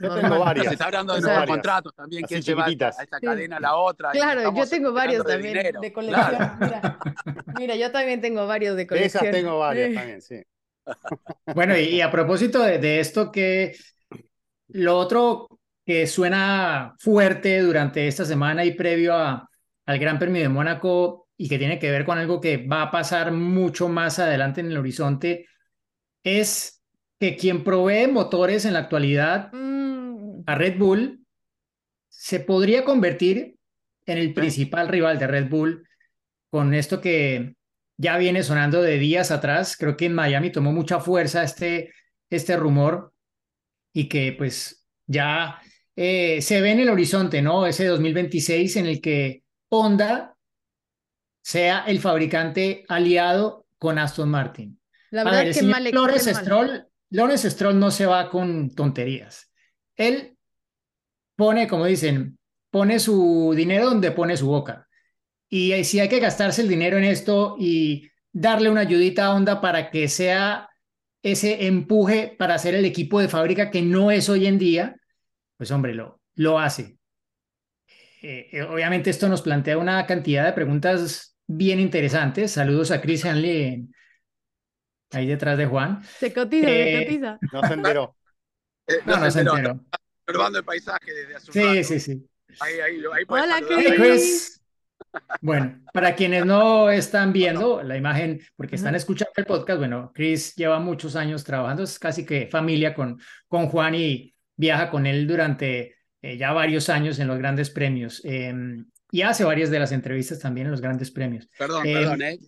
Yo 0.00 0.14
tengo 0.14 0.38
varias. 0.38 0.66
Se 0.66 0.72
está 0.72 0.86
hablando 0.86 1.14
de 1.14 1.20
nuevos 1.20 1.46
contratos 1.46 1.94
también, 1.94 2.24
quién 2.24 2.40
lleva 2.40 2.64
a 2.64 2.70
esta 2.70 3.20
cadena 3.20 3.58
a 3.58 3.60
la 3.60 3.76
otra. 3.76 4.10
Claro, 4.10 4.54
yo 4.54 4.68
tengo 4.68 4.92
varios 4.92 5.24
también 5.24 5.72
de, 5.80 5.92
colección. 5.92 6.58
Mira, 7.58 7.76
yo 7.76 7.92
también 7.92 8.20
tengo 8.20 8.46
varios 8.46 8.76
de 8.76 8.86
colección. 8.86 9.22
De 9.24 9.28
esas 9.28 9.42
tengo 9.42 9.58
varias 9.58 9.94
también, 9.94 10.22
sí. 10.22 10.42
Bueno, 11.54 11.76
y, 11.76 12.00
a 12.00 12.10
propósito 12.10 12.62
de, 12.62 13.00
esto, 13.00 13.30
que 13.30 13.76
lo 14.68 14.96
otro 14.96 15.48
que 15.84 16.06
suena 16.06 16.94
fuerte 16.98 17.60
durante 17.60 18.06
esta 18.08 18.24
semana 18.24 18.64
y 18.64 18.72
previo 18.72 19.14
a, 19.14 19.48
al 19.86 19.98
Gran 19.98 20.18
Premio 20.18 20.42
de 20.42 20.48
Mónaco 20.48 21.28
y 21.36 21.48
que 21.48 21.58
tiene 21.58 21.78
que 21.78 21.90
ver 21.90 22.04
con 22.04 22.18
algo 22.18 22.40
que 22.40 22.66
va 22.66 22.82
a 22.82 22.90
pasar 22.90 23.32
mucho 23.32 23.88
más 23.88 24.18
adelante 24.18 24.60
en 24.60 24.70
el 24.70 24.78
horizonte, 24.78 25.46
es 26.22 26.82
que 27.18 27.36
quien 27.36 27.64
provee 27.64 28.06
motores 28.06 28.64
en 28.64 28.74
la 28.74 28.80
actualidad 28.80 29.52
mm. 29.52 29.69
A 30.46 30.54
Red 30.54 30.78
Bull 30.78 31.24
se 32.08 32.40
podría 32.40 32.84
convertir 32.84 33.56
en 34.06 34.18
el 34.18 34.34
principal 34.34 34.88
rival 34.88 35.18
de 35.18 35.26
Red 35.26 35.48
Bull 35.48 35.86
con 36.50 36.74
esto 36.74 37.00
que 37.00 37.54
ya 37.96 38.18
viene 38.18 38.42
sonando 38.42 38.82
de 38.82 38.98
días 38.98 39.30
atrás. 39.30 39.76
Creo 39.76 39.96
que 39.96 40.06
en 40.06 40.14
Miami 40.14 40.50
tomó 40.50 40.72
mucha 40.72 41.00
fuerza 41.00 41.42
este, 41.42 41.92
este 42.28 42.56
rumor 42.56 43.12
y 43.92 44.08
que 44.08 44.34
pues 44.36 44.84
ya 45.06 45.60
eh, 45.94 46.40
se 46.42 46.60
ve 46.60 46.72
en 46.72 46.80
el 46.80 46.88
horizonte, 46.88 47.42
¿no? 47.42 47.66
Ese 47.66 47.86
2026 47.86 48.76
en 48.76 48.86
el 48.86 49.00
que 49.00 49.42
Honda 49.68 50.36
sea 51.42 51.84
el 51.86 52.00
fabricante 52.00 52.84
aliado 52.88 53.66
con 53.78 53.98
Aston 53.98 54.28
Martin. 54.28 54.80
La 55.10 55.24
verdad 55.24 55.48
es 55.48 55.58
que 55.58 55.64
mal 55.64 55.86
Stroll 56.18 56.86
Lawrence 57.10 57.50
Stroll 57.50 57.78
no 57.78 57.90
se 57.90 58.06
va 58.06 58.30
con 58.30 58.70
tonterías. 58.70 59.49
Él 60.00 60.38
pone, 61.36 61.68
como 61.68 61.84
dicen, 61.84 62.38
pone 62.70 62.98
su 62.98 63.52
dinero 63.54 63.84
donde 63.84 64.12
pone 64.12 64.36
su 64.36 64.46
boca. 64.46 64.88
Y 65.48 65.84
si 65.84 66.00
hay 66.00 66.08
que 66.08 66.20
gastarse 66.20 66.62
el 66.62 66.68
dinero 66.68 66.96
en 66.96 67.04
esto 67.04 67.56
y 67.58 68.08
darle 68.32 68.70
una 68.70 68.80
ayudita 68.80 69.26
a 69.26 69.34
Honda 69.34 69.60
para 69.60 69.90
que 69.90 70.08
sea 70.08 70.70
ese 71.22 71.66
empuje 71.66 72.34
para 72.38 72.54
hacer 72.54 72.74
el 72.74 72.86
equipo 72.86 73.20
de 73.20 73.28
fábrica 73.28 73.70
que 73.70 73.82
no 73.82 74.10
es 74.10 74.30
hoy 74.30 74.46
en 74.46 74.58
día, 74.58 74.96
pues 75.58 75.70
hombre, 75.70 75.92
lo, 75.92 76.22
lo 76.34 76.58
hace. 76.58 76.96
Eh, 78.22 78.48
eh, 78.52 78.62
obviamente 78.62 79.10
esto 79.10 79.28
nos 79.28 79.42
plantea 79.42 79.76
una 79.76 80.06
cantidad 80.06 80.46
de 80.46 80.54
preguntas 80.54 81.36
bien 81.46 81.78
interesantes. 81.78 82.52
Saludos 82.52 82.90
a 82.90 83.02
Chris 83.02 83.26
Hanley 83.26 83.86
ahí 85.10 85.26
detrás 85.26 85.58
de 85.58 85.66
Juan. 85.66 86.02
Se 86.04 86.32
cotiza, 86.32 86.68
se 86.68 86.94
eh, 86.94 87.04
cotiza. 87.04 87.38
No 87.52 87.66
se 87.66 87.74
enteró. 87.74 88.16
Eh, 88.90 89.00
no, 89.06 89.16
no, 89.18 89.30
se 89.30 89.40
enteró. 89.40 89.78
Observando 90.26 90.58
el 90.58 90.64
paisaje 90.64 91.12
desde 91.12 91.36
hace 91.36 91.46
un 91.50 91.52
Sí, 91.52 91.84
sí, 91.84 92.00
sí. 92.00 92.26
Ahí, 92.58 92.80
ahí, 92.80 92.96
ahí 93.14 93.24
Hola, 93.28 93.60
Chris. 93.96 94.60
Bueno, 95.40 95.80
para 95.92 96.14
quienes 96.14 96.44
no 96.44 96.90
están 96.90 97.32
viendo 97.32 97.82
la 97.82 97.96
imagen, 97.96 98.40
porque 98.56 98.76
están 98.76 98.94
escuchando 98.94 99.32
el 99.36 99.46
podcast, 99.46 99.78
bueno, 99.78 100.12
Chris 100.14 100.54
lleva 100.54 100.78
muchos 100.78 101.16
años 101.16 101.42
trabajando, 101.42 101.82
es 101.82 101.98
casi 101.98 102.24
que 102.24 102.46
familia 102.46 102.94
con, 102.94 103.20
con 103.48 103.66
Juan 103.68 103.94
y 103.94 104.34
viaja 104.56 104.90
con 104.90 105.06
él 105.06 105.26
durante 105.26 105.96
eh, 106.22 106.36
ya 106.36 106.52
varios 106.52 106.88
años 106.88 107.18
en 107.18 107.28
los 107.28 107.38
grandes 107.38 107.70
premios. 107.70 108.20
Em, 108.24 108.86
y 109.10 109.22
hace 109.22 109.44
varias 109.44 109.70
de 109.70 109.78
las 109.78 109.92
entrevistas 109.92 110.38
también 110.38 110.66
en 110.66 110.72
los 110.72 110.80
grandes 110.80 111.10
premios. 111.10 111.48
Perdón, 111.58 111.86
em, 111.86 111.94
perdón, 111.94 112.22
¿eh? 112.22 112.38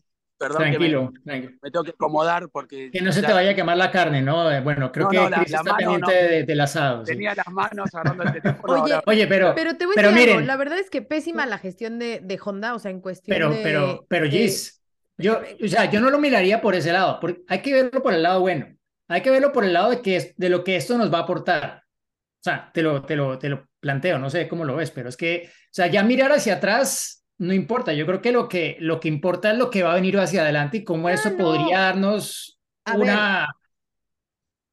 Perdón 0.43 0.63
tranquilo, 0.63 1.13
me, 1.25 1.41
me, 1.63 1.71
tengo 1.71 1.85
que 1.85 1.93
acomodar 1.93 2.49
porque... 2.49 2.91
Que 2.91 3.01
no 3.01 3.13
se 3.13 3.23
te 3.23 3.33
vaya 3.33 3.53
a 3.53 3.55
quemar 3.55 3.77
la 3.77 3.93
carne, 3.93 4.23
¿no? 4.23 4.51
Eh, 4.51 4.61
bueno, 4.61 4.91
creo 4.91 5.09
que 5.09 5.17
la, 5.17 5.43
está 5.43 5.63
pendiente 5.63 6.45
del 6.45 6.61
asado. 6.61 7.05
Tenía 7.05 7.33
las 7.33 7.47
manos 7.47 7.95
agarrando 7.95 8.25
el 8.25 8.33
teléfono. 8.43 8.83
Oye, 8.83 8.95
Oye, 9.07 9.27
pero... 9.29 9.55
Pero 9.55 9.77
te 9.77 9.87
voy 9.87 9.95
a 9.97 10.03
decir 10.03 10.31
algo, 10.31 10.41
la 10.41 10.57
verdad 10.57 10.81
es 10.81 10.91
que 10.91 11.01
pésima 11.01 11.47
la 11.47 11.59
gestión 11.59 12.01
de, 12.01 12.19
de 12.21 12.41
Honda, 12.45 12.75
o 12.75 12.81
sea, 12.81 12.91
en 12.91 13.01
cuestión 13.01 13.37
pero, 13.37 13.51
de... 13.51 13.63
Pero, 13.63 14.05
pero, 14.09 14.27
Gis, 14.27 14.83
yo, 15.17 15.41
o 15.65 15.69
sea, 15.69 15.89
yo 15.89 16.01
no 16.01 16.11
lo 16.11 16.19
miraría 16.19 16.61
por 16.61 16.75
ese 16.75 16.93
lado, 16.93 17.21
porque 17.21 17.43
hay 17.47 17.61
que 17.63 17.73
verlo 17.73 18.03
por 18.03 18.15
el 18.15 18.25
lado 18.25 18.41
bueno. 18.41 18.67
Hay 19.07 19.21
que 19.21 19.31
verlo 19.31 19.53
por 19.53 19.65
el 19.65 19.75
lado 19.75 19.91
de, 19.91 20.03
que, 20.03 20.35
de 20.37 20.49
lo 20.49 20.65
que 20.65 20.75
esto 20.75 20.99
nos 20.99 21.13
va 21.13 21.19
a 21.19 21.23
aportar. 21.23 21.85
O 21.85 22.43
sea, 22.43 22.73
te 22.75 22.83
lo, 22.83 23.03
te, 23.03 23.15
lo, 23.15 23.39
te 23.39 23.49
lo 23.49 23.69
planteo, 23.79 24.19
no 24.19 24.29
sé 24.29 24.49
cómo 24.49 24.65
lo 24.65 24.75
ves, 24.75 24.91
pero 24.91 25.09
es 25.09 25.17
que, 25.17 25.45
o 25.47 25.71
sea, 25.71 25.87
ya 25.87 26.03
mirar 26.03 26.33
hacia 26.33 26.55
atrás 26.55 27.22
no 27.39 27.53
importa, 27.53 27.93
yo 27.93 28.07
creo 28.07 28.23
que 28.23 28.33
lo 28.33 28.49
que, 28.49 28.77
lo 28.81 29.01
que 29.01 29.09
importa 29.09 29.51
es 29.51 29.59
lo 29.59 29.71
que 29.71 29.83
va 29.83 29.93
a 29.93 29.97
venir 29.97 30.19
hacia 30.19 30.43
adelante 30.43 30.79
y 30.79 30.85
cómo 30.85 31.09
eso 31.09 31.37
podría 31.37 31.81
darnos 31.81 32.61
una... 32.95 33.49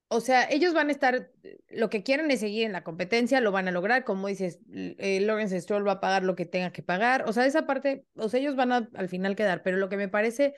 o 0.07 0.21
sea, 0.21 0.47
ellos 0.49 0.73
van 0.73 0.89
a 0.89 0.91
estar, 0.91 1.31
lo 1.69 1.89
que 1.89 2.03
quieren 2.03 2.29
es 2.31 2.41
seguir 2.41 2.65
en 2.65 2.73
la 2.73 2.83
competencia, 2.83 3.41
lo 3.41 3.51
van 3.51 3.67
a 3.67 3.71
lograr, 3.71 4.03
como 4.03 4.27
dices, 4.27 4.59
eh, 4.71 5.19
Lawrence 5.21 5.59
Stroll 5.61 5.87
va 5.87 5.93
a 5.93 5.99
pagar 5.99 6.23
lo 6.23 6.35
que 6.35 6.45
tenga 6.45 6.71
que 6.71 6.83
pagar, 6.83 7.23
o 7.27 7.33
sea, 7.33 7.45
esa 7.45 7.65
parte, 7.65 8.05
o 8.15 8.29
sea, 8.29 8.39
ellos 8.39 8.55
van 8.55 8.71
a 8.71 8.89
al 8.93 9.09
final 9.09 9.35
quedar, 9.35 9.63
pero 9.63 9.77
lo 9.77 9.89
que 9.89 9.97
me 9.97 10.07
parece 10.07 10.53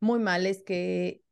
muy 0.00 0.18
mal 0.18 0.46
es 0.46 0.62
que, 0.62 1.22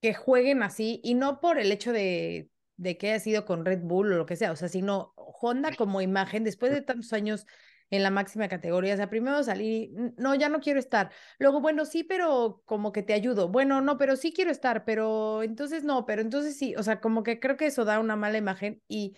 que 0.00 0.14
jueguen 0.14 0.62
así 0.62 1.00
y 1.04 1.14
no 1.14 1.40
por 1.40 1.58
el 1.58 1.70
hecho 1.72 1.92
de, 1.92 2.48
de 2.76 2.98
que 2.98 3.10
haya 3.10 3.20
sido 3.20 3.44
con 3.44 3.64
Red 3.64 3.80
Bull 3.82 4.12
o 4.12 4.16
lo 4.16 4.26
que 4.26 4.36
sea, 4.36 4.52
o 4.52 4.56
sea, 4.56 4.68
sino 4.68 5.12
Honda 5.16 5.70
como 5.76 6.00
imagen, 6.00 6.44
después 6.44 6.72
de 6.72 6.82
tantos 6.82 7.12
años 7.12 7.46
en 7.90 8.02
la 8.02 8.10
máxima 8.10 8.48
categoría. 8.48 8.94
O 8.94 8.96
sea, 8.96 9.10
primero 9.10 9.42
salí, 9.42 9.92
no, 10.16 10.34
ya 10.34 10.48
no 10.48 10.60
quiero 10.60 10.80
estar. 10.80 11.12
Luego, 11.38 11.60
bueno, 11.60 11.84
sí, 11.84 12.04
pero 12.04 12.62
como 12.66 12.92
que 12.92 13.02
te 13.02 13.12
ayudo. 13.14 13.48
Bueno, 13.48 13.80
no, 13.80 13.96
pero 13.98 14.16
sí 14.16 14.32
quiero 14.32 14.50
estar, 14.50 14.84
pero 14.84 15.42
entonces 15.42 15.84
no, 15.84 16.04
pero 16.06 16.22
entonces 16.22 16.56
sí. 16.56 16.74
O 16.76 16.82
sea, 16.82 17.00
como 17.00 17.22
que 17.22 17.40
creo 17.40 17.56
que 17.56 17.66
eso 17.66 17.84
da 17.84 18.00
una 18.00 18.16
mala 18.16 18.38
imagen 18.38 18.82
y 18.88 19.16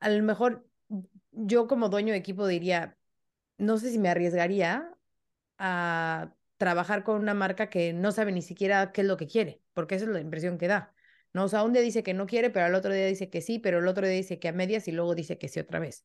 a 0.00 0.08
lo 0.10 0.22
mejor 0.22 0.66
yo 1.32 1.66
como 1.68 1.88
dueño 1.88 2.12
de 2.12 2.18
equipo 2.18 2.46
diría, 2.46 2.98
no 3.58 3.78
sé 3.78 3.90
si 3.90 3.98
me 3.98 4.08
arriesgaría 4.08 4.90
a 5.58 6.34
trabajar 6.56 7.04
con 7.04 7.20
una 7.20 7.34
marca 7.34 7.70
que 7.70 7.92
no 7.92 8.12
sabe 8.12 8.32
ni 8.32 8.42
siquiera 8.42 8.92
qué 8.92 9.02
es 9.02 9.06
lo 9.06 9.16
que 9.16 9.26
quiere, 9.26 9.62
porque 9.74 9.96
esa 9.96 10.04
es 10.06 10.10
la 10.10 10.20
impresión 10.20 10.58
que 10.58 10.68
da. 10.68 10.94
¿no? 11.32 11.44
O 11.44 11.48
sea, 11.48 11.62
un 11.64 11.72
día 11.72 11.82
dice 11.82 12.02
que 12.02 12.14
no 12.14 12.26
quiere, 12.26 12.50
pero 12.50 12.66
al 12.66 12.74
otro 12.74 12.92
día 12.92 13.06
dice 13.06 13.30
que 13.30 13.40
sí, 13.40 13.58
pero 13.58 13.78
el 13.78 13.88
otro 13.88 14.06
día 14.06 14.16
dice 14.16 14.38
que 14.38 14.48
a 14.48 14.52
medias 14.52 14.88
y 14.88 14.92
luego 14.92 15.14
dice 15.14 15.38
que 15.38 15.48
sí 15.48 15.60
otra 15.60 15.78
vez. 15.80 16.04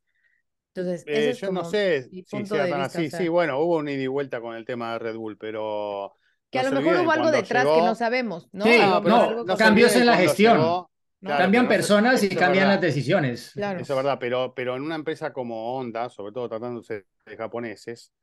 Entonces, 0.78 1.08
Eh, 1.08 1.20
ese 1.20 1.30
es 1.32 1.40
yo 1.42 1.52
no 1.52 1.64
sé 1.66 2.04
si 2.04 2.24
sea 2.46 2.70
tan 2.70 2.82
así. 2.82 3.08
o 3.08 3.10
sea, 3.10 3.20
Sí, 3.20 3.28
bueno, 3.28 3.60
hubo 3.60 3.78
un 3.78 3.90
ida 3.90 4.02
y 4.04 4.08
vuelta 4.08 4.40
con 4.42 4.56
el 4.56 4.66
tema 4.66 4.94
de 4.94 5.00
Red 5.00 5.16
Bull, 5.16 5.38
pero 5.38 6.14
que 6.52 6.60
a 6.60 6.64
no 6.64 6.70
lo 6.72 6.82
mejor 6.82 7.02
hubo 7.04 7.12
algo 7.12 7.32
detrás 7.32 7.66
que 7.66 7.82
no 7.82 7.96
sabemos, 7.96 8.48
¿no? 8.52 8.66
Sí, 8.66 8.78
no, 8.80 9.44
no, 9.44 9.58
cambios 9.58 9.96
en 9.96 10.06
la 10.06 10.18
gestión. 10.18 10.58
llegó- 10.58 10.66
¿no? 10.68 10.92
claro, 11.20 11.44
Cambian 11.44 11.68
personas 11.68 12.24
y 12.24 12.30
cambian 12.30 12.68
verdad. 12.68 12.74
las 12.74 12.82
decisiones. 12.82 13.52
Claro. 13.54 13.80
Eso 13.80 13.94
es 13.94 13.98
verdad, 13.98 14.18
pero, 14.20 14.54
pero 14.56 14.76
en 14.76 14.84
una 14.84 14.96
empresa 14.96 15.34
como 15.34 15.76
Honda, 15.78 16.10
sobre 16.10 16.32
todo 16.32 16.48
tratándose 16.48 17.06
de 17.26 17.38
japoneses, 17.38 18.14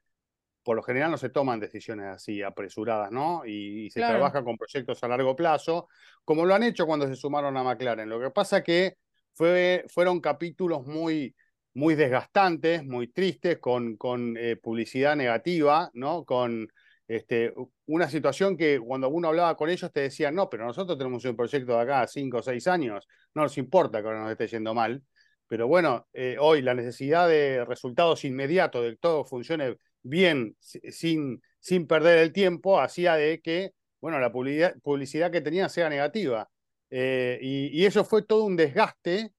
por 0.63 0.77
lo 0.77 0.83
general 0.83 1.11
no 1.11 1.19
se 1.19 1.29
toman 1.29 1.61
decisiones 1.61 2.07
así 2.07 2.41
apresuradas, 2.43 3.11
¿no? 3.11 3.43
Y, 3.45 3.87
y 3.87 3.91
se 3.91 4.01
Claro. 4.01 4.15
trabaja 4.15 4.43
con 4.45 4.57
proyectos 4.57 5.03
a 5.05 5.09
largo 5.09 5.37
plazo, 5.37 5.89
como 6.25 6.47
lo 6.47 6.55
han 6.55 6.63
hecho 6.63 6.87
cuando 6.87 7.07
se 7.07 7.17
sumaron 7.17 7.57
a 7.59 7.63
McLaren. 7.63 8.09
Lo 8.09 8.19
que 8.21 8.31
pasa 8.31 8.63
que 8.63 8.97
fue, 9.35 9.85
fueron 9.89 10.21
capítulos 10.21 10.87
muy, 10.87 11.35
muy 11.75 11.95
desgastantes, 11.95 12.85
muy 12.85 13.09
tristes, 13.09 13.59
con, 13.59 13.97
con 13.97 14.37
eh, 14.37 14.57
publicidad 14.57 15.17
negativa, 15.17 15.91
¿no? 15.95 16.25
Con 16.25 16.69
este, 17.09 17.53
una 17.87 18.09
situación 18.09 18.57
que 18.57 18.81
cuando 18.81 19.09
uno 19.09 19.29
hablaba 19.29 19.57
con 19.57 19.69
ellos 19.71 19.93
te 19.93 20.01
decían, 20.01 20.35
no, 20.35 20.49
pero 20.49 20.65
nosotros 20.65 20.97
tenemos 20.97 21.25
un 21.25 21.37
proyecto 21.37 21.75
de 21.77 21.81
acá 21.83 22.07
cinco 22.07 22.39
o 22.39 22.43
seis 22.43 22.67
años, 22.67 23.07
no 23.35 23.43
nos 23.43 23.59
importa 23.59 24.01
que 24.01 24.07
ahora 24.09 24.23
nos 24.23 24.31
esté 24.33 24.47
yendo 24.47 24.73
mal. 24.75 25.03
Pero 25.47 25.69
bueno, 25.69 26.07
eh, 26.13 26.37
hoy 26.41 26.63
la 26.63 26.75
necesidad 26.75 27.29
de 27.29 27.65
resultados 27.67 28.25
inmediatos, 28.25 28.83
de 28.83 28.91
que 28.93 28.97
todo 28.97 29.25
funcione 29.25 29.77
bien, 30.03 30.57
si- 30.59 30.81
sin, 30.91 31.43
sin 31.61 31.87
perder 31.87 32.19
el 32.19 32.33
tiempo, 32.33 32.81
hacía 32.81 33.15
de 33.17 33.41
que, 33.41 33.73
bueno, 34.01 34.19
la 34.21 34.33
publicidad, 34.33 34.75
publicidad 34.83 35.31
que 35.31 35.41
tenían 35.43 35.69
sea 35.69 35.89
negativa. 35.91 36.49
Eh, 36.91 37.39
y 37.43 37.85
eso 37.85 38.05
fue 38.05 38.23
todo 38.23 38.45
un 38.45 38.57
desgaste 38.57 39.33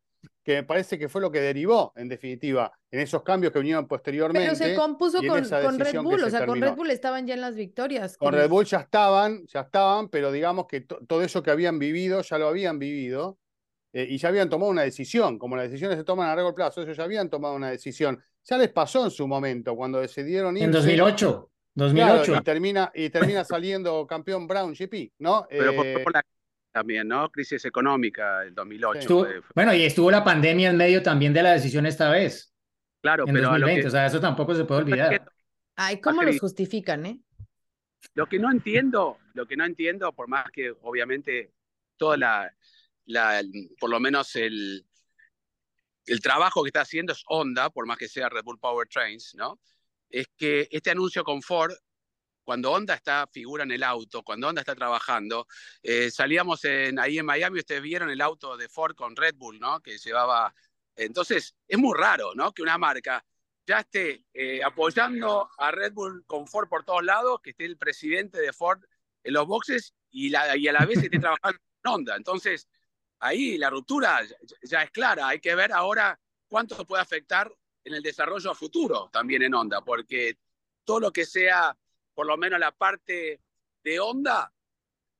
que 0.43 0.55
me 0.55 0.63
parece 0.63 0.97
que 0.99 1.09
fue 1.09 1.21
lo 1.21 1.31
que 1.31 1.41
derivó, 1.41 1.91
en 1.95 2.07
definitiva, 2.07 2.71
en 2.91 2.99
esos 2.99 3.23
cambios 3.23 3.51
que 3.51 3.59
vinieron 3.59 3.87
posteriormente. 3.87 4.47
Pero 4.47 4.55
se 4.55 4.75
compuso 4.75 5.17
con, 5.17 5.43
Red 5.79 6.01
Bull, 6.01 6.23
o 6.23 6.29
sea, 6.29 6.45
con. 6.45 6.61
Red 6.61 6.73
Bull 6.75 6.91
estaban 6.91 7.25
ya 7.25 7.33
en 7.33 7.41
las 7.41 7.55
victorias. 7.55 8.17
Con 8.17 8.33
Red 8.33 8.49
Bull 8.49 8.65
ya 8.65 8.79
estaban, 8.79 9.45
ya 9.47 9.61
estaban, 9.61 10.09
pero 10.09 10.31
digamos 10.31 10.67
que 10.67 10.81
to- 10.81 10.99
todo 11.07 11.21
eso 11.23 11.41
que 11.41 11.51
habían 11.51 11.79
vivido, 11.79 12.21
ya 12.21 12.37
lo 12.37 12.47
habían 12.47 12.77
vivido, 12.79 13.37
eh, 13.93 14.05
y 14.09 14.17
ya 14.17 14.29
habían 14.29 14.49
tomado 14.49 14.69
una 14.71 14.83
decisión. 14.83 15.39
Como 15.39 15.55
las 15.55 15.65
decisiones 15.69 15.97
se 15.97 16.03
toman 16.03 16.29
a 16.29 16.35
largo 16.35 16.53
plazo, 16.53 16.81
ellos 16.81 16.97
ya 16.97 17.03
habían 17.03 17.29
tomado 17.29 17.55
una 17.55 17.69
decisión. 17.71 18.21
Ya 18.43 18.57
les 18.57 18.69
pasó 18.71 19.03
en 19.05 19.11
su 19.11 19.27
momento, 19.27 19.75
cuando 19.75 19.99
decidieron 19.99 20.55
irse. 20.57 20.65
En 20.65 20.71
2008, 20.71 21.17
Claro, 21.27 21.49
2008. 21.75 22.35
y 22.35 22.43
termina, 22.43 22.91
y 22.93 23.09
termina 23.09 23.43
saliendo 23.43 24.05
campeón 24.05 24.47
Brown 24.47 24.73
GP, 24.73 25.11
¿no? 25.19 25.45
Pero 25.49 25.75
por, 25.75 25.85
Eh, 25.85 25.99
por 26.03 26.13
la 26.13 26.21
también, 26.75 27.07
¿no? 27.07 27.31
Crisis 27.31 27.63
económica 27.63 28.41
del 28.41 28.53
2008. 28.53 28.93
Sí. 28.93 28.99
Estuvo- 29.05 29.23
fue- 29.23 29.41
fue- 29.41 29.51
bueno, 29.55 29.73
y 29.73 29.83
estuvo 29.85 30.11
la 30.11 30.25
pandemia 30.25 30.69
en 30.71 30.75
medio 30.77 31.01
también 31.01 31.31
de 31.33 31.41
la 31.41 31.53
decisión 31.53 31.85
esta 31.85 32.09
vez, 32.11 32.53
claro, 33.01 33.23
en 33.25 33.33
pero 33.33 33.47
a 33.47 33.53
lo 33.57 33.65
2020. 33.65 33.81
que, 33.83 33.87
O 33.87 33.91
sea, 33.91 34.05
eso 34.05 34.19
tampoco 34.19 34.53
se 34.53 34.65
puede 34.65 34.81
olvidar. 34.81 35.31
Ay, 35.77 36.01
¿cómo 36.01 36.21
los 36.21 36.37
justifican, 36.37 37.05
eh? 37.05 37.21
Lo 38.13 38.27
que 38.27 38.39
no 38.39 38.51
entiendo, 38.51 39.17
lo 39.33 39.47
que 39.47 39.55
no 39.55 39.63
entiendo, 39.65 40.11
por 40.11 40.27
más 40.27 40.51
que 40.51 40.73
obviamente 40.81 41.53
toda 41.95 42.17
la, 42.17 42.53
la 43.05 43.41
por 43.79 43.89
lo 43.89 43.99
menos 44.01 44.35
el, 44.35 44.85
el 46.07 46.19
trabajo 46.19 46.61
que 46.63 46.69
está 46.69 46.81
haciendo 46.81 47.13
es 47.13 47.23
Honda, 47.27 47.69
por 47.69 47.85
más 47.87 47.97
que 47.97 48.09
sea 48.09 48.27
Red 48.27 48.43
Bull 48.43 48.59
Powertrains, 48.59 49.33
¿no? 49.35 49.61
Es 50.09 50.27
que 50.37 50.67
este 50.71 50.91
anuncio 50.91 51.23
con 51.23 51.41
Ford, 51.41 51.71
cuando 52.45 52.71
Honda 52.71 52.93
está, 52.93 53.27
figura 53.27 53.63
en 53.63 53.71
el 53.71 53.83
auto, 53.83 54.23
cuando 54.23 54.47
Honda 54.47 54.61
está 54.61 54.75
trabajando, 54.75 55.47
eh, 55.81 56.09
salíamos 56.11 56.63
en, 56.63 56.99
ahí 56.99 57.17
en 57.17 57.25
Miami, 57.25 57.59
ustedes 57.59 57.81
vieron 57.81 58.09
el 58.09 58.21
auto 58.21 58.55
de 58.55 58.69
Ford 58.69 58.95
con 58.95 59.15
Red 59.15 59.35
Bull, 59.35 59.59
¿no? 59.59 59.81
Que 59.81 59.97
llevaba. 59.97 60.55
Entonces, 60.95 61.55
es 61.67 61.77
muy 61.77 61.97
raro, 61.97 62.33
¿no? 62.35 62.53
Que 62.53 62.61
una 62.61 62.77
marca 62.77 63.25
ya 63.65 63.79
esté 63.79 64.23
eh, 64.33 64.63
apoyando 64.63 65.49
a 65.57 65.71
Red 65.71 65.93
Bull 65.93 66.23
con 66.27 66.47
Ford 66.47 66.69
por 66.69 66.85
todos 66.85 67.03
lados, 67.03 67.41
que 67.41 67.49
esté 67.49 67.65
el 67.65 67.77
presidente 67.77 68.39
de 68.39 68.53
Ford 68.53 68.81
en 69.23 69.33
los 69.33 69.47
boxes 69.47 69.93
y, 70.11 70.29
la, 70.29 70.55
y 70.55 70.67
a 70.67 70.73
la 70.73 70.85
vez 70.85 71.03
esté 71.03 71.19
trabajando 71.19 71.59
en 71.83 71.91
Honda. 71.91 72.15
Entonces, 72.15 72.69
ahí 73.19 73.57
la 73.57 73.71
ruptura 73.71 74.23
ya, 74.23 74.35
ya 74.61 74.83
es 74.83 74.91
clara. 74.91 75.27
Hay 75.27 75.39
que 75.39 75.55
ver 75.55 75.73
ahora 75.73 76.19
cuánto 76.47 76.85
puede 76.85 77.01
afectar 77.01 77.51
en 77.83 77.95
el 77.95 78.03
desarrollo 78.03 78.51
a 78.51 78.55
futuro 78.55 79.09
también 79.11 79.41
en 79.41 79.53
Honda, 79.53 79.81
porque 79.81 80.37
todo 80.85 80.99
lo 80.99 81.11
que 81.11 81.25
sea, 81.25 81.75
por 82.15 82.25
lo 82.25 82.37
menos 82.37 82.59
la 82.59 82.71
parte 82.71 83.41
de 83.83 83.99
Honda, 83.99 84.51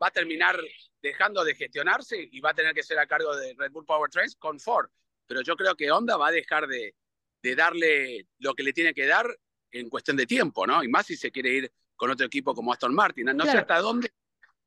va 0.01 0.07
a 0.07 0.11
terminar 0.11 0.59
dejando 1.01 1.43
de 1.43 1.53
gestionarse 1.55 2.17
y 2.31 2.39
va 2.39 2.49
a 2.49 2.53
tener 2.55 2.73
que 2.73 2.81
ser 2.83 2.97
a 2.97 3.05
cargo 3.05 3.35
de 3.35 3.53
Red 3.53 3.71
Bull 3.71 3.85
Powertrains 3.85 4.35
con 4.37 4.59
Ford. 4.59 4.89
Pero 5.27 5.41
yo 5.41 5.55
creo 5.55 5.75
que 5.75 5.91
Honda 5.91 6.17
va 6.17 6.29
a 6.29 6.31
dejar 6.31 6.67
de, 6.67 6.95
de 7.43 7.55
darle 7.55 8.27
lo 8.39 8.55
que 8.55 8.63
le 8.63 8.73
tiene 8.73 8.93
que 8.93 9.05
dar 9.05 9.27
en 9.71 9.89
cuestión 9.89 10.17
de 10.17 10.25
tiempo, 10.25 10.65
¿no? 10.65 10.83
Y 10.83 10.87
más 10.87 11.05
si 11.05 11.15
se 11.15 11.31
quiere 11.31 11.49
ir 11.51 11.71
con 11.95 12.09
otro 12.09 12.25
equipo 12.25 12.55
como 12.55 12.73
Aston 12.73 12.93
Martin. 12.95 13.25
No 13.25 13.43
sé 13.45 13.51
hasta 13.59 13.79
dónde 13.79 14.11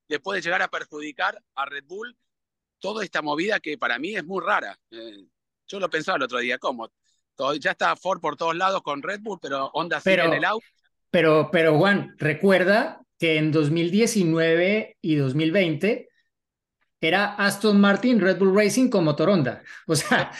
le 0.07 0.20
puede 0.20 0.41
llegar 0.41 0.62
a 0.62 0.68
perjudicar 0.68 1.43
a 1.55 1.64
Red 1.66 1.85
Bull 1.85 2.16
toda 2.79 3.03
esta 3.05 3.20
movida 3.22 3.59
que 3.61 3.76
para 3.76 3.99
mí 3.99 4.14
es 4.16 4.24
muy 4.24 4.43
rara. 4.45 4.79
Eh, 4.91 5.26
yo 5.66 5.81
lo 5.81 5.91
pensaba 5.91 6.16
el 6.16 6.22
otro 6.22 6.39
día, 6.39 6.59
¿cómo? 6.59 6.91
Todo- 7.35 7.55
ya 7.57 7.72
está 7.72 7.95
Ford 7.97 8.20
por 8.20 8.37
todos 8.37 8.57
lados 8.57 8.83
con 8.83 9.03
Red 9.03 9.20
Bull, 9.20 9.39
pero 9.41 9.66
Honda 9.74 10.01
sigue 10.01 10.14
en 10.26 10.35
el 10.39 10.45
auto. 10.45 10.66
Pero, 11.11 11.51
pero 11.51 11.79
Juan, 11.79 12.15
recuerda 12.19 13.01
que 13.19 13.39
en 13.39 13.51
2019 13.51 14.97
y 15.01 15.15
2020 15.17 16.09
era 17.01 17.35
Aston 17.35 17.81
Martin, 17.81 18.21
Red 18.21 18.39
Bull 18.39 18.55
Racing 18.55 18.89
con 18.89 19.05
motor 19.05 19.31
Honda. 19.31 19.63
O 19.87 19.95
sea, 19.95 20.33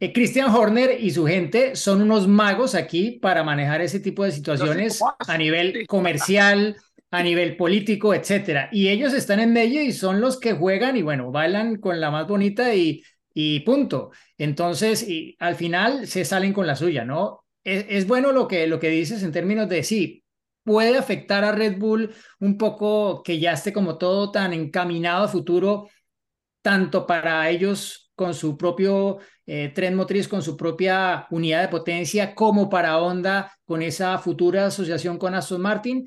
eh, 0.00 0.12
Christian 0.12 0.50
Horner 0.50 0.98
y 1.00 1.10
su 1.10 1.26
gente 1.26 1.76
son 1.76 2.02
unos 2.02 2.26
magos 2.26 2.74
aquí 2.74 3.18
para 3.20 3.44
manejar 3.44 3.80
ese 3.82 4.00
tipo 4.00 4.24
de 4.24 4.32
situaciones 4.32 5.00
a 5.26 5.38
nivel 5.38 5.86
comercial, 5.86 6.76
a 7.10 7.22
nivel 7.22 7.56
político, 7.56 8.14
etcétera. 8.14 8.68
Y 8.72 8.88
ellos 8.88 9.12
están 9.12 9.40
en 9.40 9.52
medio 9.52 9.82
y 9.82 9.92
son 9.92 10.20
los 10.20 10.40
que 10.40 10.52
juegan 10.54 10.96
y 10.96 11.02
bueno, 11.02 11.30
bailan 11.30 11.76
con 11.76 12.00
la 12.00 12.10
más 12.10 12.26
bonita 12.26 12.74
y, 12.74 13.02
y 13.32 13.60
punto. 13.60 14.10
Entonces, 14.38 15.08
y 15.08 15.36
al 15.38 15.54
final 15.54 16.06
se 16.06 16.24
salen 16.24 16.52
con 16.52 16.66
la 16.66 16.76
suya, 16.76 17.04
¿no? 17.04 17.45
Es, 17.66 17.84
es 17.88 18.06
bueno 18.06 18.30
lo 18.30 18.46
que, 18.46 18.66
lo 18.68 18.78
que 18.78 18.88
dices 18.88 19.24
en 19.24 19.32
términos 19.32 19.68
de 19.68 19.82
sí, 19.82 20.24
puede 20.62 20.96
afectar 20.96 21.44
a 21.44 21.52
Red 21.52 21.78
Bull 21.78 22.14
un 22.40 22.56
poco 22.56 23.22
que 23.22 23.38
ya 23.38 23.52
esté 23.52 23.72
como 23.72 23.98
todo 23.98 24.30
tan 24.30 24.52
encaminado 24.52 25.24
a 25.24 25.28
futuro, 25.28 25.88
tanto 26.62 27.06
para 27.06 27.50
ellos 27.50 28.10
con 28.14 28.34
su 28.34 28.56
propio 28.56 29.18
eh, 29.46 29.70
tren 29.74 29.94
motriz, 29.94 30.28
con 30.28 30.42
su 30.42 30.56
propia 30.56 31.26
unidad 31.30 31.62
de 31.62 31.68
potencia, 31.68 32.34
como 32.34 32.68
para 32.68 32.98
Honda 32.98 33.52
con 33.64 33.82
esa 33.82 34.18
futura 34.18 34.66
asociación 34.66 35.18
con 35.18 35.34
Aston 35.34 35.60
Martin. 35.60 36.06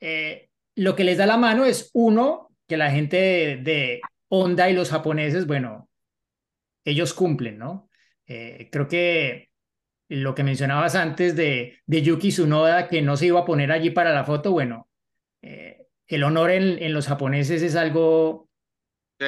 Eh, 0.00 0.48
lo 0.76 0.94
que 0.94 1.04
les 1.04 1.18
da 1.18 1.26
la 1.26 1.36
mano 1.36 1.64
es 1.64 1.90
uno, 1.94 2.50
que 2.66 2.76
la 2.76 2.90
gente 2.90 3.16
de, 3.62 4.00
Honda 4.28 4.68
y 4.68 4.74
los 4.74 4.90
japoneses, 4.90 5.46
bueno, 5.46 5.88
ellos 6.84 7.14
cumplen, 7.14 7.58
¿no? 7.58 7.88
Eh, 8.26 8.68
creo 8.70 8.88
que 8.88 9.47
lo 10.08 10.34
que 10.34 10.44
mencionabas 10.44 10.94
antes 10.94 11.36
de, 11.36 11.78
de 11.86 12.02
Yuki 12.02 12.30
Tsunoda, 12.30 12.88
que 12.88 13.02
no 13.02 13.16
se 13.16 13.26
iba 13.26 13.40
a 13.40 13.44
poner 13.44 13.72
allí 13.72 13.90
para 13.90 14.12
la 14.14 14.24
foto, 14.24 14.52
bueno, 14.52 14.88
eh, 15.42 15.86
el 16.06 16.24
honor 16.24 16.50
en, 16.50 16.82
en, 16.82 16.92
los 16.94 17.06
japoneses 17.06 17.62
es 17.62 17.76
algo 17.76 18.48
Sí. 19.20 19.26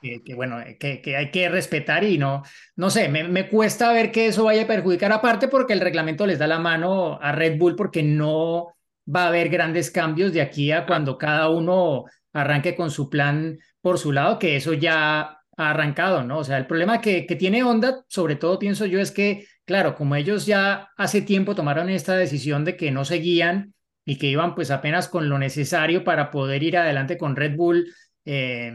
que, 0.00 0.22
que, 0.22 0.34
bueno, 0.34 0.58
que, 0.78 1.02
que, 1.02 1.16
hay 1.16 1.30
que 1.30 1.48
respetar 1.48 2.04
y 2.04 2.16
no, 2.18 2.42
no 2.76 2.90
sé, 2.90 3.08
me, 3.08 3.24
me, 3.24 3.48
cuesta 3.48 3.92
ver 3.92 4.12
que 4.12 4.28
eso 4.28 4.44
vaya 4.44 4.62
a 4.62 4.66
perjudicar 4.66 5.12
aparte 5.12 5.48
porque 5.48 5.72
el 5.72 5.80
reglamento 5.80 6.26
les 6.26 6.38
da 6.38 6.46
la 6.46 6.58
mano 6.58 7.18
a 7.20 7.32
Red 7.32 7.58
Bull 7.58 7.76
porque 7.76 8.02
no 8.02 8.74
va 9.12 9.24
a 9.24 9.28
haber 9.28 9.48
grandes 9.48 9.90
cambios 9.90 10.32
de 10.32 10.42
aquí 10.42 10.72
a 10.72 10.86
cuando 10.86 11.18
cada 11.18 11.48
uno 11.50 12.04
arranque 12.32 12.74
con 12.74 12.90
su 12.90 13.08
plan 13.10 13.58
por 13.80 13.98
su 13.98 14.12
lado, 14.12 14.38
que 14.38 14.56
eso 14.56 14.72
ya 14.72 15.20
ha 15.56 15.70
arrancado, 15.70 16.22
¿no? 16.24 16.38
O 16.38 16.44
sea, 16.44 16.58
el 16.58 16.66
problema 16.66 17.00
que, 17.00 17.26
que 17.26 17.36
tiene 17.36 17.62
Honda, 17.62 18.04
sobre 18.08 18.36
todo 18.36 18.58
pienso 18.58 18.86
yo, 18.86 19.00
es 19.00 19.10
que, 19.10 19.46
claro, 19.66 19.94
como 19.94 20.14
ellos 20.14 20.46
ya 20.46 20.88
hace 20.96 21.20
tiempo 21.20 21.54
tomaron 21.54 21.90
esta 21.90 22.16
decisión 22.16 22.64
de 22.64 22.76
que 22.76 22.90
no 22.90 23.04
seguían 23.04 23.74
y 24.04 24.16
que 24.16 24.28
iban 24.28 24.54
pues 24.54 24.70
apenas 24.70 25.08
con 25.08 25.28
lo 25.28 25.38
necesario 25.38 26.04
para 26.04 26.30
poder 26.30 26.62
ir 26.62 26.78
adelante 26.78 27.18
con 27.18 27.36
Red 27.36 27.56
Bull 27.56 27.92
eh, 28.24 28.72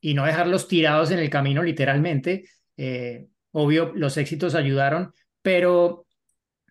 y 0.00 0.14
no 0.14 0.24
dejarlos 0.26 0.68
tirados 0.68 1.10
en 1.10 1.18
el 1.18 1.30
camino 1.30 1.62
literalmente, 1.62 2.44
eh, 2.76 3.26
obvio, 3.52 3.92
los 3.94 4.16
éxitos 4.18 4.54
ayudaron, 4.54 5.12
pero 5.42 6.06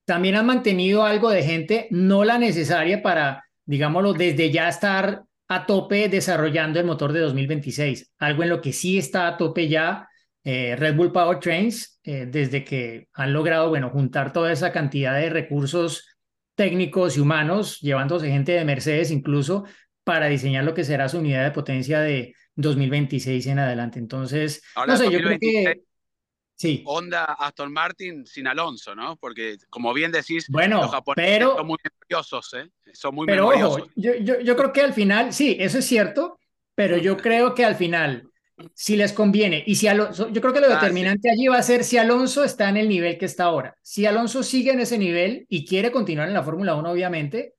también 0.05 0.35
han 0.35 0.45
mantenido 0.45 1.03
algo 1.03 1.31
de 1.31 1.43
gente, 1.43 1.87
no 1.89 2.23
la 2.23 2.37
necesaria 2.37 3.01
para, 3.01 3.43
digámoslo, 3.65 4.13
desde 4.13 4.51
ya 4.51 4.69
estar 4.69 5.23
a 5.47 5.65
tope 5.65 6.09
desarrollando 6.09 6.79
el 6.79 6.85
motor 6.85 7.11
de 7.11 7.21
2026, 7.21 8.11
algo 8.19 8.43
en 8.43 8.49
lo 8.49 8.61
que 8.61 8.71
sí 8.71 8.99
está 8.99 9.27
a 9.27 9.37
tope 9.37 9.67
ya 9.67 10.07
eh, 10.45 10.75
Red 10.77 10.95
Bull 10.95 11.11
Powertrains, 11.11 11.99
eh, 12.03 12.25
desde 12.29 12.63
que 12.63 13.09
han 13.13 13.33
logrado, 13.33 13.67
bueno, 13.69 13.89
juntar 13.89 14.31
toda 14.31 14.51
esa 14.53 14.71
cantidad 14.71 15.15
de 15.19 15.29
recursos 15.29 16.07
técnicos 16.55 17.17
y 17.17 17.19
humanos, 17.19 17.79
llevándose 17.81 18.29
gente 18.29 18.53
de 18.53 18.63
Mercedes 18.63 19.11
incluso 19.11 19.65
para 20.05 20.27
diseñar 20.27 20.63
lo 20.63 20.73
que 20.73 20.83
será 20.85 21.09
su 21.09 21.17
unidad 21.17 21.43
de 21.43 21.51
potencia 21.51 21.99
de 21.99 22.33
2026 22.55 23.47
en 23.47 23.59
adelante. 23.59 23.99
Entonces, 23.99 24.61
Ahora, 24.75 24.93
no 24.93 24.97
sé, 24.99 25.03
2026, 25.05 25.53
yo 25.53 25.63
creo 25.63 25.75
que... 25.75 25.85
Sí. 26.57 26.83
onda 26.85 27.25
Aston 27.25 27.73
Martin 27.73 28.25
sin 28.25 28.47
Alonso, 28.47 28.95
¿no? 28.95 29.17
Porque, 29.17 29.57
como 29.69 29.93
bien 29.93 30.13
decís, 30.13 30.45
Bueno, 30.47 30.83
los 30.83 30.91
japoneses 30.91 31.31
pero- 31.39 31.57
son 31.57 31.67
muy 31.67 31.77
memoriosos, 31.83 32.53
¿eh? 32.53 32.69
Son 32.93 33.13
muy 33.13 33.25
Pero 33.27 33.49
memoriosos. 33.49 33.81
ojo, 33.81 33.91
yo, 33.97 34.13
yo, 34.15 34.39
yo 34.39 34.55
creo 34.55 34.71
que 34.71 34.81
al 34.81 34.93
final, 34.93 35.33
sí, 35.33 35.57
eso 35.59 35.79
es 35.79 35.85
cierto, 35.85 36.39
pero 36.75 36.95
yo 36.97 37.17
creo 37.17 37.53
que 37.53 37.65
al 37.65 37.75
final, 37.75 38.29
si 38.73 38.95
les 38.97 39.13
conviene, 39.13 39.63
y 39.65 39.75
si 39.75 39.87
Alonso, 39.87 40.29
yo 40.29 40.41
creo 40.41 40.53
que 40.53 40.61
lo 40.61 40.67
Ah, 40.67 40.89
sí. 40.91 41.09
determinante 41.09 41.29
allí 41.29 41.47
va 41.47 41.57
a 41.57 41.63
ser 41.63 41.83
si 41.83 41.97
Alonso 41.97 42.43
está 42.43 42.69
en 42.69 42.77
el 42.77 42.89
nivel 42.89 43.17
que 43.17 43.25
está 43.25 43.45
ahora. 43.45 43.77
Si 43.81 44.05
Alonso 44.05 44.43
sigue 44.43 44.71
en 44.71 44.79
ese 44.79 44.97
nivel 44.97 45.45
y 45.49 45.65
quiere 45.65 45.91
continuar 45.91 46.27
en 46.27 46.33
la 46.33 46.43
Fórmula 46.43 46.75
1, 46.75 46.91
obviamente, 46.91 47.55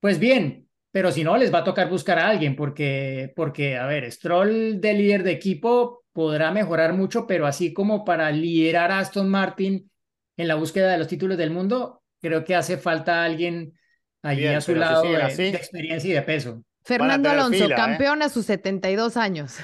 pues 0.00 0.18
bien, 0.18 0.68
pero 0.90 1.12
si 1.12 1.24
no, 1.24 1.36
les 1.36 1.52
va 1.52 1.58
a 1.60 1.64
tocar 1.64 1.88
buscar 1.90 2.18
a 2.18 2.28
alguien, 2.28 2.56
porque, 2.56 3.32
porque 3.36 3.76
a 3.78 3.86
ver, 3.86 4.10
Stroll 4.10 4.80
de 4.80 4.94
líder 4.94 5.22
de 5.22 5.32
equipo 5.32 6.04
podrá 6.12 6.50
mejorar 6.52 6.94
mucho, 6.94 7.26
pero 7.26 7.46
así 7.46 7.72
como 7.72 8.04
para 8.04 8.30
liderar 8.30 8.90
a 8.92 9.00
Aston 9.00 9.28
Martin 9.28 9.90
en 10.36 10.48
la 10.48 10.54
búsqueda 10.56 10.90
de 10.92 10.98
los 10.98 11.08
títulos 11.08 11.38
del 11.38 11.50
mundo, 11.50 12.02
creo 12.20 12.44
que 12.44 12.54
hace 12.54 12.78
falta 12.78 13.24
alguien 13.24 13.74
allí 14.22 14.40
Bien, 14.42 14.56
a 14.56 14.60
su 14.60 14.72
si 14.72 14.78
lado 14.78 15.02
de 15.02 15.48
experiencia 15.58 16.10
y 16.10 16.14
de 16.14 16.22
peso. 16.22 16.64
Fernando 16.82 17.28
Alonso, 17.30 17.62
fila, 17.64 17.74
¿eh? 17.74 17.78
campeón 17.78 18.22
a 18.22 18.28
sus 18.28 18.46
72 18.46 19.16
años. 19.16 19.58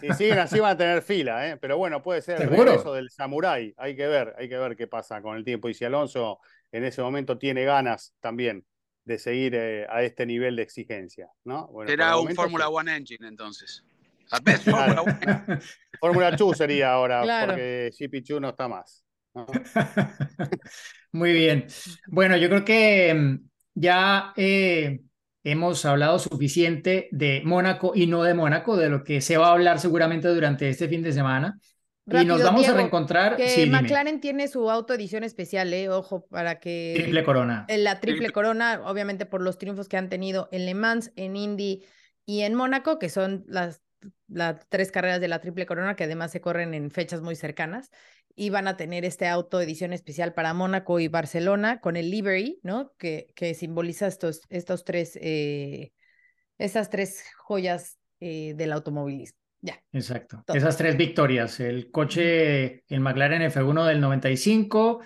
Sí, 0.00 0.06
si 0.08 0.14
siguen 0.14 0.38
así 0.38 0.58
van 0.58 0.72
a 0.72 0.76
tener 0.76 1.02
fila, 1.02 1.48
¿eh? 1.48 1.56
pero 1.58 1.76
bueno, 1.76 2.02
puede 2.02 2.22
ser 2.22 2.40
el 2.42 2.48
regreso 2.48 2.94
del 2.94 3.10
samurái. 3.10 3.74
Hay 3.76 3.94
que 3.94 4.06
ver, 4.06 4.34
hay 4.38 4.48
que 4.48 4.56
ver 4.56 4.76
qué 4.76 4.86
pasa 4.86 5.20
con 5.20 5.36
el 5.36 5.44
tiempo. 5.44 5.68
Y 5.68 5.74
si 5.74 5.84
Alonso 5.84 6.40
en 6.72 6.84
ese 6.84 7.02
momento 7.02 7.38
tiene 7.38 7.64
ganas 7.64 8.14
también 8.20 8.64
de 9.04 9.18
seguir 9.18 9.54
eh, 9.54 9.86
a 9.90 10.02
este 10.02 10.24
nivel 10.26 10.56
de 10.56 10.62
exigencia, 10.62 11.28
¿no? 11.44 11.66
Bueno, 11.68 11.90
Será 11.90 12.16
un 12.16 12.34
Fórmula 12.34 12.66
sí. 12.66 12.72
One 12.74 12.96
Engine, 12.96 13.28
entonces. 13.28 13.84
A 14.30 14.38
ver, 14.40 14.60
Claro. 14.60 15.04
Fórmula 15.04 15.42
One. 15.46 15.60
Fórmula 16.00 16.30
2 16.32 16.56
sería 16.56 16.92
ahora, 16.92 17.22
Claro. 17.22 17.52
porque 17.52 17.90
GP2 17.98 18.40
no 18.40 18.48
está 18.50 18.68
más. 18.68 19.04
¿no? 19.34 19.46
Muy 21.12 21.32
bien. 21.32 21.66
Bueno, 22.08 22.36
yo 22.36 22.48
creo 22.48 22.64
que 22.64 23.14
mm, 23.14 23.48
ya 23.74 24.32
eh, 24.36 25.00
hemos 25.44 25.84
hablado 25.84 26.18
suficiente 26.18 27.08
de 27.12 27.42
Mónaco 27.44 27.92
y 27.94 28.06
no 28.06 28.22
de 28.22 28.34
Mónaco, 28.34 28.76
de 28.76 28.88
lo 28.88 29.04
que 29.04 29.20
se 29.20 29.36
va 29.36 29.48
a 29.48 29.52
hablar 29.52 29.80
seguramente 29.80 30.28
durante 30.28 30.68
este 30.68 30.88
fin 30.88 31.02
de 31.02 31.12
semana. 31.12 31.58
y 32.06 32.24
nos 32.24 32.42
vamos 32.42 32.62
Diego, 32.62 32.74
a 32.74 32.78
reencontrar. 32.78 33.36
Que 33.36 33.48
sí, 33.48 33.64
dime. 33.64 33.82
McLaren 33.82 34.20
tiene 34.20 34.48
su 34.48 34.70
auto 34.70 34.94
edición 34.94 35.24
especial, 35.24 35.72
¿eh? 35.72 35.88
Ojo, 35.88 36.26
para 36.26 36.58
que... 36.58 36.94
Triple 36.96 37.24
corona. 37.24 37.64
en 37.68 37.84
la 37.84 38.00
triple 38.00 38.16
Triple. 38.16 38.32
corona, 38.32 38.82
obviamente 38.84 39.26
por 39.26 39.42
los 39.42 39.58
triunfos 39.58 39.88
que 39.88 39.96
han 39.96 40.08
tenido 40.08 40.48
en 40.52 40.66
Le 40.66 40.74
Mans, 40.74 41.12
en 41.16 41.36
Indy 41.36 41.84
y 42.26 42.40
en 42.42 42.54
Mónaco, 42.54 42.98
que 42.98 43.08
son 43.08 43.44
las, 43.46 43.82
las 44.28 44.66
tres 44.68 44.90
carreras 44.90 45.20
de 45.20 45.28
la 45.28 45.40
triple 45.40 45.66
corona, 45.66 45.96
que 45.96 46.04
además 46.04 46.30
se 46.30 46.40
corren 46.40 46.74
en 46.74 46.90
fechas 46.90 47.20
muy 47.22 47.36
cercanas, 47.36 47.90
y 48.34 48.50
van 48.50 48.68
a 48.68 48.76
tener 48.76 49.04
este 49.04 49.26
auto 49.26 49.60
edición 49.60 49.92
especial 49.92 50.32
para 50.34 50.54
Mónaco 50.54 51.00
y 51.00 51.08
Barcelona 51.08 51.80
con 51.80 51.96
el 51.96 52.10
livery, 52.10 52.60
¿no? 52.62 52.92
Que, 52.96 53.32
que 53.34 53.54
simboliza 53.54 54.06
estos, 54.06 54.42
estos 54.48 54.84
tres, 54.84 55.18
eh, 55.20 55.92
estas 56.58 56.90
tres 56.90 57.24
joyas 57.36 57.98
eh, 58.20 58.54
del 58.56 58.72
automovilismo. 58.72 59.38
Ya. 59.62 59.82
Exacto. 59.92 60.42
Todo. 60.46 60.56
Esas 60.56 60.76
tres 60.76 60.96
victorias. 60.96 61.60
El 61.60 61.90
coche, 61.90 62.84
el 62.88 63.00
McLaren 63.00 63.42
F1 63.42 63.86
del 63.86 64.00
95, 64.00 65.02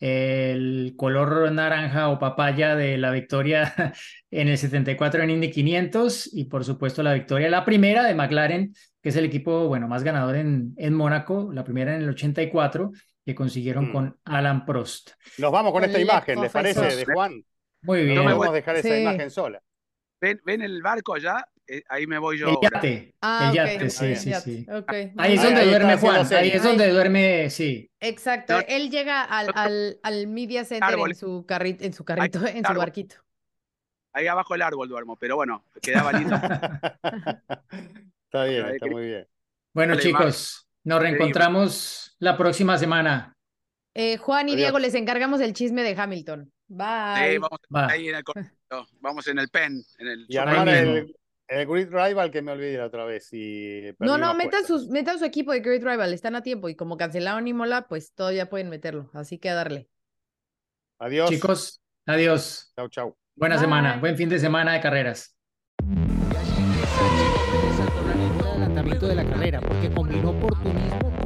el 0.00 0.94
color 0.96 1.50
naranja 1.52 2.08
o 2.10 2.18
papaya 2.18 2.76
de 2.76 2.98
la 2.98 3.10
victoria 3.10 3.72
en 4.30 4.48
el 4.48 4.58
74 4.58 5.22
en 5.22 5.30
Indy 5.30 5.50
500 5.50 6.30
y 6.34 6.44
por 6.44 6.64
supuesto 6.64 7.02
la 7.02 7.14
victoria, 7.14 7.48
la 7.48 7.64
primera 7.64 8.04
de 8.04 8.14
McLaren, 8.14 8.74
que 9.02 9.08
es 9.08 9.16
el 9.16 9.24
equipo, 9.24 9.68
bueno, 9.68 9.88
más 9.88 10.02
ganador 10.04 10.36
en, 10.36 10.74
en 10.76 10.94
Mónaco, 10.94 11.50
la 11.52 11.64
primera 11.64 11.94
en 11.96 12.02
el 12.02 12.08
84 12.10 12.92
que 13.24 13.34
consiguieron 13.34 13.88
Mm. 13.88 13.92
con 13.92 14.16
Alan 14.24 14.64
Prost. 14.64 15.10
Nos 15.38 15.50
vamos 15.50 15.72
con 15.72 15.82
esta 15.84 16.00
imagen, 16.00 16.40
¿les 16.40 16.52
parece, 16.52 16.94
de 16.94 17.04
Juan? 17.04 17.42
Muy 17.82 18.04
bien. 18.04 18.14
No 18.16 18.22
me 18.22 18.26
podemos 18.32 18.46
voy- 18.48 18.54
dejar 18.56 18.76
esa 18.76 18.98
imagen 19.00 19.30
sola. 19.30 19.60
¿Ven, 20.20 20.40
¿Ven 20.44 20.62
el 20.62 20.80
barco 20.82 21.14
allá? 21.14 21.44
Eh, 21.68 21.82
ahí 21.88 22.06
me 22.06 22.18
voy 22.18 22.38
yo. 22.38 22.48
El 22.48 22.56
yate. 22.62 23.14
Ah, 23.20 23.48
el 23.50 23.54
yate, 23.56 23.90
sí, 23.90 24.14
sí, 24.16 24.30
yate, 24.30 24.44
sí. 24.44 24.66
Ahí 25.16 25.34
es 25.34 25.42
donde 25.42 25.60
Ahí 25.62 25.68
duerme 25.68 25.96
Juan, 25.96 26.26
ahí 26.34 26.50
es 26.50 26.62
donde 26.62 26.88
duerme, 26.90 27.50
sí. 27.50 27.90
Exacto, 27.98 28.54
No, 28.54 28.64
él 28.68 28.88
llega 28.90 29.22
al, 29.24 29.50
al, 29.54 29.98
al 30.02 30.26
Media 30.28 30.64
Center 30.64 30.88
Árbol. 30.90 31.10
en 31.10 31.16
su, 31.16 31.44
carri- 31.46 31.76
en 31.80 31.92
su 31.92 32.04
carrito, 32.04 32.46
en 32.46 32.62
su 32.64 32.70
árbol. 32.70 32.78
barquito. 32.78 33.16
Ahí 34.12 34.28
abajo 34.28 34.54
el 34.54 34.62
árbol 34.62 34.88
duermo, 34.88 35.16
pero 35.16 35.36
bueno, 35.36 35.64
quedaba 35.82 36.12
lindo. 36.12 36.36
está 38.26 38.44
bien, 38.44 38.66
está 38.66 38.86
muy 38.86 39.04
bien. 39.06 39.26
Bueno, 39.74 39.94
Dale, 39.94 40.02
chicos, 40.06 40.66
nos 40.84 41.00
reencontramos 41.02 42.16
la 42.18 42.36
próxima 42.36 42.78
semana. 42.78 43.34
Eh, 43.94 44.16
Juan 44.18 44.48
y 44.48 44.52
Adiós. 44.52 44.56
Diego 44.64 44.78
les 44.78 44.94
encargamos 44.94 45.40
el 45.40 45.52
chisme 45.52 45.82
de 45.82 46.00
Hamilton. 46.00 46.50
Bye. 46.68 47.32
Sí, 47.32 47.38
vamos 47.38 47.60
Va. 47.74 47.86
ahí 47.88 48.08
en 48.08 48.14
el 48.16 48.24
correo, 48.24 48.46
vamos 49.00 49.26
en 49.28 49.38
el 49.38 49.48
pen, 49.48 49.82
en 49.98 50.06
el 50.08 50.26
Y 50.28 50.36
armar 50.36 50.68
el, 50.68 51.16
el 51.48 51.66
Grid 51.66 51.88
Rival 51.90 52.30
que 52.30 52.42
me 52.42 52.52
olvidé 52.52 52.78
la 52.78 52.86
otra 52.86 53.04
vez. 53.04 53.32
Y 53.32 53.94
no, 53.98 54.18
no, 54.18 54.34
metan, 54.34 54.64
sus, 54.64 54.88
metan 54.88 55.18
su 55.18 55.24
equipo 55.24 55.52
de 55.52 55.60
Great 55.60 55.82
Rival, 55.82 56.12
están 56.12 56.34
a 56.34 56.42
tiempo. 56.42 56.68
Y 56.68 56.74
como 56.74 56.96
cancelaron 56.96 57.46
Imola, 57.46 57.86
pues 57.88 58.12
todavía 58.14 58.48
pueden 58.48 58.68
meterlo. 58.68 59.10
Así 59.12 59.38
que 59.38 59.50
a 59.50 59.54
darle. 59.54 59.88
Adiós. 60.98 61.30
Chicos, 61.30 61.82
adiós. 62.06 62.72
Chau, 62.76 62.88
chau. 62.88 63.16
Buena 63.34 63.56
Bye. 63.56 63.64
semana, 63.64 63.96
buen 63.98 64.16
fin 64.16 64.28
de 64.28 64.38
semana 64.38 64.72
de 64.72 64.80
carreras. 64.80 65.36
saltó 67.76 68.02
la 68.06 68.14
línea 68.14 68.42
de 68.42 68.48
adelantamiento 68.48 69.08
de 69.08 69.14
la 69.14 69.24
carrera 69.24 69.60
porque 69.60 69.90
combinó 69.92 70.30
oportunismo 70.30 71.25